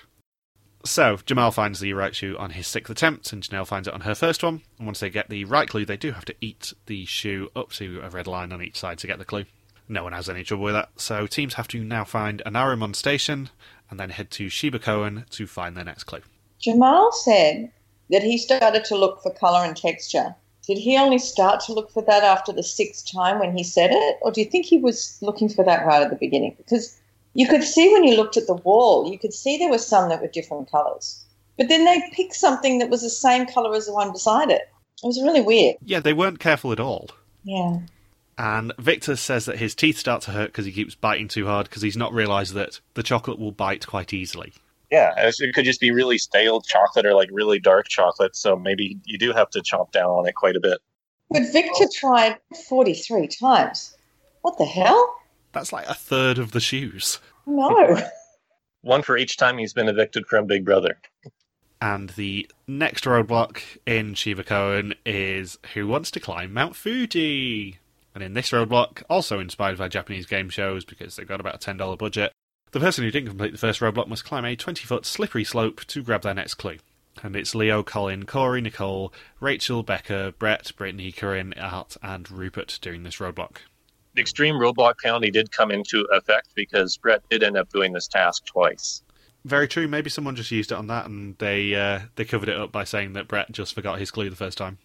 So, 0.85 1.19
Jamal 1.25 1.53
finds 1.53 1.79
the 1.79 1.93
right 1.93 2.15
shoe 2.15 2.37
on 2.39 2.51
his 2.51 2.67
sixth 2.67 2.91
attempt, 2.91 3.33
and 3.33 3.43
Janelle 3.43 3.67
finds 3.67 3.87
it 3.87 3.95
on 3.95 4.01
her 4.01 4.17
first 4.17 4.43
one. 4.43 4.63
And 4.79 4.87
once 4.87 5.01
they 5.01 5.11
get 5.11 5.29
the 5.29 5.45
right 5.45 5.69
clue, 5.69 5.85
they 5.85 5.97
do 5.97 6.13
have 6.13 6.25
to 6.25 6.35
eat 6.41 6.73
the 6.87 7.05
shoe 7.05 7.51
up 7.55 7.71
to 7.73 8.01
a 8.03 8.11
red 8.11 8.27
line 8.27 8.53
on 8.53 8.63
each 8.63 8.79
side 8.79 8.99
to 8.99 9.07
get 9.07 9.19
the 9.19 9.25
clue. 9.25 9.45
No 9.89 10.05
one 10.05 10.13
has 10.13 10.29
any 10.29 10.43
trouble 10.43 10.65
with 10.65 10.75
that, 10.75 10.91
so 10.97 11.27
teams 11.27 11.55
have 11.55 11.69
to 11.69 11.85
now 11.85 12.05
find 12.05 12.43
Onarimon 12.47 12.97
station 12.97 13.51
and 13.91 14.01
then 14.01 14.11
head 14.11 14.31
to 14.33 14.49
Shiba 14.49 14.79
Koen 14.79 15.27
to 15.31 15.47
find 15.47 15.77
their 15.77 15.85
next 15.85 16.05
clue. 16.05 16.23
Jamal 16.59 17.13
said 17.13 17.71
that 18.11 18.23
he 18.23 18.39
started 18.39 18.85
to 18.87 18.97
look 18.97 19.23
for 19.23 19.33
colour 19.35 19.65
and 19.65 19.77
texture. 19.77 20.35
Did 20.67 20.79
he 20.79 20.97
only 20.97 21.19
start 21.19 21.61
to 21.65 21.73
look 21.73 21.91
for 21.91 22.03
that 22.03 22.23
after 22.23 22.53
the 22.53 22.63
sixth 22.63 23.11
time 23.13 23.39
when 23.39 23.57
he 23.57 23.65
said 23.65 23.91
it? 23.93 24.19
Or 24.23 24.31
do 24.31 24.41
you 24.41 24.47
think 24.49 24.65
he 24.65 24.79
was 24.79 25.19
looking 25.21 25.49
for 25.49 25.65
that 25.65 25.85
right 25.85 26.03
at 26.03 26.11
the 26.11 26.17
beginning? 26.17 26.55
Because 26.57 26.97
you 27.35 27.49
could 27.49 27.65
see 27.65 27.93
when 27.93 28.05
you 28.05 28.17
looked 28.17 28.37
at 28.37 28.47
the 28.47 28.55
wall, 28.55 29.11
you 29.11 29.19
could 29.19 29.33
see 29.33 29.59
there 29.59 29.71
were 29.71 29.79
some 29.79 30.09
that 30.09 30.21
were 30.21 30.29
different 30.29 30.71
colours. 30.71 31.25
But 31.59 31.69
then 31.69 31.85
they 31.85 32.03
picked 32.13 32.35
something 32.35 32.79
that 32.79 32.91
was 32.91 33.03
the 33.03 33.11
same 33.11 33.47
colour 33.47 33.75
as 33.75 33.87
the 33.87 33.93
one 33.93 34.13
beside 34.13 34.51
it. 34.51 34.63
It 35.03 35.07
was 35.07 35.21
really 35.23 35.41
weird. 35.41 35.77
Yeah, 35.85 36.01
they 36.01 36.13
weren't 36.13 36.41
careful 36.41 36.73
at 36.73 36.81
all. 36.81 37.11
Yeah. 37.45 37.81
And 38.39 38.73
Victor 38.79 39.17
says 39.17 39.45
that 39.47 39.59
his 39.59 39.75
teeth 39.75 39.99
start 39.99 40.23
to 40.23 40.31
hurt 40.31 40.47
because 40.47 40.65
he 40.65 40.73
keeps 40.73 40.95
biting 40.95 41.29
too 41.29 41.47
hard 41.47 41.69
because 41.69 41.83
he's 41.83 41.97
not 41.97 42.13
realised 42.13 42.55
that 42.55 42.81
the 42.95 43.03
chocolate 43.03 43.39
will 43.39 43.53
bite 43.53 43.87
quite 43.87 44.13
easily. 44.13 44.53
Yeah, 44.91 45.13
it 45.17 45.55
could 45.55 45.65
just 45.65 45.81
be 45.81 45.91
really 45.91 46.19
stale 46.19 46.61
chocolate 46.61 47.07
or 47.07 47.15
like 47.15 47.31
really 47.33 47.59
dark 47.59 47.89
chocolate. 47.89 48.37
So 48.37 48.57
maybe 48.57 48.99
you 49.05 49.19
do 49.19 49.33
have 49.33 49.49
to 49.51 49.61
chomp 49.61 49.91
down 49.91 50.11
on 50.11 50.27
it 50.29 50.35
quite 50.35 50.57
a 50.57 50.61
bit. 50.61 50.79
But 51.31 51.51
Victor 51.53 51.87
tried 51.95 52.39
43 52.69 53.27
times. 53.29 53.97
What 54.43 54.59
the 54.59 54.67
hell? 54.67 55.15
That's 55.53 55.73
like 55.73 55.87
a 55.87 55.95
third 55.95 56.39
of 56.39 56.53
the 56.53 56.61
shoes. 56.61 57.19
No. 57.47 57.99
One 58.83 59.03
for 59.03 59.17
each 59.17 59.37
time 59.37 59.59
he's 59.59 59.73
been 59.73 59.89
evicted 59.89 60.27
from 60.27 60.47
Big 60.47 60.65
Brother. 60.65 60.99
And 61.81 62.11
the 62.11 62.49
next 62.67 63.05
roadblock 63.05 63.61
in 63.87 64.15
Shiba 64.15 64.45
Koen 64.45 64.95
is 65.05 65.59
Who 65.75 65.87
Wants 65.87 66.11
to 66.13 66.21
Climb 66.21 66.53
Mount 66.53 66.77
Fuji? 66.77 67.79
And 68.15 68.23
in 68.23 68.35
this 68.35 68.51
roadblock, 68.51 69.03
also 69.09 69.41
inspired 69.41 69.79
by 69.79 69.89
Japanese 69.89 70.27
game 70.27 70.49
shows 70.49 70.85
because 70.85 71.17
they've 71.17 71.27
got 71.27 71.41
about 71.41 71.57
a 71.57 71.73
$10 71.75 71.99
budget, 71.99 72.33
the 72.73 72.81
person 72.81 73.05
who 73.05 73.11
didn't 73.11 73.29
complete 73.29 73.53
the 73.53 73.59
first 73.59 73.81
roadblock 73.81 74.09
must 74.09 74.25
climb 74.25 74.45
a 74.45 74.57
20 74.57 74.85
foot 74.85 75.07
slippery 75.07 75.45
slope 75.45 75.85
to 75.87 76.03
grab 76.03 76.23
their 76.23 76.35
next 76.35 76.55
clue. 76.55 76.79
And 77.23 77.37
it's 77.37 77.55
Leo, 77.55 77.83
Colin, 77.83 78.25
Korey, 78.25 78.63
Nicole, 78.63 79.13
Rachel, 79.41 79.83
Becca, 79.83 80.35
Bret, 80.39 80.73
Brittany, 80.77 81.13
Corinne, 81.13 81.53
Art, 81.55 81.97
and 82.03 82.31
Rupert 82.31 82.79
doing 82.81 83.03
this 83.03 83.17
roadblock. 83.17 83.59
The 84.15 84.21
extreme 84.21 84.57
roadblock 84.57 84.99
penalty 85.03 85.31
did 85.31 85.51
come 85.53 85.71
into 85.71 86.07
effect 86.13 86.49
because 86.55 86.97
Bret 86.99 87.23
did 87.31 87.43
end 87.43 87.57
up 87.57 87.71
doing 87.71 87.93
this 87.93 88.07
task 88.07 88.45
twice. 88.45 89.03
Very 89.45 89.67
true. 89.67 89.89
Maybe 89.89 90.11
someone 90.11 90.37
just 90.37 90.51
used 90.51 90.71
it 90.71 90.77
on 90.77 90.87
that, 90.89 91.07
and 91.07 91.37
they 91.39 91.75
uh, 91.75 92.01
they 92.15 92.25
covered 92.25 92.49
it 92.49 92.57
up 92.57 92.71
by 92.71 92.85
saying 92.85 93.15
that 93.15 93.27
Bret 93.27 93.51
just 93.51 93.75
forgot 93.75 93.99
his 93.99 94.11
clue 94.11 94.31
the 94.31 94.37
first 94.37 94.59
time. 94.59 94.79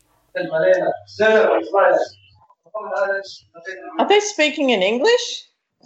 Are 4.00 4.08
they 4.08 4.20
speaking 4.20 4.72
in 4.72 4.82
English? 4.82 5.46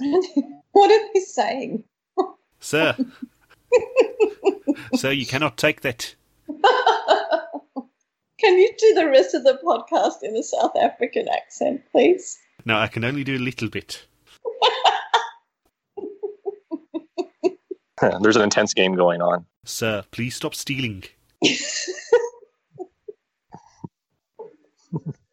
what 0.71 0.91
are 0.91 1.09
they 1.13 1.19
saying? 1.19 1.83
Sir, 2.59 2.95
sir, 4.95 5.11
you 5.11 5.25
cannot 5.25 5.57
take 5.57 5.81
that. 5.81 6.15
Can 8.39 8.57
you 8.57 8.73
do 8.77 8.93
the 8.93 9.07
rest 9.07 9.33
of 9.35 9.43
the 9.43 9.59
podcast 9.63 10.23
in 10.23 10.35
a 10.35 10.43
South 10.43 10.75
African 10.75 11.27
accent, 11.27 11.81
please? 11.91 12.39
No, 12.66 12.78
I 12.78 12.88
can 12.88 13.03
only 13.03 13.24
do 13.24 13.36
a 13.38 13.39
little 13.39 13.70
bit. 13.70 14.05
There's 18.22 18.36
an 18.36 18.41
intense 18.41 18.74
game 18.74 18.95
going 18.95 19.22
on. 19.22 19.45
Sir, 19.66 20.03
please 20.12 20.36
stop 20.36 20.55
stealing. 20.55 21.03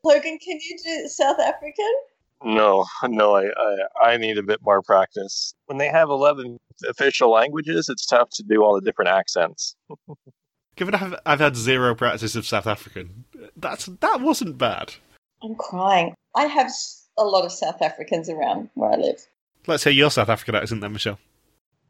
Logan, 0.05 0.39
can 0.39 0.59
you 0.61 0.79
do 0.85 1.09
South 1.09 1.39
African? 1.41 1.93
No, 2.45 2.85
no, 3.05 3.35
I, 3.37 3.47
I, 3.47 4.11
I 4.13 4.17
need 4.17 4.39
a 4.39 4.43
bit 4.43 4.61
more 4.63 4.81
practice. 4.81 5.55
When 5.67 5.79
they 5.79 5.89
have 5.89 6.09
11 6.09 6.57
official 6.89 7.31
languages, 7.31 7.89
it's 7.89 8.07
tough 8.07 8.31
to 8.35 8.43
do 8.45 8.63
all 8.63 8.75
the 8.77 8.81
different 8.81 9.11
accents. 9.11 9.75
Given 10.77 10.95
I've, 10.95 11.17
I've 11.27 11.41
had 11.41 11.57
zero 11.57 11.97
practice 11.97 12.37
of 12.37 12.47
South 12.47 12.69
African, 12.69 13.25
that's 13.57 13.87
that 13.87 14.21
wasn't 14.21 14.59
bad. 14.59 14.95
I'm 15.43 15.57
crying. 15.57 16.15
I 16.37 16.45
have 16.45 16.67
s- 16.67 17.08
a 17.19 17.25
lot 17.25 17.45
of 17.45 17.53
South 17.53 17.83
Africans 17.83 18.29
around 18.29 18.71
where 18.75 18.91
I 18.93 18.97
live. 18.97 19.27
Let's 19.67 19.85
hear 19.85 19.93
your 19.93 20.11
South 20.11 20.29
African 20.29 20.55
accent 20.55 20.81
then, 20.81 20.93
Michelle. 20.93 21.19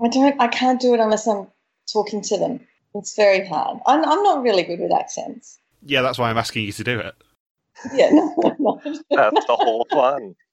I 0.02 0.08
don't. 0.08 0.40
I 0.40 0.48
can't 0.48 0.80
do 0.80 0.94
it 0.94 1.00
unless 1.00 1.26
I'm 1.26 1.48
talking 1.92 2.22
to 2.22 2.38
them. 2.38 2.60
It's 2.94 3.14
very 3.14 3.46
hard. 3.46 3.78
I'm, 3.86 4.04
I'm 4.04 4.22
not 4.22 4.42
really 4.42 4.62
good 4.62 4.80
with 4.80 4.92
accents. 4.92 5.58
Yeah, 5.84 6.02
that's 6.02 6.18
why 6.18 6.30
I'm 6.30 6.38
asking 6.38 6.64
you 6.64 6.72
to 6.72 6.84
do 6.84 6.98
it. 6.98 7.14
Yeah, 7.94 8.10
no, 8.10 8.34
I'm 8.44 8.56
not. 8.58 8.82
That's 8.84 9.46
the 9.46 9.56
whole 9.56 9.86
fun. 9.90 10.34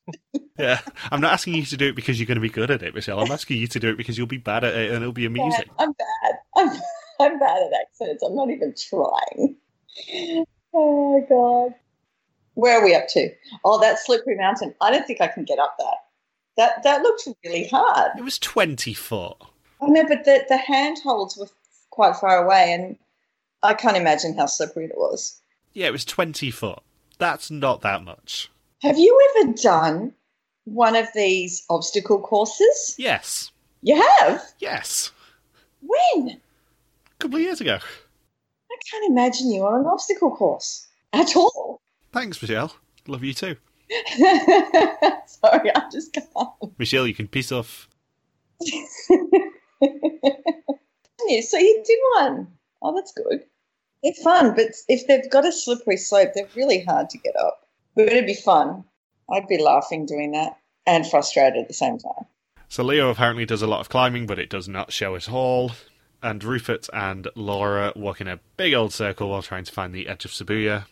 Yeah, 0.58 0.80
I'm 1.12 1.20
not 1.20 1.34
asking 1.34 1.56
you 1.56 1.66
to 1.66 1.78
do 1.78 1.88
it 1.88 1.96
because 1.96 2.18
you're 2.18 2.28
going 2.28 2.36
to 2.36 2.42
be 2.42 2.50
good 2.50 2.72
at 2.72 2.82
it, 2.82 2.96
Michelle. 2.96 3.20
I'm 3.20 3.32
asking 3.32 3.58
you 3.58 3.68
to 3.68 3.80
do 3.80 3.90
it 3.90 3.98
because 3.98 4.18
you'll 4.18 4.28
be 4.28 4.38
bad 4.38 4.64
at 4.64 4.74
it 4.74 4.92
and 4.92 5.02
it'll 5.02 5.12
be 5.12 5.26
amusing. 5.26 5.66
I'm 5.78 5.92
bad. 5.92 6.36
I'm, 6.56 6.70
I'm 7.20 7.40
bad 7.40 7.58
at 7.64 7.82
accents. 7.82 8.24
I'm 8.24 8.36
not 8.36 8.50
even 8.52 8.74
trying. 8.78 9.58
Oh 10.74 11.20
my 11.20 11.28
god. 11.28 11.76
Where 12.56 12.80
are 12.80 12.84
we 12.84 12.96
up 12.96 13.08
to? 13.10 13.30
Oh, 13.64 13.80
that 13.80 14.00
slippery 14.00 14.36
mountain. 14.36 14.74
I 14.82 14.92
don't 14.92 15.06
think 15.06 15.22
I 15.22 15.28
can 15.28 15.44
get 15.44 15.60
up 15.60 15.76
that. 15.78 15.98
That 16.58 16.84
that 16.84 17.02
looks 17.02 17.28
really 17.44 17.68
hard. 17.68 18.12
It 18.18 18.24
was 18.24 18.40
20 18.40 18.94
foot. 18.94 19.36
Oh, 19.82 19.88
I 19.88 19.88
know, 19.88 20.06
but 20.08 20.26
the 20.26 20.46
the 20.48 20.58
handholds 20.58 21.38
were 21.38 21.50
quite 21.90 22.16
far 22.16 22.44
away, 22.44 22.74
and 22.74 22.98
I 23.62 23.74
can't 23.74 23.98
imagine 23.98 24.38
how 24.38 24.46
slippery 24.46 24.86
it 24.86 24.98
was. 24.98 25.42
Yeah, 25.74 25.88
it 25.88 25.92
was 25.92 26.06
20 26.06 26.52
foot. 26.52 26.80
That's 27.18 27.52
not 27.52 27.82
that 27.82 28.04
much. 28.04 28.50
Have 28.82 28.98
you 28.98 29.20
ever 29.38 29.54
done 29.54 30.14
one 30.66 30.96
of 30.96 31.08
these 31.14 31.66
obstacle 31.70 32.20
courses? 32.22 32.96
Yes. 32.98 33.52
You 33.82 34.02
have. 34.20 34.42
Yes. 34.60 35.12
When? 35.82 36.30
A 36.30 37.18
couple 37.20 37.38
of 37.38 37.42
years 37.42 37.62
ago. 37.62 37.78
I 38.72 38.78
can't 38.90 39.10
imagine 39.10 39.52
you 39.52 39.66
on 39.66 39.82
an 39.82 39.86
obstacle 39.86 40.36
course 40.36 40.88
at 41.14 41.36
all. 41.36 41.82
Thanks, 42.16 42.42
Michelle. 42.42 42.74
Love 43.08 43.26
you 43.26 43.34
too. 43.34 43.58
Sorry, 45.28 45.70
I 45.76 45.90
just 45.92 46.14
can't. 46.14 46.80
Michelle, 46.80 47.06
you 47.06 47.14
can 47.14 47.28
piss 47.28 47.52
off. 47.52 47.90
Yeah, 51.28 51.42
so 51.42 51.58
you 51.58 51.84
did 51.86 52.00
one. 52.20 52.48
Oh, 52.84 52.96
that's 52.96 53.12
good. 53.12 53.44
They're 54.04 54.14
fun, 54.24 54.56
but 54.56 54.68
if 54.88 55.08
they've 55.08 55.30
got 55.30 55.46
a 55.46 55.52
slippery 55.52 55.98
slope, 55.98 56.30
they're 56.36 56.48
really 56.56 56.84
hard 56.84 57.10
to 57.10 57.18
get 57.18 57.36
up. 57.36 57.68
But 57.96 58.10
it'd 58.10 58.28
be 58.28 58.36
fun. 58.36 58.84
I'd 59.32 59.48
be 59.48 59.58
laughing 59.58 60.06
doing 60.06 60.34
that 60.34 60.58
and 60.86 61.08
frustrated 61.08 61.60
at 61.60 61.68
the 61.68 61.74
same 61.74 61.98
time. 61.98 62.26
So 62.70 62.84
Leo 62.84 63.10
apparently 63.10 63.46
does 63.46 63.64
a 63.64 63.68
lot 63.68 63.80
of 63.80 63.90
climbing, 63.90 64.28
but 64.28 64.38
it 64.38 64.50
does 64.52 64.68
not 64.68 64.94
show 64.94 65.16
at 65.16 65.32
all. 65.32 65.72
And 66.22 66.44
Rupert 66.44 66.90
and 66.94 67.28
Laura 67.36 67.92
walk 67.96 68.22
in 68.22 68.28
a 68.28 68.40
big 68.56 68.76
old 68.76 68.94
circle 68.94 69.30
while 69.30 69.42
trying 69.42 69.64
to 69.64 69.72
find 69.72 69.96
the 69.96 70.08
edge 70.08 70.26
of 70.26 70.32
Shibuya. 70.32 70.86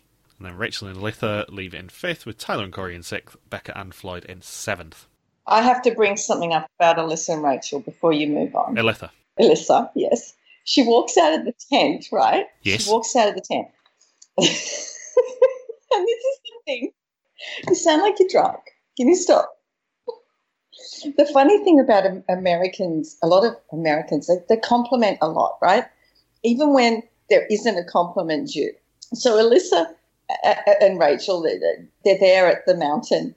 And 0.44 0.52
then 0.52 0.60
Rachel 0.60 0.90
and 0.90 0.98
Litha 0.98 1.46
leave 1.48 1.74
in 1.74 1.88
fifth, 1.88 2.26
with 2.26 2.38
Tyler 2.38 2.66
and 2.66 2.74
Korey 2.74 2.96
in 2.96 3.02
sixth, 3.02 3.38
Becca 3.50 3.80
and 3.80 3.96
Floyd 3.96 4.26
in 4.26 4.42
seventh. 4.42 5.08
I 5.48 5.62
have 5.62 5.82
to 5.84 5.96
bring 5.96 6.18
something 6.18 6.52
up 6.52 6.70
about 6.78 7.00
Elissa 7.00 7.32
and 7.32 7.44
Rachel 7.44 7.80
before 7.80 8.12
you 8.12 8.28
move 8.28 8.54
on. 8.54 8.78
Elissa. 8.78 9.10
Elissa, 9.38 9.90
yes. 9.96 10.34
she 10.66 10.84
walks 10.84 11.18
out 11.18 11.40
of 11.40 11.46
the 11.46 11.54
tent, 11.72 12.08
right? 12.12 12.48
Yes. 12.62 12.84
She 12.84 12.92
walks 12.92 13.16
out 13.16 13.30
of 13.30 13.36
the 13.36 13.42
tent. 13.42 13.70
and 14.38 14.46
this 14.46 14.58
is 16.20 16.40
the 16.44 16.60
thing. 16.66 16.92
You 17.70 17.76
sound 17.76 18.02
like 18.02 18.20
you're 18.20 18.28
drunk. 18.28 18.60
Can 18.98 19.08
you 19.08 19.16
stop? 19.16 19.50
The 21.16 21.30
funny 21.32 21.64
thing 21.64 21.80
about 21.80 22.04
Americans, 22.28 23.18
a 23.24 23.28
lot 23.28 23.46
of 23.46 23.56
Americans, 23.72 24.28
they, 24.28 24.40
they 24.50 24.60
compliment 24.60 25.20
a 25.22 25.30
lot, 25.30 25.58
right? 25.62 25.86
Even 26.44 26.74
when 26.74 27.02
there 27.30 27.46
isn't 27.46 27.78
a 27.78 27.86
compliment 27.86 28.50
due. 28.50 28.74
So 29.14 29.38
Elissa 29.40 29.96
and 30.82 31.00
Rachel, 31.00 31.42
they're, 31.42 32.18
there 32.20 32.48
at 32.48 32.66
the 32.66 32.76
mountain, 32.76 33.36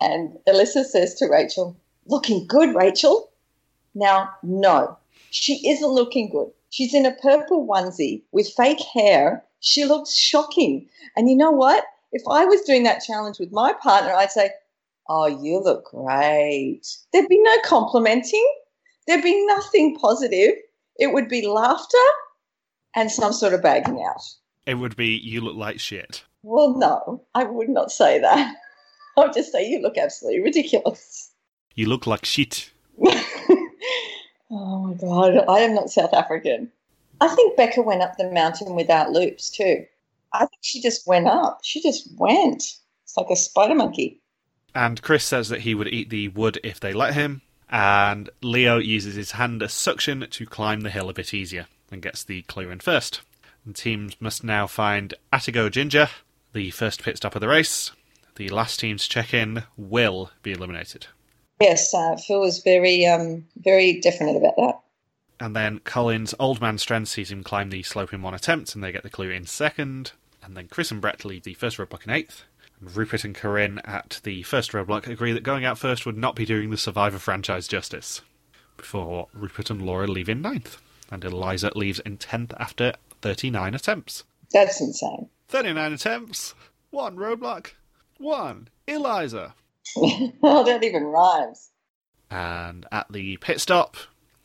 and 0.00 0.38
Elissa 0.46 0.84
says 0.84 1.14
to 1.16 1.26
Rachel, 1.26 1.76
"Looking 2.06 2.46
good, 2.46 2.74
Rachel." 2.74 3.30
Now, 3.94 4.30
no, 4.42 4.96
she 5.30 5.68
isn't 5.68 5.88
looking 5.88 6.30
good. 6.30 6.50
She's 6.70 6.94
in 6.94 7.06
a 7.06 7.14
purple 7.14 7.66
onesie 7.66 8.22
with 8.32 8.52
fake 8.52 8.80
hair. 8.80 9.44
She 9.60 9.84
looks 9.84 10.14
shocking. 10.14 10.88
And 11.16 11.28
you 11.28 11.36
know 11.36 11.50
what? 11.50 11.84
If 12.12 12.22
I 12.28 12.44
was 12.44 12.62
doing 12.62 12.84
that 12.84 13.02
challenge 13.02 13.38
with 13.38 13.52
my 13.52 13.72
partner, 13.72 14.12
I'd 14.12 14.30
say, 14.30 14.50
Oh, 15.08 15.26
you 15.26 15.58
look 15.58 15.86
great. 15.90 16.82
There'd 17.12 17.28
be 17.28 17.42
no 17.42 17.56
complimenting, 17.64 18.46
there'd 19.06 19.24
be 19.24 19.46
nothing 19.46 19.96
positive. 19.96 20.54
It 20.96 21.12
would 21.12 21.28
be 21.28 21.46
laughter 21.46 21.96
and 22.94 23.10
some 23.10 23.32
sort 23.32 23.54
of 23.54 23.62
bagging 23.62 24.02
out. 24.02 24.22
It 24.66 24.74
would 24.74 24.96
be 24.96 25.16
you 25.16 25.40
look 25.40 25.56
like 25.56 25.80
shit. 25.80 26.24
Well, 26.42 26.76
no, 26.76 27.24
I 27.34 27.44
would 27.44 27.68
not 27.68 27.90
say 27.90 28.20
that. 28.20 28.54
I'll 29.16 29.32
just 29.32 29.52
say 29.52 29.68
you 29.68 29.80
look 29.80 29.98
absolutely 29.98 30.42
ridiculous. 30.42 31.32
You 31.74 31.86
look 31.86 32.06
like 32.06 32.24
shit. 32.24 32.70
oh 34.50 34.78
my 34.78 34.94
god, 34.94 35.44
I 35.48 35.60
am 35.60 35.74
not 35.74 35.90
South 35.90 36.14
African. 36.14 36.70
I 37.20 37.28
think 37.28 37.56
Becca 37.56 37.82
went 37.82 38.02
up 38.02 38.16
the 38.16 38.30
mountain 38.30 38.76
without 38.76 39.10
loops 39.10 39.50
too. 39.50 39.84
I 40.32 40.40
think 40.40 40.60
she 40.60 40.80
just 40.80 41.06
went 41.06 41.26
up. 41.26 41.60
She 41.62 41.82
just 41.82 42.08
went. 42.16 42.62
It's 43.04 43.16
like 43.16 43.30
a 43.30 43.36
spider 43.36 43.74
monkey. 43.74 44.20
And 44.74 45.02
Chris 45.02 45.24
says 45.24 45.48
that 45.48 45.62
he 45.62 45.74
would 45.74 45.88
eat 45.88 46.10
the 46.10 46.28
wood 46.28 46.60
if 46.62 46.78
they 46.78 46.92
let 46.92 47.14
him. 47.14 47.42
And 47.70 48.30
Leo 48.42 48.78
uses 48.78 49.16
his 49.16 49.32
hand 49.32 49.62
as 49.62 49.72
suction 49.72 50.26
to 50.30 50.46
climb 50.46 50.82
the 50.82 50.90
hill 50.90 51.08
a 51.08 51.14
bit 51.14 51.34
easier 51.34 51.66
and 51.90 52.02
gets 52.02 52.22
the 52.22 52.42
clue 52.42 52.70
in 52.70 52.80
first. 52.80 53.22
And 53.64 53.74
teams 53.74 54.16
must 54.20 54.44
now 54.44 54.66
find 54.66 55.14
Atago 55.32 55.70
Jinja, 55.70 56.10
the 56.52 56.70
first 56.70 57.02
pit 57.02 57.16
stop 57.16 57.34
of 57.34 57.40
the 57.40 57.48
race. 57.48 57.92
The 58.36 58.48
last 58.48 58.80
team's 58.80 59.08
check 59.08 59.34
in 59.34 59.64
will 59.76 60.30
be 60.42 60.52
eliminated. 60.52 61.08
Yes, 61.60 61.92
uh, 61.92 62.16
Phil 62.16 62.40
was 62.40 62.60
very, 62.62 63.04
um, 63.04 63.46
very 63.56 64.00
definite 64.00 64.36
about 64.36 64.56
that. 64.56 64.80
And 65.40 65.54
then 65.54 65.80
Colin's 65.80 66.34
old 66.38 66.60
man 66.60 66.78
strength 66.78 67.08
sees 67.08 67.30
him 67.30 67.42
climb 67.42 67.70
the 67.70 67.82
slope 67.82 68.12
in 68.12 68.22
one 68.22 68.34
attempt, 68.34 68.74
and 68.74 68.82
they 68.82 68.92
get 68.92 69.02
the 69.02 69.10
clue 69.10 69.30
in 69.30 69.46
second. 69.46 70.12
And 70.42 70.56
then 70.56 70.68
Chris 70.68 70.90
and 70.90 71.00
Bret 71.00 71.24
leave 71.24 71.44
the 71.44 71.54
first 71.54 71.78
roadblock 71.78 72.04
in 72.04 72.12
eighth. 72.12 72.44
And 72.80 72.94
Rupert 72.96 73.24
and 73.24 73.34
Corinne 73.34 73.80
at 73.84 74.20
the 74.22 74.42
first 74.44 74.72
roadblock 74.72 75.06
agree 75.08 75.32
that 75.32 75.42
going 75.42 75.64
out 75.64 75.78
first 75.78 76.06
would 76.06 76.16
not 76.16 76.36
be 76.36 76.44
doing 76.44 76.70
the 76.70 76.76
Survivor 76.76 77.18
franchise 77.18 77.68
justice. 77.68 78.20
Before 78.76 79.28
Rupert 79.32 79.70
and 79.70 79.82
Laura 79.82 80.06
leave 80.06 80.28
in 80.28 80.42
ninth. 80.42 80.80
And 81.10 81.24
Eliza 81.24 81.72
leaves 81.74 81.98
in 82.00 82.18
tenth 82.18 82.52
after 82.58 82.94
39 83.22 83.74
attempts. 83.74 84.24
That's 84.52 84.80
insane. 84.80 85.28
39 85.48 85.94
attempts! 85.94 86.54
One 86.90 87.16
roadblock! 87.16 87.72
One! 88.18 88.68
Eliza! 88.86 89.54
well, 89.96 90.62
that 90.64 90.84
even 90.84 91.04
rhymes. 91.04 91.70
And 92.30 92.84
at 92.92 93.10
the 93.10 93.38
pit 93.38 93.58
stop, 93.58 93.96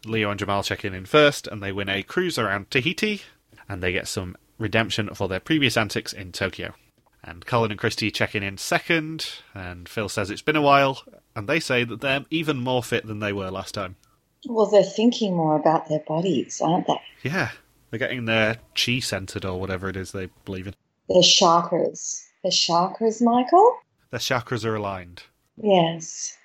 Leo 0.06 0.30
and 0.30 0.40
Jamal 0.40 0.64
check 0.64 0.86
in 0.86 0.94
in 0.94 1.06
first, 1.06 1.46
and 1.46 1.62
they 1.62 1.74
win 1.74 1.90
a 1.90 2.04
cruise 2.04 2.40
around 2.40 2.72
Tahiti, 2.72 3.22
and 3.68 3.84
they 3.84 3.92
get 3.92 4.08
some 4.08 4.38
redemption 4.58 5.14
for 5.14 5.28
their 5.28 5.42
previous 5.42 5.76
antics 5.76 6.14
in 6.14 6.32
Tokyo. 6.32 6.74
And 7.22 7.46
Colin 7.46 7.72
and 7.72 7.80
Christie 7.80 8.10
check 8.12 8.34
in 8.34 8.44
in 8.44 8.58
second, 8.58 9.28
and 9.54 9.90
Phil 9.90 10.08
says 10.08 10.30
it's 10.30 10.42
been 10.42 10.56
a 10.56 10.62
while, 10.62 11.04
and 11.36 11.50
they 11.50 11.60
say 11.60 11.84
that 11.84 12.00
they're 12.00 12.26
even 12.30 12.58
more 12.58 12.82
fit 12.84 13.06
than 13.06 13.20
they 13.20 13.34
were 13.34 13.52
last 13.52 13.74
time. 13.74 13.98
Well, 14.48 14.68
they're 14.68 14.84
thinking 14.84 15.36
more 15.36 15.58
about 15.58 15.90
their 15.90 16.04
bodies, 16.08 16.62
aren't 16.62 16.88
they? 16.88 17.02
Yeah, 17.24 17.52
they're 17.90 18.00
getting 18.00 18.24
their 18.24 18.58
chi 18.74 19.00
centered 19.00 19.44
or 19.44 19.60
whatever 19.60 19.90
it 19.90 19.98
is 19.98 20.14
they 20.14 20.30
believe 20.46 20.68
in. 20.68 20.76
Their 21.10 21.22
chakras. 21.22 22.24
The 22.44 22.50
chakras, 22.50 23.22
Michael? 23.22 23.78
The 24.12 24.18
chakras 24.18 24.66
are 24.66 24.76
aligned. 24.76 25.24
Yes. 25.58 26.38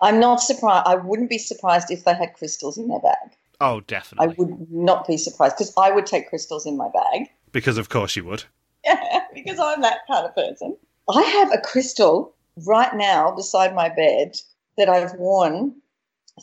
I'm 0.00 0.20
not 0.20 0.40
surprised. 0.40 0.86
I 0.86 0.96
wouldn't 0.96 1.30
be 1.30 1.38
surprised 1.38 1.90
if 1.90 2.04
they 2.04 2.14
had 2.14 2.34
crystals 2.34 2.76
in 2.76 2.88
their 2.88 3.00
bag. 3.00 3.36
Oh, 3.60 3.80
definitely. 3.80 4.28
I 4.28 4.34
would 4.36 4.70
not 4.70 5.06
be 5.06 5.16
surprised 5.16 5.56
because 5.56 5.72
I 5.78 5.90
would 5.90 6.06
take 6.06 6.28
crystals 6.28 6.66
in 6.66 6.76
my 6.76 6.88
bag. 6.88 7.28
Because 7.52 7.78
of 7.78 7.88
course 7.88 8.16
you 8.16 8.24
would. 8.24 8.42
Yeah, 8.84 9.20
because 9.32 9.60
I'm 9.60 9.80
that 9.82 10.00
kind 10.08 10.26
of 10.26 10.34
person. 10.34 10.76
I 11.08 11.22
have 11.22 11.52
a 11.52 11.60
crystal 11.60 12.34
right 12.66 12.92
now 12.96 13.30
beside 13.30 13.76
my 13.76 13.88
bed 13.88 14.36
that 14.76 14.88
I've 14.88 15.14
worn 15.14 15.76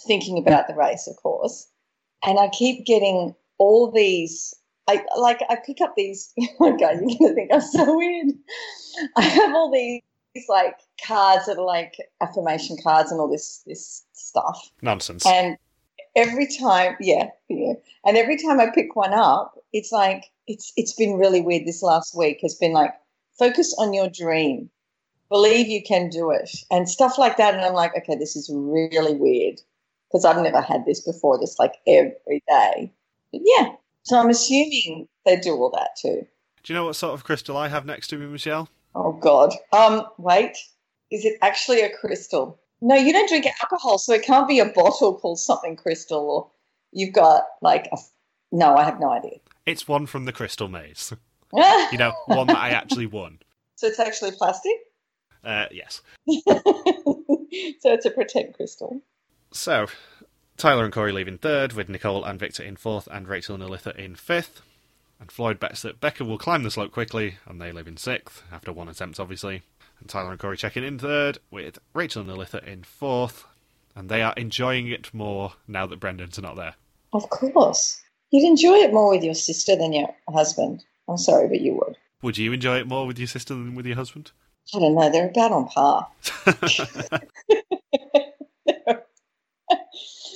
thinking 0.08 0.38
about 0.38 0.70
the 0.70 0.74
race, 0.74 1.08
of 1.08 1.18
course. 1.18 1.68
And 2.26 2.40
I 2.40 2.48
keep 2.48 2.86
getting 2.86 3.36
all 3.58 3.92
these 3.92 4.56
I 4.92 5.20
like 5.20 5.40
I 5.50 5.58
pick 5.66 5.82
up 5.82 5.96
these 5.96 6.34
oh 6.40 6.48
my 6.60 6.72
god, 6.72 6.98
you're 7.02 7.18
gonna 7.20 7.34
think 7.34 7.52
I'm 7.54 7.62
so 7.62 7.98
weird. 7.98 8.34
I 9.16 9.22
have 9.22 9.56
all 9.56 9.72
these 9.72 10.02
like 10.50 10.78
cards 11.06 11.46
that 11.46 11.58
are 11.58 11.66
like 11.66 11.96
affirmation 12.22 12.78
cards 12.82 13.12
and 13.12 13.20
all 13.20 13.30
this 13.30 13.64
this 13.66 14.04
stuff. 14.14 14.72
Nonsense. 14.82 15.26
And 15.26 15.58
every 16.16 16.48
time, 16.48 16.96
yeah, 17.00 17.30
yeah. 17.50 17.74
And 18.06 18.18
every 18.18 18.38
time 18.38 18.60
I 18.60 18.70
pick 18.74 18.96
one 18.96 19.14
up, 19.14 19.58
it's 19.74 19.92
like 19.92 20.26
it's 20.48 20.74
it's 20.76 20.94
been 20.94 21.18
really 21.18 21.42
weird. 21.42 21.66
This 21.66 21.82
last 21.82 22.18
week 22.18 22.40
has 22.42 22.56
been 22.56 22.74
like 22.74 22.94
focus 23.38 23.74
on 23.78 23.94
your 23.94 24.10
dream, 24.10 24.70
believe 25.30 25.68
you 25.68 25.82
can 25.84 26.10
do 26.10 26.32
it, 26.32 26.52
and 26.70 26.90
stuff 26.90 27.18
like 27.18 27.38
that. 27.38 27.54
And 27.54 27.64
I'm 27.64 27.74
like, 27.74 27.96
okay, 27.98 28.16
this 28.16 28.36
is 28.36 28.50
really 28.54 29.16
weird 29.16 29.62
because 30.10 30.26
I've 30.26 30.42
never 30.42 30.62
had 30.62 30.86
this 30.86 31.00
before. 31.02 31.40
Just 31.40 31.60
like 31.60 31.76
every 31.88 32.44
day, 32.48 32.92
but 33.32 33.42
yeah. 33.44 33.76
So 34.04 34.20
I'm 34.20 34.30
assuming 34.30 35.08
they 35.26 35.38
do 35.38 35.54
all 35.56 35.72
that 35.72 35.92
too. 36.02 36.26
Do 36.64 36.74
you 36.74 36.76
know 36.78 36.86
what 36.86 36.96
sort 36.96 37.14
of 37.14 37.24
crystal 37.24 37.58
I 37.58 37.68
have 37.68 37.86
next 37.86 38.08
to 38.10 38.18
me, 38.18 38.26
Michelle? 38.26 38.70
Oh 38.96 39.14
God. 39.14 39.54
Um, 39.74 40.06
wait. 40.18 40.58
Is 41.12 41.26
it 41.26 41.38
actually 41.42 41.82
a 41.82 41.90
crystal? 41.90 42.60
No, 42.82 42.96
you 42.96 43.14
don't 43.14 43.30
drink 43.30 43.46
alcohol, 43.62 43.98
so 43.98 44.14
it 44.14 44.24
can't 44.24 44.48
be 44.48 44.60
a 44.60 44.66
bottle 44.66 45.20
called 45.20 45.40
something 45.40 45.76
crystal. 45.76 46.30
Or 46.30 46.52
you've 46.92 47.14
got 47.14 47.44
like 47.62 47.88
a. 47.92 47.98
No, 48.52 48.76
I 48.76 48.84
have 48.84 49.00
no 49.00 49.12
idea. 49.12 49.38
It's 49.66 49.88
one 49.88 50.06
from 50.06 50.26
the 50.26 50.34
Crystal 50.34 50.68
Maze. 50.68 51.14
You 51.92 51.98
know, 51.98 52.14
one 52.28 52.48
that 52.48 52.58
I 52.58 52.70
actually 52.70 53.08
won. 53.08 53.40
So 53.76 53.88
it's 53.88 54.00
actually 54.00 54.32
plastic. 54.32 54.72
Uh, 55.44 55.66
yes. 55.70 56.02
so 56.30 56.46
it's 57.84 58.06
a 58.06 58.10
pretend 58.10 58.54
crystal. 58.54 59.02
So, 59.52 59.88
Tyler 60.62 60.86
and 60.86 60.94
Korey 60.94 61.12
leave 61.12 61.28
in 61.28 61.40
third, 61.40 61.74
with 61.74 61.90
Nicole 61.90 62.24
and 62.24 62.40
Victor 62.40 62.62
in 62.62 62.76
fourth, 62.76 63.08
and 63.12 63.28
Rachel 63.28 63.56
and 63.56 63.64
Elissa 63.64 64.00
in 64.00 64.14
fifth. 64.14 64.62
And 65.20 65.32
Floyd 65.32 65.60
bets 65.60 65.82
that 65.82 66.00
Becca 66.00 66.24
will 66.24 66.38
climb 66.38 66.62
the 66.62 66.70
slope 66.70 66.92
quickly, 66.92 67.38
and 67.48 67.60
they 67.60 67.72
live 67.72 67.88
in 67.88 67.98
sixth, 67.98 68.44
after 68.52 68.72
one 68.72 68.88
attempt, 68.88 69.20
obviously. 69.20 69.64
And 70.00 70.08
Tyler 70.08 70.30
and 70.30 70.40
Korey 70.40 70.60
check 70.60 70.78
in 70.78 70.84
in 70.84 71.00
third, 71.00 71.40
with 71.50 71.80
Rachel 71.96 72.22
and 72.22 72.30
Elissa 72.30 72.64
in 72.64 72.84
fourth, 72.84 73.44
and 73.96 74.08
they 74.08 74.22
are 74.22 74.36
enjoying 74.38 74.88
it 74.88 75.12
more 75.16 75.54
now 75.68 75.88
that 75.88 76.00
Brendan's 76.00 76.40
not 76.40 76.58
there. 76.58 76.76
Of 77.12 77.28
course, 77.32 78.00
you'd 78.30 78.48
enjoy 78.48 78.76
it 78.76 78.94
more 78.94 79.10
with 79.10 79.24
your 79.24 79.34
sister 79.34 79.76
than 79.76 79.94
your 79.94 80.14
husband. 80.30 80.86
I'm 81.10 81.18
sorry, 81.18 81.48
but 81.48 81.62
you 81.62 81.74
would. 81.74 81.98
Would 82.22 82.38
you 82.38 82.54
enjoy 82.54 82.78
it 82.78 82.88
more 82.88 83.08
with 83.08 83.18
your 83.18 83.28
sister 83.28 83.56
than 83.56 83.74
with 83.74 83.88
your 83.88 83.96
husband? 83.96 84.32
I 84.76 84.80
don't 84.80 84.94
know. 84.94 85.10
They're 85.10 85.28
about 85.28 85.54
on 85.54 85.68
par. 85.70 86.08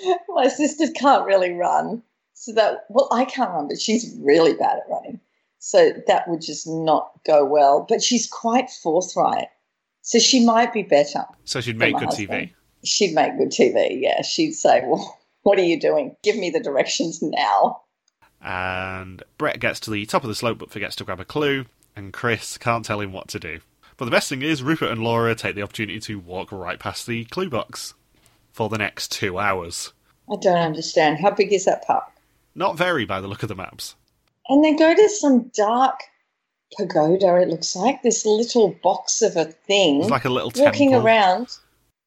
My 0.29 0.47
sister 0.47 0.87
can't 0.95 1.25
really 1.25 1.51
run. 1.51 2.03
So 2.33 2.51
that, 2.53 2.85
well, 2.89 3.07
I 3.11 3.25
can't 3.25 3.51
run, 3.51 3.67
but 3.67 3.79
she's 3.79 4.15
really 4.19 4.53
bad 4.53 4.77
at 4.77 4.89
running. 4.89 5.19
So 5.59 5.93
that 6.07 6.27
would 6.27 6.41
just 6.41 6.67
not 6.67 7.11
go 7.25 7.45
well. 7.45 7.85
But 7.87 8.03
she's 8.03 8.27
quite 8.27 8.69
forthright. 8.69 9.47
So 10.01 10.19
she 10.19 10.45
might 10.45 10.71
be 10.73 10.83
better. 10.83 11.25
so 11.45 11.61
she'd 11.61 11.77
make 11.77 11.97
good 11.97 12.09
husband. 12.09 12.29
TV. 12.29 12.53
She'd 12.83 13.15
make 13.15 13.37
good 13.37 13.49
TV, 13.49 13.99
yeah. 14.01 14.21
She'd 14.21 14.53
say, 14.53 14.81
well, 14.85 15.17
what 15.41 15.57
are 15.57 15.63
you 15.63 15.79
doing? 15.79 16.15
Give 16.21 16.35
me 16.35 16.51
the 16.51 16.59
directions 16.59 17.21
now. 17.21 17.81
And 18.41 19.23
Bret 19.39 19.59
gets 19.59 19.79
to 19.81 19.91
the 19.91 20.05
top 20.05 20.23
of 20.23 20.27
the 20.27 20.35
slope 20.35 20.59
but 20.59 20.69
forgets 20.69 20.95
to 20.97 21.03
grab 21.03 21.19
a 21.19 21.25
clue, 21.25 21.65
and 21.95 22.13
Chris 22.13 22.59
can't 22.59 22.85
tell 22.85 23.01
him 23.01 23.11
what 23.11 23.27
to 23.29 23.39
do. 23.39 23.59
But 23.97 24.05
the 24.05 24.11
best 24.11 24.29
thing 24.29 24.43
is, 24.43 24.61
Rupert 24.61 24.91
and 24.91 25.03
Laura 25.03 25.33
take 25.33 25.55
the 25.55 25.63
opportunity 25.63 25.99
to 26.01 26.19
walk 26.19 26.51
right 26.51 26.77
past 26.79 27.07
the 27.07 27.25
clue 27.25 27.49
box 27.49 27.95
for 28.51 28.69
the 28.69 28.77
next 28.77 29.11
two 29.11 29.39
hours. 29.39 29.93
I 30.31 30.35
don't 30.41 30.57
understand. 30.57 31.19
How 31.19 31.31
big 31.31 31.53
is 31.53 31.65
that 31.65 31.85
park? 31.85 32.05
Not 32.55 32.77
very 32.77 33.05
by 33.05 33.21
the 33.21 33.27
look 33.27 33.43
of 33.43 33.49
the 33.49 33.55
maps. 33.55 33.95
And 34.47 34.63
they 34.63 34.73
go 34.73 34.95
to 34.95 35.09
some 35.09 35.51
dark 35.55 35.99
pagoda, 36.77 37.37
it 37.37 37.47
looks 37.47 37.75
like, 37.75 38.01
this 38.01 38.25
little 38.25 38.77
box 38.83 39.21
of 39.21 39.35
a 39.35 39.45
thing. 39.45 40.01
It's 40.01 40.09
like 40.09 40.25
a 40.25 40.29
little 40.29 40.51
walking 40.55 40.91
temple. 40.91 41.05
around. 41.05 41.47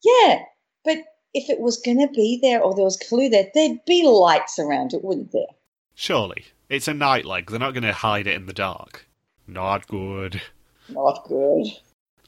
Yeah, 0.02 0.40
but 0.84 0.98
if 1.34 1.50
it 1.50 1.60
was 1.60 1.76
going 1.76 2.00
to 2.00 2.12
be 2.12 2.38
there 2.40 2.60
or 2.60 2.74
there 2.74 2.84
was 2.84 3.00
a 3.00 3.04
clue 3.04 3.28
there, 3.28 3.48
there'd 3.54 3.84
be 3.84 4.06
lights 4.06 4.58
around 4.58 4.94
it, 4.94 5.04
wouldn't 5.04 5.32
there? 5.32 5.46
Surely. 5.94 6.46
It's 6.68 6.88
a 6.88 6.94
night 6.94 7.24
leg. 7.24 7.50
They're 7.50 7.58
not 7.58 7.74
going 7.74 7.82
to 7.84 7.92
hide 7.92 8.26
it 8.26 8.34
in 8.34 8.46
the 8.46 8.52
dark. 8.52 9.06
Not 9.46 9.86
good. 9.86 10.40
Not 10.88 11.24
good. 11.26 11.66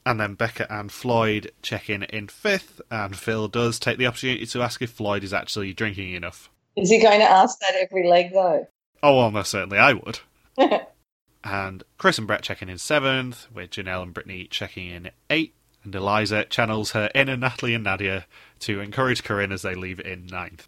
And 0.05 0.19
then 0.19 0.33
Becca 0.33 0.71
and 0.71 0.91
Floyd 0.91 1.51
check 1.61 1.89
in 1.89 2.03
in 2.03 2.27
fifth, 2.27 2.81
and 2.89 3.15
Phil 3.15 3.47
does 3.47 3.77
take 3.77 3.97
the 3.97 4.07
opportunity 4.07 4.45
to 4.47 4.61
ask 4.61 4.81
if 4.81 4.89
Floyd 4.89 5.23
is 5.23 5.33
actually 5.33 5.73
drinking 5.73 6.13
enough. 6.13 6.49
Is 6.75 6.89
he 6.89 6.99
going 6.99 7.19
to 7.19 7.29
ask 7.29 7.59
that 7.59 7.75
every 7.75 8.07
leg 8.07 8.31
though? 8.33 8.67
Oh, 9.03 9.19
almost 9.19 9.51
certainly 9.51 9.77
I 9.77 9.93
would. 9.93 10.19
and 11.43 11.83
Chris 11.97 12.17
and 12.17 12.27
Bret 12.27 12.41
checking 12.41 12.69
in 12.69 12.77
seventh, 12.77 13.47
with 13.53 13.71
Janelle 13.71 14.03
and 14.03 14.13
Brittany 14.13 14.47
checking 14.49 14.89
in 14.89 15.11
eighth, 15.29 15.53
and 15.83 15.93
Eliza 15.93 16.45
channels 16.45 16.91
her 16.91 17.09
inner 17.13 17.37
Natalie 17.37 17.73
and 17.73 17.83
Nadia 17.83 18.25
to 18.59 18.79
encourage 18.79 19.23
Corinne 19.23 19.51
as 19.51 19.61
they 19.61 19.75
leave 19.75 19.99
in 19.99 20.27
ninth. 20.27 20.67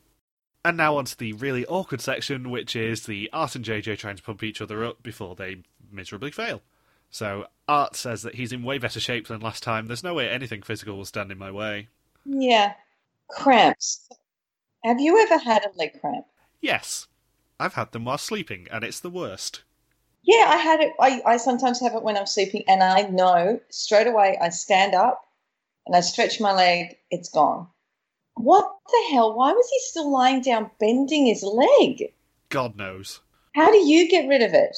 And 0.66 0.78
now 0.78 0.98
on 0.98 1.06
to 1.06 1.18
the 1.18 1.34
really 1.34 1.66
awkward 1.66 2.02
section, 2.02 2.50
which 2.50 2.76
is 2.76 3.06
the 3.06 3.30
Art 3.34 3.56
and 3.56 3.66
JJ 3.66 3.98
trying 3.98 4.16
to 4.16 4.24
pump 4.24 4.44
each 4.44 4.62
other 4.62 4.84
up 4.84 5.04
before 5.04 5.36
they 5.36 5.64
miserably 5.92 6.32
fail. 6.32 6.62
So 7.14 7.46
Art 7.68 7.96
says 7.96 8.24
that 8.24 8.34
he's 8.34 8.52
in 8.52 8.64
way 8.64 8.80
better 8.80 9.00
shape 9.00 9.28
than 9.28 9.40
last 9.40 9.62
time. 9.62 9.86
There's 9.86 10.04
no 10.04 10.16
way 10.16 10.28
anything 10.28 10.64
physical 10.64 10.98
will 10.98 11.06
stand 11.06 11.32
in 11.32 11.38
my 11.38 11.52
way. 11.52 11.90
Yeah. 12.26 12.74
Cramps. 13.30 14.10
Have 14.84 15.00
you 15.00 15.22
ever 15.22 15.38
had 15.38 15.64
a 15.64 15.78
leg 15.78 16.02
cramp? 16.02 16.26
Yes, 16.60 17.08
I've 17.60 17.76
had 17.76 17.92
them 17.92 18.06
while 18.06 18.18
sleeping, 18.18 18.68
and 18.72 18.84
it's 18.84 19.00
the 19.00 19.12
worst. 19.12 19.62
Yeah, 20.24 20.46
I 20.48 20.58
had 20.58 20.80
it. 20.80 20.94
I, 21.00 21.22
I 21.24 21.38
sometimes 21.38 21.80
have 21.82 21.94
it 21.94 22.02
when 22.02 22.18
I'm 22.18 22.26
sleeping, 22.26 22.64
and 22.68 22.82
I 22.82 23.04
know 23.04 23.60
straight 23.70 24.08
away 24.08 24.40
I 24.42 24.50
stand 24.50 24.96
up 24.96 25.24
and 25.86 25.96
I 25.96 26.00
stretch 26.00 26.42
my 26.42 26.52
leg, 26.52 26.98
it's 27.12 27.30
gone. 27.30 27.68
What 28.34 28.76
the 28.88 29.14
hell? 29.14 29.36
Why 29.36 29.52
was 29.52 29.70
he 29.70 29.80
still 29.82 30.12
lying 30.12 30.42
down, 30.42 30.72
bending 30.80 31.28
his 31.28 31.44
leg? 31.44 32.12
God 32.50 32.76
knows. 32.76 33.20
How 33.54 33.70
do 33.70 33.78
you 33.78 34.10
get 34.10 34.28
rid 34.28 34.42
of 34.42 34.56
it? 34.56 34.76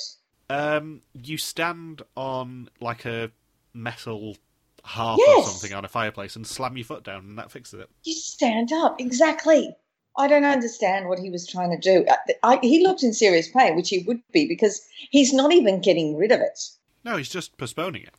Um, 0.49 1.01
you 1.13 1.37
stand 1.37 2.01
on 2.15 2.69
like 2.79 3.05
a 3.05 3.31
metal 3.73 4.37
hearth 4.83 5.19
Yes. 5.19 5.47
or 5.47 5.49
something 5.49 5.75
on 5.75 5.83
a 5.85 5.87
fireplace 5.87 6.35
and 6.35 6.45
slam 6.45 6.77
your 6.77 6.85
foot 6.85 7.03
down, 7.03 7.25
and 7.25 7.37
that 7.39 7.51
fixes 7.51 7.79
it. 7.79 7.89
You 8.03 8.13
stand 8.13 8.71
up. 8.71 8.99
Exactly. 9.01 9.75
I 10.17 10.27
don't 10.27 10.45
understand 10.45 11.09
what 11.09 11.19
he 11.19 11.29
was 11.29 11.45
trying 11.47 11.71
to 11.71 11.77
do. 11.77 12.05
I, 12.07 12.17
I, 12.55 12.59
he 12.61 12.83
looked 12.85 13.03
in 13.03 13.11
serious 13.13 13.49
pain, 13.49 13.75
which 13.75 13.89
he 13.89 14.03
would 14.07 14.21
be 14.31 14.47
because 14.47 14.87
he's 15.09 15.33
not 15.33 15.51
even 15.51 15.81
getting 15.81 16.15
rid 16.15 16.31
of 16.31 16.39
it. 16.39 16.59
No, 17.03 17.17
he's 17.17 17.29
just 17.29 17.57
postponing 17.57 18.03
it. 18.03 18.13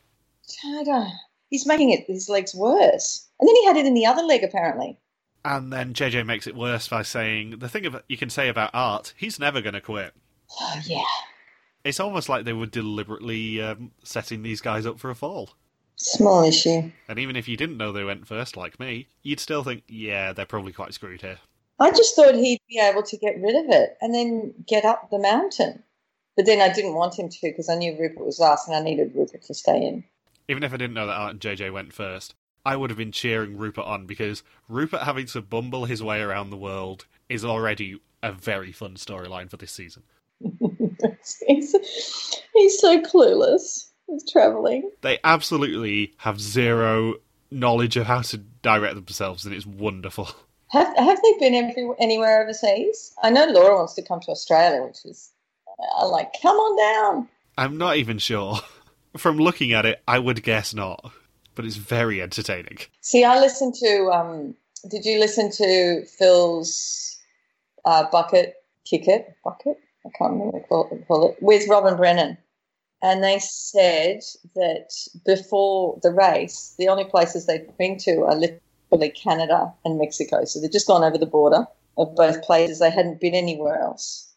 Don't- 0.85 1.11
He's 1.49 1.65
making 1.65 1.91
it 1.91 2.05
his 2.07 2.27
legs 2.27 2.53
worse. 2.53 3.25
And 3.39 3.47
then 3.47 3.55
he 3.55 3.65
had 3.65 3.77
it 3.77 3.85
in 3.85 3.93
the 3.93 4.05
other 4.05 4.21
leg, 4.21 4.43
apparently. 4.43 4.97
And 5.45 5.71
then 5.71 5.93
JJ 5.93 6.25
makes 6.25 6.45
it 6.45 6.55
worse 6.57 6.89
by 6.89 7.03
saying 7.03 7.59
the 7.59 7.69
thing 7.69 7.85
of, 7.85 8.03
you 8.09 8.17
can 8.17 8.29
say 8.29 8.49
about 8.49 8.71
Art, 8.73 9.13
he's 9.15 9.39
never 9.39 9.61
going 9.61 9.73
to 9.73 9.79
quit. 9.79 10.13
Oh, 10.59 10.81
yeah. 10.85 11.03
It's 11.87 12.01
almost 12.01 12.27
like 12.27 12.43
they 12.43 12.51
were 12.51 12.65
deliberately 12.65 13.61
um, 13.61 13.91
setting 14.03 14.43
these 14.43 14.59
guys 14.59 14.85
up 14.85 14.99
for 14.99 15.09
a 15.09 15.15
fall. 15.15 15.51
Small 15.95 16.43
issue. 16.43 16.91
And 17.07 17.17
even 17.17 17.37
if 17.37 17.47
you 17.47 17.55
didn't 17.55 17.77
know 17.77 17.93
they 17.93 18.03
went 18.03 18.27
first, 18.27 18.57
like 18.57 18.77
me, 18.77 19.07
you'd 19.23 19.39
still 19.39 19.63
think, 19.63 19.83
yeah, 19.87 20.33
they're 20.33 20.45
probably 20.45 20.73
quite 20.73 20.93
screwed 20.93 21.21
here. 21.21 21.37
I 21.79 21.91
just 21.91 22.13
thought 22.13 22.35
he'd 22.35 22.59
be 22.67 22.79
able 22.79 23.03
to 23.03 23.17
get 23.17 23.41
rid 23.41 23.55
of 23.55 23.71
it 23.71 23.97
and 24.01 24.13
then 24.13 24.53
get 24.67 24.83
up 24.83 25.09
the 25.09 25.17
mountain. 25.17 25.81
But 26.35 26.45
then 26.45 26.59
I 26.59 26.73
didn't 26.73 26.93
want 26.93 27.17
him 27.17 27.29
to 27.29 27.37
because 27.41 27.69
I 27.69 27.75
knew 27.75 27.97
Rupert 27.97 28.25
was 28.25 28.37
last 28.37 28.67
and 28.67 28.75
I 28.75 28.81
needed 28.81 29.15
Rupert 29.15 29.43
to 29.43 29.53
stay 29.53 29.77
in. 29.77 30.03
Even 30.49 30.63
if 30.63 30.73
I 30.73 30.77
didn't 30.77 30.93
know 30.93 31.07
that 31.07 31.17
Art 31.17 31.31
and 31.31 31.39
JJ 31.39 31.71
went 31.71 31.93
first, 31.93 32.35
I 32.65 32.75
would 32.75 32.89
have 32.89 32.97
been 32.97 33.13
cheering 33.13 33.57
Rupert 33.57 33.85
on 33.85 34.05
because 34.05 34.43
Rupert 34.67 35.03
having 35.03 35.27
to 35.27 35.41
bumble 35.41 35.85
his 35.85 36.03
way 36.03 36.19
around 36.19 36.49
the 36.49 36.57
world 36.57 37.05
is 37.29 37.45
already 37.45 38.01
a 38.21 38.33
very 38.33 38.73
fun 38.73 38.95
storyline 38.95 39.49
for 39.49 39.55
this 39.55 39.71
season. 39.71 40.03
he's, 41.47 41.75
he's 42.53 42.79
so 42.79 43.01
clueless. 43.01 43.89
He's 44.07 44.29
traveling. 44.29 44.89
They 45.01 45.19
absolutely 45.23 46.13
have 46.17 46.39
zero 46.39 47.15
knowledge 47.51 47.97
of 47.97 48.05
how 48.05 48.21
to 48.21 48.37
direct 48.37 48.95
themselves, 48.95 49.45
and 49.45 49.53
it's 49.53 49.65
wonderful. 49.65 50.29
Have, 50.69 50.95
have 50.97 51.19
they 51.23 51.33
been 51.39 51.55
every, 51.55 51.89
anywhere 51.99 52.41
overseas? 52.43 53.13
I 53.23 53.29
know 53.29 53.45
Laura 53.45 53.75
wants 53.75 53.93
to 53.93 54.01
come 54.01 54.19
to 54.21 54.31
Australia, 54.31 54.83
which 54.83 55.05
is 55.05 55.31
uh, 55.97 56.07
like, 56.09 56.31
come 56.41 56.57
on 56.57 56.77
down. 56.77 57.29
I'm 57.57 57.77
not 57.77 57.97
even 57.97 58.17
sure. 58.17 58.57
From 59.17 59.37
looking 59.37 59.73
at 59.73 59.85
it, 59.85 60.01
I 60.07 60.19
would 60.19 60.43
guess 60.43 60.73
not, 60.73 61.11
but 61.55 61.65
it's 61.65 61.77
very 61.77 62.21
entertaining. 62.21 62.79
See, 63.01 63.23
I 63.23 63.39
listened 63.39 63.73
to. 63.75 64.11
Um, 64.11 64.55
did 64.89 65.05
you 65.05 65.19
listen 65.19 65.51
to 65.51 66.05
Phil's 66.05 67.17
uh, 67.85 68.09
bucket 68.11 68.55
ticket 68.85 69.35
bucket? 69.43 69.77
I 70.07 70.17
can't 70.17 70.31
remember 70.33 70.59
what 70.69 70.91
it, 70.91 71.07
call 71.07 71.29
it 71.29 71.37
with 71.41 71.67
Robin 71.67 71.97
Brennan, 71.97 72.37
and 73.01 73.23
they 73.23 73.39
said 73.39 74.21
that 74.55 74.89
before 75.25 75.99
the 76.01 76.11
race, 76.11 76.73
the 76.77 76.87
only 76.87 77.05
places 77.05 77.45
they'd 77.45 77.77
been 77.77 77.97
to 77.99 78.23
are 78.23 78.35
literally 78.35 79.09
Canada 79.09 79.73
and 79.85 79.99
Mexico. 79.99 80.45
So 80.45 80.59
they'd 80.59 80.71
just 80.71 80.87
gone 80.87 81.03
over 81.03 81.17
the 81.17 81.25
border 81.25 81.67
of 81.97 82.15
both 82.15 82.41
places. 82.41 82.79
They 82.79 82.89
hadn't 82.89 83.19
been 83.19 83.35
anywhere 83.35 83.79
else. 83.81 84.33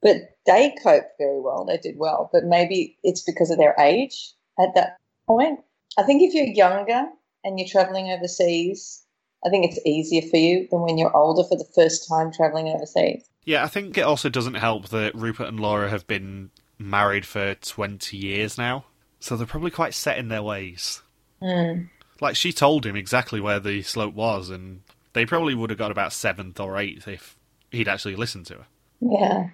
But 0.00 0.36
they 0.46 0.74
coped 0.82 1.18
very 1.18 1.40
well. 1.40 1.64
They 1.64 1.76
did 1.76 1.98
well. 1.98 2.30
But 2.32 2.44
maybe 2.44 2.96
it's 3.02 3.22
because 3.22 3.50
of 3.50 3.58
their 3.58 3.74
age 3.78 4.32
at 4.58 4.74
that 4.74 4.96
point. 5.26 5.60
I 5.98 6.02
think 6.04 6.22
if 6.22 6.32
you're 6.32 6.46
younger 6.46 7.08
and 7.44 7.58
you're 7.58 7.68
traveling 7.68 8.10
overseas, 8.10 9.02
I 9.44 9.50
think 9.50 9.64
it's 9.64 9.84
easier 9.84 10.22
for 10.22 10.36
you 10.36 10.68
than 10.70 10.80
when 10.80 10.98
you're 10.98 11.16
older 11.16 11.46
for 11.46 11.56
the 11.56 11.68
first 11.74 12.08
time 12.08 12.32
traveling 12.32 12.68
overseas. 12.68 13.28
Yeah, 13.48 13.64
I 13.64 13.68
think 13.68 13.96
it 13.96 14.02
also 14.02 14.28
doesn't 14.28 14.56
help 14.56 14.90
that 14.90 15.14
Rupert 15.14 15.48
and 15.48 15.58
Laura 15.58 15.88
have 15.88 16.06
been 16.06 16.50
married 16.78 17.24
for 17.24 17.54
20 17.54 18.14
years 18.14 18.58
now, 18.58 18.84
so 19.20 19.36
they're 19.38 19.46
probably 19.46 19.70
quite 19.70 19.94
set 19.94 20.18
in 20.18 20.28
their 20.28 20.42
ways. 20.42 21.00
Mm. 21.40 21.88
Like, 22.20 22.36
she 22.36 22.52
told 22.52 22.84
him 22.84 22.94
exactly 22.94 23.40
where 23.40 23.58
the 23.58 23.80
slope 23.80 24.12
was, 24.12 24.50
and 24.50 24.82
they 25.14 25.24
probably 25.24 25.54
would 25.54 25.70
have 25.70 25.78
got 25.78 25.90
about 25.90 26.12
seventh 26.12 26.60
or 26.60 26.76
eighth 26.76 27.08
if 27.08 27.38
he'd 27.70 27.88
actually 27.88 28.16
listened 28.16 28.44
to 28.48 28.54
her. 28.56 28.66
Yeah. 29.00 29.48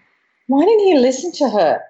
Why 0.48 0.64
didn't 0.64 0.86
he 0.86 0.98
listen 0.98 1.30
to 1.30 1.50
her? 1.50 1.80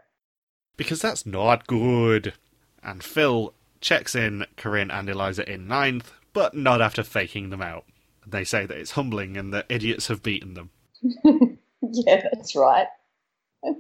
Because 0.77 1.01
that's 1.01 1.25
not 1.25 1.67
good. 1.67 2.35
And 2.83 3.03
Phil 3.03 3.55
checks 3.81 4.15
in 4.15 4.45
Corinne 4.59 4.91
and 4.91 5.09
Eliza 5.09 5.51
in 5.51 5.69
ninth, 5.69 6.13
but 6.35 6.55
not 6.55 6.83
after 6.83 7.03
faking 7.03 7.49
them 7.49 7.63
out. 7.63 7.87
They 8.27 8.45
say 8.45 8.67
that 8.67 8.77
it's 8.77 8.91
humbling 8.91 9.39
and 9.39 9.55
that 9.55 9.65
idiots 9.71 10.09
have 10.09 10.23
beaten 10.23 10.53
them. 10.53 10.69
yeah, 12.07 12.29
that's 12.33 12.57
right. 12.57 12.87
They're 13.63 13.75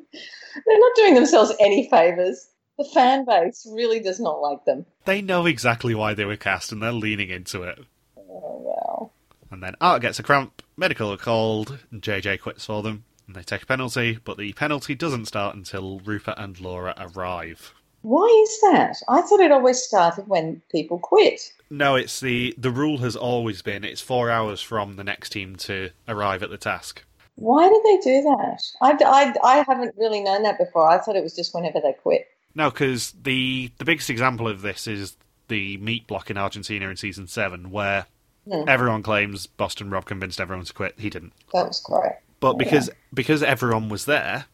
not 0.78 0.96
doing 0.96 1.14
themselves 1.14 1.52
any 1.60 1.88
favours. 1.90 2.48
The 2.78 2.84
fan 2.84 3.24
base 3.24 3.66
really 3.70 4.00
does 4.00 4.18
not 4.18 4.40
like 4.40 4.64
them. 4.64 4.86
They 5.04 5.20
know 5.20 5.46
exactly 5.46 5.94
why 5.94 6.14
they 6.14 6.24
were 6.24 6.36
cast 6.36 6.72
and 6.72 6.82
they're 6.82 6.92
leaning 6.92 7.30
into 7.30 7.62
it. 7.62 7.78
Oh, 8.16 8.62
well. 8.64 9.12
And 9.50 9.62
then 9.62 9.76
Art 9.80 10.02
gets 10.02 10.18
a 10.18 10.22
cramp, 10.22 10.62
medical 10.76 11.12
are 11.12 11.16
called, 11.16 11.78
and 11.90 12.02
JJ 12.02 12.40
quits 12.40 12.64
for 12.64 12.82
them. 12.82 13.04
And 13.26 13.36
they 13.36 13.42
take 13.42 13.62
a 13.62 13.66
penalty, 13.66 14.18
but 14.24 14.38
the 14.38 14.52
penalty 14.54 14.94
doesn't 14.94 15.26
start 15.26 15.54
until 15.54 16.00
Rupert 16.00 16.34
and 16.36 16.58
Laura 16.60 16.94
arrive. 16.98 17.72
Why 18.02 18.26
is 18.44 18.60
that? 18.60 18.96
I 19.08 19.22
thought 19.22 19.40
it 19.40 19.50
always 19.52 19.80
started 19.80 20.28
when 20.28 20.60
people 20.70 20.98
quit. 20.98 21.40
No, 21.70 21.94
it's 21.94 22.20
the 22.20 22.54
the 22.58 22.70
rule 22.70 22.98
has 22.98 23.16
always 23.16 23.62
been 23.62 23.82
it's 23.82 24.02
four 24.02 24.30
hours 24.30 24.60
from 24.60 24.96
the 24.96 25.04
next 25.04 25.30
team 25.30 25.56
to 25.56 25.90
arrive 26.06 26.42
at 26.42 26.50
the 26.50 26.58
task. 26.58 27.02
Why 27.36 27.68
did 27.68 27.82
they 27.84 27.96
do 27.98 28.22
that? 28.22 28.62
I, 28.80 28.92
I, 29.04 29.34
I 29.42 29.64
haven't 29.66 29.94
really 29.98 30.20
known 30.22 30.44
that 30.44 30.58
before. 30.58 30.88
I 30.88 30.98
thought 30.98 31.16
it 31.16 31.22
was 31.22 31.34
just 31.34 31.54
whenever 31.54 31.80
they 31.80 31.92
quit. 31.94 32.26
No, 32.54 32.70
because 32.70 33.12
the 33.20 33.70
the 33.78 33.84
biggest 33.84 34.10
example 34.10 34.46
of 34.48 34.62
this 34.62 34.86
is 34.86 35.16
the 35.48 35.76
meat 35.78 36.06
block 36.06 36.30
in 36.30 36.38
Argentina 36.38 36.88
in 36.88 36.96
season 36.96 37.26
seven, 37.26 37.70
where 37.70 38.06
Hmm. 38.46 38.68
everyone 38.68 39.02
claims 39.02 39.46
Boston 39.46 39.88
Rob 39.88 40.04
convinced 40.04 40.38
everyone 40.38 40.66
to 40.66 40.72
quit. 40.74 40.94
He 40.98 41.08
didn't, 41.08 41.32
That 41.54 41.66
was 41.66 41.80
correct. 41.84 42.22
but 42.40 42.58
because 42.58 42.90
because 43.14 43.42
everyone 43.42 43.88
was 43.88 44.04
there, 44.04 44.44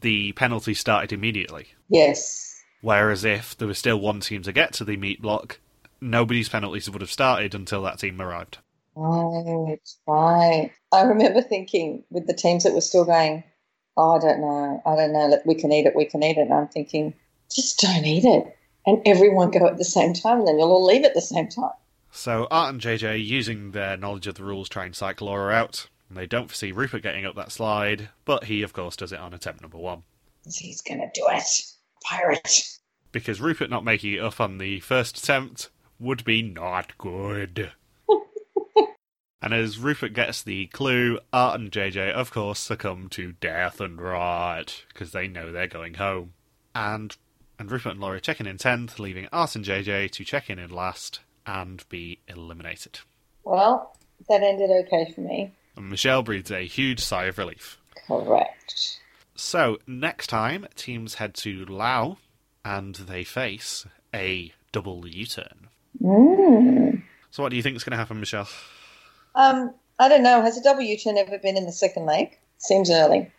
the 0.00 0.32
penalty 0.32 0.74
started 0.74 1.12
immediately. 1.12 1.68
Yes. 1.88 2.60
Whereas 2.80 3.24
if 3.24 3.56
there 3.56 3.68
was 3.68 3.78
still 3.78 3.98
one 4.00 4.18
team 4.20 4.42
to 4.42 4.52
get 4.52 4.72
to 4.74 4.84
the 4.84 4.96
meat 4.96 5.22
block, 5.22 5.60
nobody's 6.00 6.48
penalties 6.48 6.90
would 6.90 7.00
have 7.00 7.12
started 7.12 7.54
until 7.54 7.82
that 7.84 8.00
team 8.00 8.20
arrived. 8.20 8.58
Right, 8.96 9.78
right. 10.08 10.72
I 10.92 11.02
remember 11.02 11.42
thinking 11.42 12.04
with 12.10 12.26
the 12.26 12.34
teams 12.34 12.64
that 12.64 12.74
were 12.74 12.80
still 12.80 13.04
going, 13.04 13.44
oh, 13.96 14.16
I 14.16 14.18
don't 14.20 14.40
know, 14.40 14.82
I 14.86 14.96
don't 14.96 15.12
know, 15.12 15.38
we 15.44 15.54
can 15.54 15.72
eat 15.72 15.86
it, 15.86 15.96
we 15.96 16.06
can 16.06 16.22
eat 16.22 16.38
it. 16.38 16.42
And 16.42 16.54
I'm 16.54 16.68
thinking, 16.68 17.14
just 17.50 17.80
don't 17.80 18.04
eat 18.04 18.24
it. 18.24 18.56
And 18.86 19.02
everyone 19.04 19.50
go 19.50 19.66
at 19.66 19.76
the 19.76 19.84
same 19.84 20.14
time, 20.14 20.38
and 20.38 20.48
then 20.48 20.58
you'll 20.58 20.72
all 20.72 20.86
leave 20.86 21.04
at 21.04 21.14
the 21.14 21.20
same 21.20 21.48
time. 21.48 21.72
So 22.10 22.48
Art 22.50 22.72
and 22.72 22.80
JJ, 22.80 23.24
using 23.26 23.72
their 23.72 23.96
knowledge 23.96 24.26
of 24.26 24.36
the 24.36 24.44
rules, 24.44 24.68
try 24.68 24.86
and 24.86 24.96
cycle 24.96 25.26
Laura 25.26 25.52
out. 25.52 25.88
And 26.08 26.16
they 26.16 26.26
don't 26.26 26.48
foresee 26.48 26.72
Rupert 26.72 27.02
getting 27.02 27.26
up 27.26 27.36
that 27.36 27.52
slide, 27.52 28.08
but 28.24 28.44
he, 28.44 28.62
of 28.62 28.72
course, 28.72 28.96
does 28.96 29.12
it 29.12 29.20
on 29.20 29.34
attempt 29.34 29.60
number 29.60 29.76
one. 29.76 30.04
He's 30.46 30.80
going 30.80 31.00
to 31.00 31.10
do 31.12 31.26
it. 31.30 31.44
Pirate. 32.02 32.78
Because 33.12 33.42
Rupert 33.42 33.68
not 33.68 33.84
making 33.84 34.14
it 34.14 34.20
up 34.20 34.40
on 34.40 34.56
the 34.56 34.80
first 34.80 35.18
attempt 35.18 35.68
would 35.98 36.24
be 36.24 36.40
not 36.40 36.96
good. 36.96 37.72
And 39.40 39.54
as 39.54 39.78
Rupert 39.78 40.14
gets 40.14 40.42
the 40.42 40.66
clue, 40.66 41.20
Art 41.32 41.60
and 41.60 41.70
JJ, 41.70 42.12
of 42.12 42.32
course, 42.32 42.58
succumb 42.58 43.08
to 43.10 43.32
death 43.32 43.80
and 43.80 44.00
riot 44.00 44.84
because 44.88 45.12
they 45.12 45.28
know 45.28 45.52
they're 45.52 45.68
going 45.68 45.94
home. 45.94 46.32
And 46.74 47.16
and 47.58 47.70
Rupert 47.70 47.92
and 47.92 48.00
Laurie 48.00 48.20
check 48.20 48.40
in 48.40 48.46
in 48.46 48.58
tenth, 48.58 48.98
leaving 48.98 49.28
Art 49.32 49.56
and 49.56 49.64
JJ 49.64 50.10
to 50.12 50.24
check 50.24 50.48
in 50.48 50.58
in 50.58 50.70
last 50.70 51.20
and 51.46 51.88
be 51.88 52.20
eliminated. 52.28 53.00
Well, 53.44 53.96
that 54.28 54.42
ended 54.42 54.70
okay 54.70 55.12
for 55.12 55.20
me. 55.20 55.52
And 55.76 55.88
Michelle 55.88 56.22
breathes 56.22 56.50
a 56.50 56.66
huge 56.66 57.00
sigh 57.00 57.24
of 57.24 57.38
relief. 57.38 57.78
Correct. 58.06 58.98
So 59.34 59.78
next 59.86 60.26
time, 60.28 60.66
teams 60.74 61.14
head 61.14 61.34
to 61.36 61.64
Lao, 61.64 62.18
and 62.64 62.94
they 62.94 63.24
face 63.24 63.86
a 64.14 64.52
double 64.72 65.06
U-turn. 65.06 65.68
Mm. 66.02 67.02
So 67.30 67.42
what 67.42 67.50
do 67.50 67.56
you 67.56 67.62
think 67.62 67.76
is 67.76 67.84
going 67.84 67.92
to 67.92 67.96
happen, 67.96 68.20
Michelle? 68.20 68.48
Um, 69.38 69.72
I 70.00 70.08
don't 70.08 70.24
know. 70.24 70.42
Has 70.42 70.58
a 70.58 70.62
W 70.62 70.98
turn 70.98 71.16
ever 71.16 71.38
been 71.38 71.56
in 71.56 71.64
the 71.64 71.72
second 71.72 72.04
leg? 72.04 72.36
Seems 72.58 72.90
early. 72.90 73.30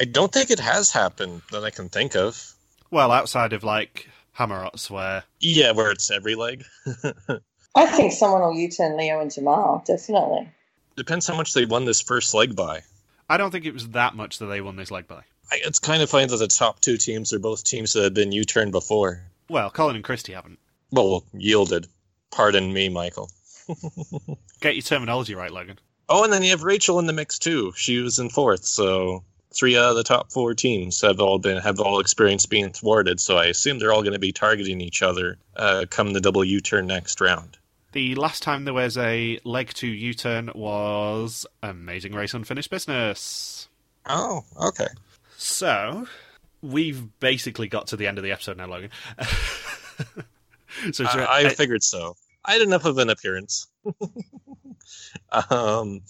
I 0.00 0.04
don't 0.04 0.32
think 0.32 0.50
it 0.50 0.58
has 0.58 0.90
happened 0.90 1.42
that 1.52 1.62
I 1.62 1.70
can 1.70 1.90
think 1.90 2.16
of. 2.16 2.54
Well, 2.90 3.12
outside 3.12 3.52
of 3.52 3.62
like 3.62 4.08
HaMerotz, 4.36 4.90
where 4.90 5.24
Yeah, 5.40 5.72
where 5.72 5.90
it's 5.90 6.10
every 6.10 6.34
leg. 6.34 6.64
I 7.74 7.86
think 7.86 8.12
someone 8.12 8.40
will 8.40 8.54
U 8.54 8.70
turn 8.70 8.96
Leo 8.96 9.20
and 9.20 9.32
Jamal, 9.32 9.84
definitely. 9.86 10.50
Depends 10.96 11.26
how 11.26 11.36
much 11.36 11.52
they 11.52 11.66
won 11.66 11.84
this 11.84 12.00
first 12.00 12.34
leg 12.34 12.56
by. 12.56 12.82
I 13.28 13.36
don't 13.36 13.50
think 13.50 13.66
it 13.66 13.74
was 13.74 13.88
that 13.90 14.14
much 14.14 14.38
that 14.38 14.46
they 14.46 14.60
won 14.60 14.76
this 14.76 14.90
leg 14.90 15.06
by. 15.06 15.22
I, 15.50 15.60
it's 15.64 15.78
kind 15.78 16.02
of 16.02 16.10
funny 16.10 16.26
that 16.26 16.36
the 16.36 16.48
top 16.48 16.80
two 16.80 16.96
teams 16.96 17.32
are 17.32 17.38
both 17.38 17.64
teams 17.64 17.92
that 17.92 18.04
have 18.04 18.14
been 18.14 18.32
U-turned 18.32 18.72
before. 18.72 19.22
Well, 19.48 19.70
Colin 19.70 19.96
and 19.96 20.04
Christie 20.04 20.32
haven't. 20.32 20.58
Well, 20.90 21.24
yielded. 21.32 21.88
Pardon 22.30 22.72
me, 22.72 22.88
Michael. 22.88 23.30
Get 24.60 24.74
your 24.74 24.82
terminology 24.82 25.34
right, 25.34 25.50
Logan. 25.50 25.78
Oh, 26.08 26.24
and 26.24 26.32
then 26.32 26.42
you 26.42 26.50
have 26.50 26.62
Rachel 26.62 26.98
in 26.98 27.06
the 27.06 27.12
mix 27.12 27.38
too. 27.38 27.72
She 27.76 27.98
was 27.98 28.18
in 28.18 28.28
fourth, 28.28 28.64
so 28.64 29.24
three 29.54 29.76
out 29.76 29.90
of 29.90 29.96
the 29.96 30.02
top 30.02 30.32
four 30.32 30.54
teams 30.54 31.00
have 31.00 31.20
all 31.20 31.38
been 31.38 31.58
have 31.58 31.80
all 31.80 32.00
experienced 32.00 32.50
being 32.50 32.70
thwarted. 32.70 33.20
So 33.20 33.36
I 33.36 33.46
assume 33.46 33.78
they're 33.78 33.92
all 33.92 34.02
going 34.02 34.12
to 34.14 34.18
be 34.18 34.32
targeting 34.32 34.80
each 34.80 35.02
other 35.02 35.38
uh, 35.56 35.86
come 35.88 36.12
the 36.12 36.20
double 36.20 36.44
U 36.44 36.60
turn 36.60 36.86
next 36.86 37.20
round. 37.20 37.58
The 37.92 38.14
last 38.14 38.42
time 38.42 38.64
there 38.64 38.74
was 38.74 38.96
a 38.96 39.38
leg 39.44 39.72
two 39.74 39.88
U 39.88 40.14
turn 40.14 40.50
was 40.54 41.46
Amazing 41.62 42.14
Race 42.14 42.34
Unfinished 42.34 42.70
Business. 42.70 43.68
Oh, 44.06 44.44
okay. 44.60 44.88
So 45.36 46.06
we've 46.62 47.18
basically 47.20 47.68
got 47.68 47.88
to 47.88 47.96
the 47.96 48.06
end 48.06 48.18
of 48.18 48.24
the 48.24 48.32
episode 48.32 48.56
now, 48.56 48.66
Logan. 48.66 48.90
so 50.92 51.04
I, 51.04 51.44
I 51.46 51.48
figured 51.50 51.82
so. 51.82 52.16
I 52.44 52.52
had 52.52 52.62
enough 52.62 52.84
of 52.84 52.98
an 52.98 53.10
appearance. 53.10 53.68
um, 55.50 56.00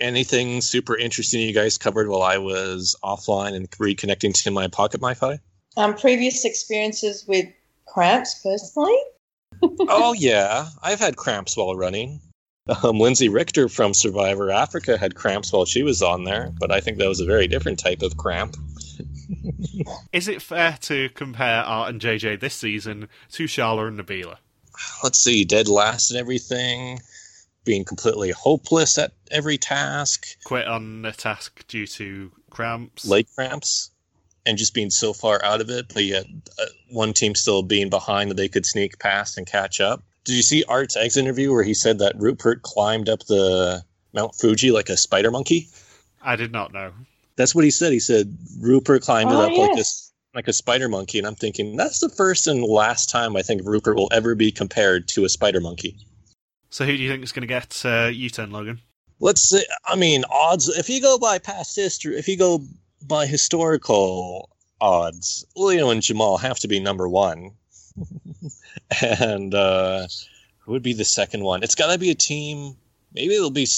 anything 0.00 0.60
super 0.60 0.96
interesting 0.96 1.40
you 1.40 1.54
guys 1.54 1.78
covered 1.78 2.08
while 2.08 2.22
I 2.22 2.38
was 2.38 2.96
offline 3.02 3.54
and 3.54 3.70
reconnecting 3.72 4.34
to 4.42 4.50
my 4.50 4.68
pocket 4.68 5.00
Wi-Fi? 5.00 5.38
Um, 5.76 5.94
previous 5.94 6.44
experiences 6.44 7.24
with 7.26 7.46
cramps, 7.86 8.40
personally. 8.42 8.96
oh 9.88 10.12
yeah, 10.12 10.66
I've 10.82 11.00
had 11.00 11.16
cramps 11.16 11.56
while 11.56 11.74
running. 11.76 12.20
Um, 12.82 12.98
Lindsey 12.98 13.28
Richter 13.28 13.68
from 13.68 13.92
Survivor 13.92 14.50
Africa 14.50 14.96
had 14.96 15.14
cramps 15.14 15.52
while 15.52 15.64
she 15.64 15.82
was 15.82 16.00
on 16.02 16.24
there, 16.24 16.52
but 16.60 16.70
I 16.70 16.80
think 16.80 16.98
that 16.98 17.08
was 17.08 17.20
a 17.20 17.26
very 17.26 17.48
different 17.48 17.78
type 17.78 18.02
of 18.02 18.16
cramp. 18.16 18.56
Is 20.12 20.28
it 20.28 20.42
fair 20.42 20.76
to 20.82 21.08
compare 21.10 21.62
Art 21.62 21.90
and 21.90 22.00
JJ 22.00 22.40
this 22.40 22.54
season 22.54 23.08
to 23.32 23.44
Charla 23.44 23.88
and 23.88 23.98
Nabila? 23.98 24.36
Let's 25.02 25.18
see, 25.18 25.44
dead 25.44 25.68
last 25.68 26.10
and 26.10 26.18
everything, 26.18 27.00
being 27.64 27.84
completely 27.84 28.30
hopeless 28.30 28.98
at 28.98 29.12
every 29.30 29.58
task, 29.58 30.26
Quit 30.44 30.66
on 30.66 31.04
a 31.04 31.12
task 31.12 31.66
due 31.68 31.86
to 31.86 32.30
cramps. 32.50 33.04
leg 33.06 33.26
cramps, 33.34 33.90
and 34.46 34.58
just 34.58 34.74
being 34.74 34.90
so 34.90 35.12
far 35.12 35.44
out 35.44 35.60
of 35.60 35.70
it, 35.70 35.92
but 35.94 36.04
yet 36.04 36.26
uh, 36.60 36.64
one 36.90 37.12
team 37.12 37.34
still 37.34 37.62
being 37.62 37.88
behind 37.90 38.30
that 38.30 38.36
they 38.36 38.48
could 38.48 38.66
sneak 38.66 38.98
past 38.98 39.38
and 39.38 39.46
catch 39.46 39.80
up. 39.80 40.02
Did 40.24 40.34
you 40.36 40.42
see 40.42 40.64
Art's 40.68 40.96
exit 40.96 41.24
interview 41.24 41.52
where 41.52 41.64
he 41.64 41.74
said 41.74 41.98
that 41.98 42.14
Rupert 42.18 42.62
climbed 42.62 43.08
up 43.08 43.20
the 43.26 43.82
Mount 44.14 44.34
Fuji 44.36 44.70
like 44.70 44.88
a 44.88 44.96
spider 44.96 45.30
monkey? 45.30 45.68
I 46.22 46.36
did 46.36 46.52
not 46.52 46.72
know. 46.72 46.92
That's 47.36 47.54
what 47.54 47.64
he 47.64 47.70
said. 47.70 47.92
He 47.92 47.98
said 48.00 48.36
Rupert 48.60 49.02
climbed 49.02 49.30
Oh, 49.32 49.40
it 49.40 49.44
up 49.52 49.58
like 49.58 49.76
yes. 49.76 50.11
Like 50.34 50.48
a 50.48 50.52
spider 50.52 50.88
monkey, 50.88 51.18
and 51.18 51.26
I'm 51.26 51.34
thinking 51.34 51.76
that's 51.76 52.00
the 52.00 52.08
first 52.08 52.46
and 52.46 52.62
last 52.62 53.10
time 53.10 53.36
I 53.36 53.42
think 53.42 53.62
Rupert 53.64 53.96
will 53.96 54.08
ever 54.12 54.34
be 54.34 54.50
compared 54.50 55.08
to 55.08 55.24
a 55.24 55.28
spider 55.28 55.60
monkey. 55.60 55.96
So 56.70 56.86
who 56.86 56.96
do 56.96 57.02
you 57.02 57.10
think 57.10 57.22
is 57.22 57.32
going 57.32 57.42
to 57.42 57.46
get 57.46 57.82
uh, 57.84 58.08
U-turn, 58.12 58.50
Logan? 58.50 58.80
Let's 59.20 59.48
say, 59.48 59.64
I 59.86 59.94
mean, 59.94 60.24
odds. 60.30 60.68
If 60.68 60.88
you 60.88 61.00
go 61.00 61.18
by 61.18 61.38
past 61.38 61.76
history, 61.76 62.16
if 62.16 62.26
you 62.26 62.36
go 62.36 62.64
by 63.06 63.26
historical 63.26 64.50
odds, 64.80 65.46
Leo 65.54 65.90
and 65.90 66.02
Jamal 66.02 66.38
have 66.38 66.58
to 66.60 66.68
be 66.68 66.80
number 66.80 67.08
one, 67.08 67.52
and 69.02 69.54
uh, 69.54 70.06
who 70.60 70.72
would 70.72 70.82
be 70.82 70.94
the 70.94 71.04
second 71.04 71.44
one? 71.44 71.62
It's 71.62 71.74
got 71.74 71.92
to 71.92 71.98
be 71.98 72.10
a 72.10 72.14
team. 72.14 72.76
Maybe 73.12 73.34
it'll 73.34 73.50
be. 73.50 73.68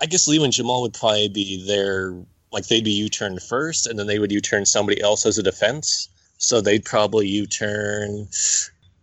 I 0.00 0.06
guess 0.06 0.28
Leo 0.28 0.44
and 0.44 0.52
Jamal 0.52 0.82
would 0.82 0.94
probably 0.94 1.28
be 1.28 1.64
there. 1.66 2.14
Like 2.52 2.66
they'd 2.66 2.84
be 2.84 2.92
U-turned 2.92 3.42
first, 3.42 3.86
and 3.86 3.98
then 3.98 4.06
they 4.06 4.18
would 4.18 4.32
U-turn 4.32 4.66
somebody 4.66 5.00
else 5.00 5.26
as 5.26 5.38
a 5.38 5.42
defense. 5.42 6.08
So 6.38 6.60
they'd 6.60 6.84
probably 6.84 7.26
U-turn 7.28 8.28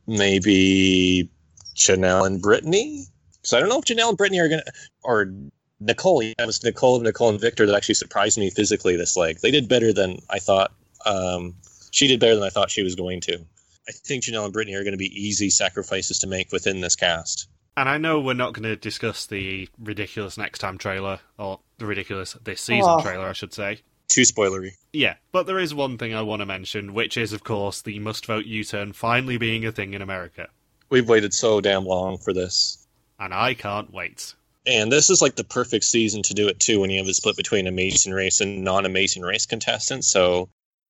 maybe 0.07 1.29
Janelle 1.75 2.25
and 2.25 2.41
Brittany. 2.41 3.05
So 3.43 3.57
I 3.57 3.59
don't 3.59 3.69
know 3.69 3.79
if 3.79 3.85
Janelle 3.85 4.09
and 4.09 4.17
Brittany 4.17 4.39
are 4.39 4.49
gonna 4.49 4.63
or 5.03 5.31
Nicole. 5.79 6.23
Yeah, 6.23 6.33
it 6.39 6.45
was 6.45 6.63
Nicole, 6.63 6.99
Nicole 6.99 7.29
and 7.29 7.39
Victor 7.39 7.65
that 7.65 7.75
actually 7.75 7.95
surprised 7.95 8.37
me 8.37 8.49
physically 8.49 8.95
this 8.95 9.15
leg. 9.15 9.39
They 9.39 9.51
did 9.51 9.67
better 9.67 9.93
than 9.93 10.19
I 10.29 10.39
thought. 10.39 10.71
Um, 11.05 11.53
she 11.91 12.07
did 12.07 12.19
better 12.19 12.35
than 12.35 12.43
I 12.43 12.49
thought 12.49 12.71
she 12.71 12.83
was 12.83 12.95
going 12.95 13.21
to. 13.21 13.39
I 13.87 13.91
think 13.91 14.23
Janelle 14.23 14.45
and 14.45 14.53
Brittany 14.53 14.75
are 14.75 14.83
going 14.83 14.93
to 14.93 14.97
be 14.97 15.13
easy 15.13 15.49
sacrifices 15.49 16.17
to 16.19 16.27
make 16.27 16.51
within 16.51 16.81
this 16.81 16.95
cast. 16.95 17.47
And 17.77 17.89
I 17.89 17.97
know 17.97 18.19
we're 18.21 18.33
not 18.33 18.53
going 18.53 18.63
to 18.63 18.75
discuss 18.75 19.25
the 19.25 19.67
ridiculous 19.77 20.37
next 20.37 20.59
time 20.59 20.77
trailer, 20.77 21.19
or 21.37 21.59
the 21.77 21.85
ridiculous 21.85 22.33
this 22.43 22.61
season 22.61 22.89
Oh. 22.89 23.01
trailer, 23.01 23.27
I 23.27 23.33
should 23.33 23.53
say. 23.53 23.79
Too 24.07 24.21
spoilery. 24.21 24.71
Yeah, 24.93 25.15
but 25.31 25.45
there 25.45 25.59
is 25.59 25.73
one 25.73 25.97
thing 25.97 26.13
I 26.13 26.21
want 26.21 26.39
to 26.41 26.45
mention, 26.45 26.93
which 26.93 27.17
is, 27.17 27.33
of 27.33 27.43
course, 27.43 27.81
the 27.81 27.99
must 27.99 28.25
vote 28.27 28.45
U 28.45 28.63
turn 28.63 28.93
finally 28.93 29.37
being 29.37 29.65
a 29.65 29.71
thing 29.71 29.93
in 29.93 30.01
America. 30.01 30.47
We've 30.89 31.09
waited 31.09 31.33
so 31.33 31.59
damn 31.59 31.85
long 31.85 32.17
for 32.17 32.31
this. 32.31 32.87
And 33.19 33.33
I 33.33 33.55
can't 33.55 33.91
wait. 33.91 34.35
And 34.67 34.91
this 34.91 35.09
is 35.09 35.21
like 35.21 35.35
the 35.35 35.43
perfect 35.43 35.85
season 35.85 36.21
to 36.23 36.33
do 36.33 36.47
it 36.47 36.59
too 36.59 36.79
when 36.79 36.89
you 36.89 36.99
have 36.99 37.07
a 37.07 37.13
split 37.13 37.35
between 37.35 37.67
amazing 37.67 38.13
race 38.13 38.41
and 38.41 38.63
non 38.63 38.85
amazing 38.85 39.21
race 39.23 39.45
contestants. 39.45 40.07
So 40.07 40.49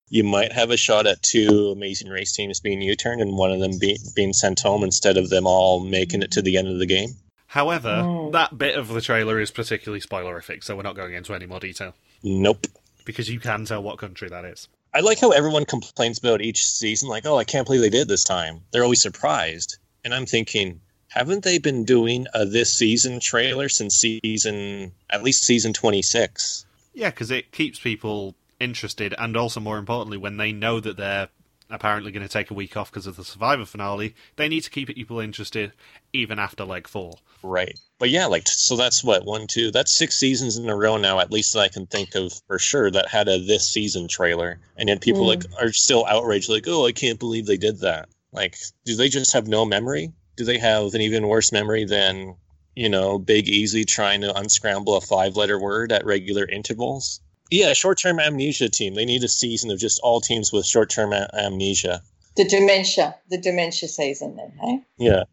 you 0.10 0.24
might 0.24 0.52
have 0.52 0.70
a 0.70 0.78
shot 0.78 1.08
at 1.08 1.22
two 1.24 1.72
amazing 1.72 2.10
race 2.10 2.34
teams 2.34 2.60
being 2.60 2.82
U 2.82 2.96
turned 2.96 3.22
and 3.22 3.36
one 3.38 3.52
of 3.52 3.60
them 3.60 3.78
be- 3.80 3.98
being 4.16 4.34
sent 4.34 4.60
home 4.60 4.84
instead 4.84 5.18
of 5.18 5.30
them 5.30 5.48
all 5.48 5.80
making 5.80 6.22
it 6.22 6.32
to 6.32 6.42
the 6.42 6.58
end 6.58 6.68
of 6.68 6.80
the 6.80 6.86
game. 6.86 7.10
However, 7.48 7.90
Mm. 8.04 8.32
that 8.34 8.58
bit 8.58 8.76
of 8.76 8.90
the 8.90 9.02
trailer 9.02 9.40
is 9.40 9.50
particularly 9.52 10.02
spoilerific, 10.02 10.64
so 10.64 10.76
we're 10.76 10.84
not 10.84 10.96
going 10.96 11.14
into 11.14 11.34
any 11.34 11.46
more 11.46 11.60
detail. 11.60 11.94
Nope. 12.24 12.68
Because 13.06 13.30
you 13.30 13.40
can 13.40 13.66
tell 13.66 13.82
what 13.82 13.98
country 13.98 14.30
that 14.30 14.46
is. 14.46 14.68
I 14.94 15.00
like 15.02 15.20
how 15.20 15.32
everyone 15.32 15.66
complains 15.66 16.18
about 16.20 16.42
each 16.42 16.66
season, 16.66 17.10
like, 17.10 17.26
oh, 17.26 17.38
I 17.38 17.44
can't 17.44 17.66
believe 17.66 17.82
they 17.82 17.90
did 17.90 18.08
this 18.08 18.24
time. 18.24 18.62
They're 18.72 18.84
always 18.84 19.02
surprised. 19.02 19.78
And 20.04 20.14
I'm 20.14 20.26
thinking, 20.26 20.82
haven't 21.10 21.44
they 21.44 21.58
been 21.60 21.84
doing 21.84 22.28
a 22.34 22.46
this 22.46 22.72
season 22.74 23.20
trailer 23.20 23.70
since 23.70 23.96
season, 23.96 24.92
at 25.10 25.24
least 25.24 25.44
season 25.44 25.74
26? 25.74 26.66
Yeah, 26.94 27.10
because 27.10 27.32
it 27.32 27.52
keeps 27.52 27.80
people 27.80 28.36
interested, 28.60 29.14
and 29.18 29.36
also 29.36 29.60
more 29.60 29.78
importantly, 29.78 30.18
when 30.18 30.38
they 30.38 30.52
know 30.52 30.80
that 30.80 30.98
they're 30.98 31.30
apparently 31.70 32.12
going 32.12 32.22
to 32.26 32.32
take 32.32 32.52
a 32.52 32.54
week 32.54 32.78
off 32.78 32.92
because 32.92 33.08
of 33.08 33.16
the 33.16 33.24
Survivor 33.24 33.66
finale, 33.66 34.14
they 34.36 34.48
need 34.48 34.62
to 34.62 34.70
keep 34.70 34.88
people 34.88 35.20
interested 35.20 35.72
even 36.14 36.38
after 36.38 36.64
leg 36.64 36.88
four. 36.88 37.16
Right. 37.42 37.80
But 37.98 38.10
yeah, 38.12 38.28
like, 38.28 38.48
so 38.48 38.76
that's 38.76 39.04
what, 39.04 39.26
one, 39.26 39.48
two, 39.48 39.72
that's 39.72 39.92
six 39.92 40.18
seasons 40.18 40.58
in 40.58 40.70
a 40.70 40.76
row 40.76 40.98
now, 40.98 41.20
at 41.20 41.32
least 41.32 41.54
that 41.54 41.62
I 41.62 41.68
can 41.68 41.88
think 41.88 42.14
of 42.16 42.34
for 42.48 42.60
sure, 42.60 42.92
that 42.92 43.10
had 43.10 43.28
a 43.28 43.40
this 43.40 43.68
season 43.68 44.08
trailer. 44.08 44.60
And 44.78 44.90
yet 44.90 45.02
people 45.02 45.24
Mm. 45.24 45.28
like 45.28 45.44
are 45.60 45.72
still 45.72 46.06
outraged, 46.06 46.50
like, 46.50 46.68
oh, 46.68 46.86
I 46.86 46.92
can't 46.92 47.20
believe 47.20 47.46
they 47.46 47.58
did 47.58 47.80
that. 47.80 48.10
Like, 48.32 48.58
do 48.86 48.96
they 48.96 49.10
just 49.10 49.34
have 49.34 49.48
no 49.48 49.66
memory? 49.66 50.12
Do 50.38 50.44
they 50.44 50.58
have 50.60 50.94
an 50.94 51.02
even 51.02 51.28
worse 51.28 51.52
memory 51.52 51.86
than, 51.86 52.36
you 52.76 52.90
know, 52.90 53.18
Big 53.18 53.48
Easy 53.48 53.86
trying 53.86 54.22
to 54.22 54.38
unscramble 54.38 54.98
a 54.98 55.02
five 55.02 55.36
letter 55.36 55.60
word 55.60 55.92
at 55.92 56.06
regular 56.06 56.46
intervals? 56.46 57.22
Yeah, 57.52 57.74
short 57.74 58.00
term 58.00 58.20
amnesia 58.20 58.70
team. 58.70 58.96
They 58.96 59.06
need 59.06 59.24
a 59.24 59.28
season 59.28 59.72
of 59.72 59.80
just 59.80 60.00
all 60.02 60.22
teams 60.22 60.52
with 60.52 60.66
short 60.66 60.90
term 60.90 61.14
a- 61.14 61.30
amnesia. 61.34 62.02
The 62.36 62.46
dementia, 62.46 63.16
the 63.30 63.38
dementia 63.38 63.88
season, 63.88 64.36
then, 64.36 64.54
hey? 64.62 64.80
Yeah. 64.98 65.24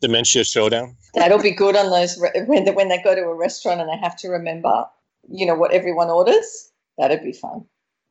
Dementia 0.00 0.44
Showdown. 0.44 0.96
That'll 1.14 1.40
be 1.42 1.50
good 1.50 1.76
on 1.76 1.90
those 1.90 2.20
re- 2.20 2.44
when 2.46 2.64
they, 2.64 2.70
when 2.70 2.88
they 2.88 3.02
go 3.02 3.14
to 3.14 3.22
a 3.22 3.34
restaurant 3.34 3.80
and 3.80 3.88
they 3.88 3.96
have 3.96 4.16
to 4.18 4.28
remember, 4.28 4.86
you 5.28 5.44
know, 5.44 5.54
what 5.54 5.72
everyone 5.72 6.08
orders. 6.08 6.70
That'd 6.98 7.22
be 7.22 7.32
fun. 7.32 7.64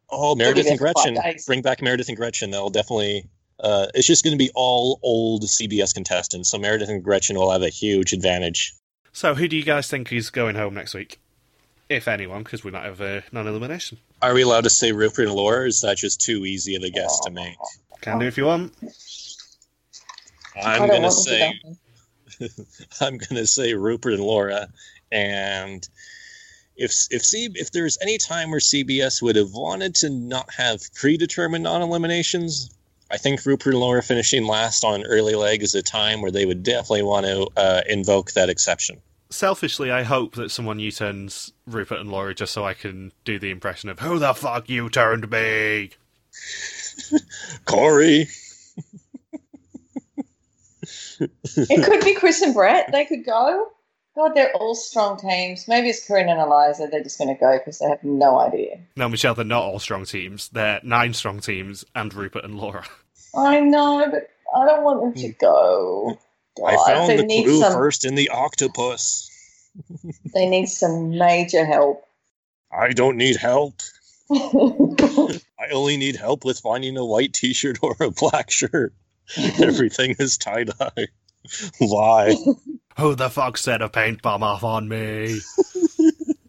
Oh, 0.10 0.36
Meredith 0.36 0.68
and 0.68 0.80
Gretchen. 0.80 1.18
Bring 1.46 1.62
back 1.62 1.82
Meredith 1.82 2.08
and 2.08 2.18
Gretchen. 2.18 2.52
They'll 2.52 2.70
definitely. 2.70 3.26
Uh, 3.60 3.88
it's 3.96 4.08
just 4.08 4.24
going 4.24 4.38
to 4.38 4.38
be 4.38 4.52
all 4.54 5.00
old 5.02 5.44
CBS 5.44 5.94
contestants. 5.94 6.50
So 6.50 6.58
Meredith 6.58 6.90
and 6.90 7.04
Gretchen 7.04 7.38
will 7.38 7.52
have 7.52 7.64
a 7.64 7.70
huge 7.70 8.14
advantage. 8.14 8.74
So, 9.12 9.34
who 9.34 9.48
do 9.48 9.58
you 9.58 9.64
guys 9.64 9.88
think 9.88 10.14
is 10.14 10.30
going 10.30 10.56
home 10.56 10.76
next 10.76 10.94
week? 10.94 11.20
If 11.90 12.08
anyone, 12.08 12.44
because 12.44 12.64
we 12.64 12.72
might 12.72 12.84
have 12.84 13.02
a 13.02 13.24
non 13.32 13.48
elimination. 13.48 13.98
Are 14.22 14.34
we 14.34 14.42
allowed 14.42 14.66
to 14.66 14.70
say 14.70 14.92
Rupert 14.92 15.26
and 15.26 15.34
Laura? 15.34 15.62
Or 15.62 15.66
is 15.66 15.82
that 15.82 15.98
just 15.98 16.20
too 16.20 16.46
easy 16.46 16.76
of 16.76 16.84
a 16.84 16.90
guess 16.90 17.20
to 17.22 17.32
make? 17.32 17.56
Can 18.02 18.20
do 18.20 18.26
if 18.26 18.38
you 18.38 18.46
want. 18.46 18.74
I 20.62 20.76
I'm 20.76 20.88
gonna 20.88 21.02
want 21.02 21.26
them 21.26 21.54
to 22.40 22.50
say. 22.50 22.62
I'm 23.02 23.18
gonna 23.18 23.48
say 23.48 23.74
Rupert 23.74 24.14
and 24.14 24.24
Laura, 24.24 24.68
and 25.12 25.88
if 26.76 26.92
if 27.10 27.24
C, 27.24 27.50
if 27.54 27.72
there's 27.72 27.98
any 28.02 28.18
time 28.18 28.52
where 28.52 28.60
CBS 28.60 29.22
would 29.22 29.36
have 29.36 29.54
wanted 29.54 29.96
to 29.96 30.10
not 30.10 30.54
have 30.54 30.82
predetermined 30.94 31.64
non-eliminations, 31.64 32.70
I 33.10 33.18
think 33.18 33.46
Rupert 33.46 33.74
and 33.74 33.80
Laura 33.80 34.04
finishing 34.04 34.46
last 34.46 34.84
on 34.84 35.06
early 35.06 35.36
leg 35.36 35.64
is 35.64 35.74
a 35.74 35.82
time 35.82 36.22
where 36.22 36.32
they 36.32 36.46
would 36.46 36.64
definitely 36.64 37.04
want 37.04 37.26
to 37.26 37.48
uh, 37.56 37.82
invoke 37.88 38.34
that 38.34 38.50
exception. 38.50 39.02
Selfishly, 39.30 39.92
I 39.92 40.04
hope 40.04 40.36
that 40.36 40.52
someone 40.52 40.80
U 40.80 40.92
turns 40.92 41.52
Rupert 41.66 42.00
and 42.00 42.10
Laura 42.12 42.34
just 42.34 42.54
so 42.54 42.66
I 42.66 42.74
can 42.74 43.12
do 43.26 43.38
the 43.40 43.52
impression 43.52 43.90
of 43.90 44.00
who 44.00 44.20
the 44.20 44.34
fuck 44.34 44.70
you 44.70 44.90
turned 44.90 45.30
me. 45.30 45.92
Korey, 47.66 48.28
It 51.20 51.84
could 51.84 52.04
be 52.04 52.16
Chris 52.16 52.42
and 52.42 52.54
Bret. 52.54 52.92
They 52.92 53.06
could 53.06 53.26
go. 53.26 53.68
God, 54.16 54.32
they're 54.34 54.54
all 54.56 54.74
strong 54.74 55.18
teams. 55.20 55.68
Maybe 55.68 55.90
it's 55.90 56.08
Corinne 56.08 56.30
and 56.30 56.40
Eliza. 56.40 56.88
They're 56.90 57.04
just 57.04 57.20
going 57.20 57.34
to 57.34 57.40
go 57.40 57.58
because 57.58 57.80
they 57.80 57.88
have 57.88 58.04
no 58.04 58.40
idea. 58.40 58.80
No, 58.96 59.08
Michelle, 59.08 59.36
they're 59.36 59.46
not 59.46 59.64
all 59.64 59.80
strong 59.80 60.06
teams. 60.06 60.50
They're 60.50 60.80
nine 60.84 61.14
strong 61.14 61.40
teams 61.40 61.86
and 61.94 62.12
Rupert 62.14 62.44
and 62.44 62.56
Laura. 62.56 62.84
I 63.36 63.60
know, 63.60 64.08
but 64.10 64.30
I 64.56 64.66
don't 64.66 64.84
want 64.84 65.02
them 65.02 65.24
to 65.24 65.30
go. 65.34 66.18
I 66.66 66.76
found 66.88 67.12
they 67.12 67.18
the 67.18 67.24
need 67.24 67.44
clue 67.44 67.62
some. 67.62 67.74
first 67.74 68.06
in 68.06 68.16
the 68.16 68.30
octopus. 68.30 69.32
They 70.34 70.50
need 70.50 70.66
some 70.66 71.12
major 71.12 71.64
help. 71.64 72.04
I 72.72 72.94
don't 72.94 73.16
need 73.16 73.36
help. 73.36 73.76
I 74.32 75.70
only 75.72 75.98
need 75.98 76.16
help 76.16 76.44
with 76.44 76.60
finding 76.60 76.98
a 76.98 77.06
white 77.06 77.34
T-shirt 77.34 77.80
or 77.84 77.96
a 78.00 78.10
black 78.10 78.50
shirt. 78.50 78.94
Everything 79.38 80.16
is 80.18 80.38
tie 80.38 80.64
dye. 80.64 81.08
Why? 81.78 82.36
Who 82.98 83.16
the 83.16 83.30
fuck 83.30 83.58
set 83.58 83.82
a 83.82 83.90
paint 83.90 84.22
bomb 84.22 84.44
off 84.44 84.64
on 84.64 84.88
me? 84.88 85.40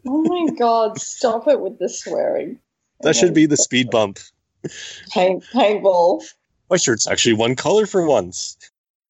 oh 0.07 0.23
my 0.23 0.55
God! 0.57 0.99
Stop 0.99 1.49
it 1.49 1.61
with 1.61 1.79
the 1.79 1.89
swearing. 1.89 2.59
That 3.01 3.15
should 3.15 3.35
be 3.35 3.47
the 3.47 3.57
speed 3.57 3.91
bump. 3.91 4.19
Paint 5.11 5.45
paintball. 5.53 6.25
My 6.71 6.77
shirt's 6.77 7.07
actually 7.07 7.35
one 7.35 7.55
color 7.57 7.87
for 7.87 8.07
once. 8.07 8.57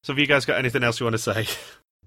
So, 0.02 0.12
have 0.12 0.18
you 0.18 0.26
guys 0.26 0.44
got 0.44 0.58
anything 0.58 0.82
else 0.84 1.00
you 1.00 1.04
want 1.04 1.14
to 1.14 1.18
say? 1.18 1.46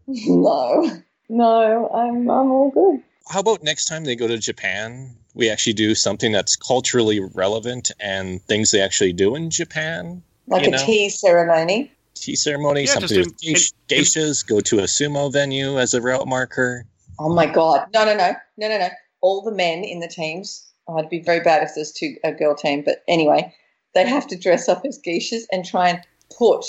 No, 0.07 0.83
no, 1.29 1.87
I'm 1.89 2.29
I'm 2.29 2.51
all 2.51 2.71
good. 2.71 3.01
How 3.29 3.39
about 3.39 3.63
next 3.63 3.85
time 3.85 4.03
they 4.03 4.15
go 4.15 4.27
to 4.27 4.37
Japan, 4.39 5.15
we 5.35 5.49
actually 5.49 5.73
do 5.73 5.93
something 5.95 6.31
that's 6.31 6.55
culturally 6.55 7.19
relevant 7.19 7.91
and 7.99 8.41
things 8.41 8.71
they 8.71 8.81
actually 8.81 9.13
do 9.13 9.35
in 9.35 9.51
Japan? 9.51 10.23
Like 10.47 10.65
a 10.67 10.71
know. 10.71 10.77
tea 10.85 11.07
ceremony. 11.09 11.91
Tea 12.15 12.35
ceremony, 12.35 12.81
Yeah, 12.81 12.93
something 12.95 13.19
with 13.19 13.27
in- 13.43 13.53
geish- 13.53 13.73
in- 13.89 13.97
geishas, 13.99 14.45
go 14.45 14.59
to 14.59 14.79
a 14.79 14.83
sumo 14.83 15.31
venue 15.31 15.79
as 15.79 15.93
a 15.93 16.01
route 16.01 16.27
marker. 16.27 16.85
Oh 17.19 17.33
my 17.33 17.45
God! 17.45 17.87
No, 17.93 18.03
no, 18.03 18.15
no, 18.15 18.33
no, 18.57 18.67
no, 18.67 18.77
no. 18.79 18.89
All 19.21 19.43
the 19.43 19.51
men 19.51 19.83
in 19.83 19.99
the 19.99 20.07
teams. 20.09 20.67
Oh, 20.87 20.97
it'd 20.97 21.11
be 21.11 21.21
very 21.21 21.41
bad 21.41 21.61
if 21.63 21.75
there's 21.75 21.91
two 21.91 22.15
a 22.23 22.31
girl 22.33 22.55
team. 22.55 22.81
But 22.83 23.03
anyway, 23.07 23.53
they'd 23.93 24.07
have 24.07 24.27
to 24.27 24.35
dress 24.35 24.67
up 24.67 24.81
as 24.83 24.99
geishas 24.99 25.43
and 25.53 25.63
try 25.63 25.89
and 25.89 26.01
put 26.37 26.65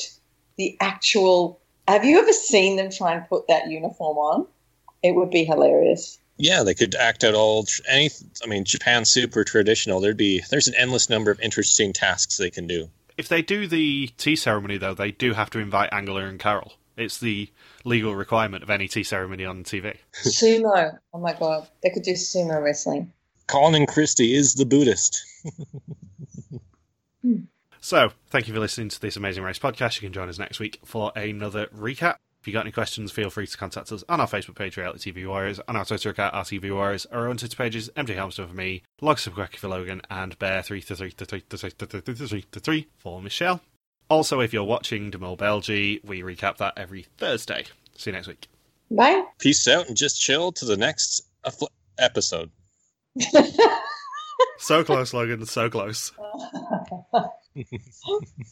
the 0.56 0.76
actual. 0.80 1.60
Have 1.88 2.04
you 2.04 2.18
ever 2.18 2.32
seen 2.32 2.76
them 2.76 2.90
try 2.90 3.14
and 3.14 3.28
put 3.28 3.48
that 3.48 3.68
uniform 3.68 4.16
on? 4.16 4.46
It 5.02 5.14
would 5.14 5.30
be 5.30 5.44
hilarious. 5.44 6.18
Yeah, 6.36 6.62
they 6.62 6.74
could 6.74 6.94
act 6.94 7.24
out 7.24 7.34
all 7.34 7.66
any. 7.88 8.10
I 8.42 8.46
mean, 8.46 8.64
Japan's 8.64 9.10
super 9.10 9.44
traditional. 9.44 10.00
There'd 10.00 10.16
be 10.16 10.42
there's 10.50 10.68
an 10.68 10.74
endless 10.76 11.10
number 11.10 11.30
of 11.30 11.40
interesting 11.40 11.92
tasks 11.92 12.36
they 12.36 12.50
can 12.50 12.66
do. 12.66 12.88
If 13.18 13.28
they 13.28 13.42
do 13.42 13.66
the 13.66 14.08
tea 14.16 14.36
ceremony, 14.36 14.78
though, 14.78 14.94
they 14.94 15.10
do 15.10 15.34
have 15.34 15.50
to 15.50 15.58
invite 15.58 15.92
Angela 15.92 16.24
and 16.24 16.40
Carol. 16.40 16.72
It's 16.96 17.18
the 17.18 17.48
legal 17.84 18.14
requirement 18.14 18.62
of 18.62 18.70
any 18.70 18.88
tea 18.88 19.02
ceremony 19.02 19.44
on 19.44 19.64
TV. 19.64 19.96
Sumo. 20.24 20.98
Oh 21.12 21.18
my 21.18 21.32
God! 21.34 21.68
They 21.82 21.90
could 21.90 22.02
do 22.02 22.12
sumo 22.12 22.62
wrestling. 22.62 23.12
Colin 23.46 23.74
and 23.74 23.88
Christie 23.88 24.34
is 24.34 24.54
the 24.54 24.66
Buddhist. 24.66 25.22
Hmm. 27.22 27.42
So, 27.84 28.12
thank 28.30 28.46
you 28.46 28.54
for 28.54 28.60
listening 28.60 28.90
to 28.90 29.00
this 29.00 29.16
Amazing 29.16 29.42
Race 29.42 29.58
podcast. 29.58 29.96
You 29.96 30.02
can 30.06 30.12
join 30.12 30.28
us 30.28 30.38
next 30.38 30.60
week 30.60 30.78
for 30.84 31.10
another 31.16 31.66
recap. 31.66 32.14
If 32.40 32.46
you 32.46 32.52
got 32.52 32.60
any 32.60 32.70
questions, 32.70 33.10
feel 33.10 33.28
free 33.28 33.48
to 33.48 33.56
contact 33.56 33.90
us 33.90 34.04
on 34.08 34.20
our 34.20 34.28
Facebook 34.28 34.54
page, 34.54 34.76
Reality 34.76 35.12
TV 35.12 35.26
Warriors, 35.26 35.58
on 35.66 35.74
our 35.74 35.84
Twitter 35.84 36.10
account, 36.10 36.32
RTV 36.32 36.72
Warriors, 36.72 37.06
our 37.06 37.26
own 37.26 37.38
Twitter 37.38 37.56
pages, 37.56 37.90
MJ 37.96 38.14
Helmston 38.14 38.46
for 38.46 38.54
me, 38.54 38.84
Logs 39.00 39.26
of 39.26 39.34
Quacky 39.34 39.58
for 39.58 39.66
Logan, 39.66 40.00
and 40.08 40.38
Bear333 40.38 42.86
for 42.98 43.20
Michelle. 43.20 43.60
Also, 44.08 44.38
if 44.38 44.52
you're 44.52 44.62
watching 44.62 45.10
Demol 45.10 45.36
Belgi, 45.36 46.04
we 46.04 46.22
recap 46.22 46.58
that 46.58 46.74
every 46.76 47.06
Thursday. 47.18 47.64
See 47.96 48.10
you 48.10 48.14
next 48.14 48.28
week. 48.28 48.46
Bye. 48.92 49.24
Peace 49.40 49.66
out 49.66 49.88
and 49.88 49.96
just 49.96 50.20
chill 50.20 50.52
to 50.52 50.64
the 50.64 50.76
next 50.76 51.22
episode. 51.98 52.52
So 54.58 54.84
close, 54.84 55.12
Logan, 55.12 55.44
so 55.46 55.68
close. 55.68 56.12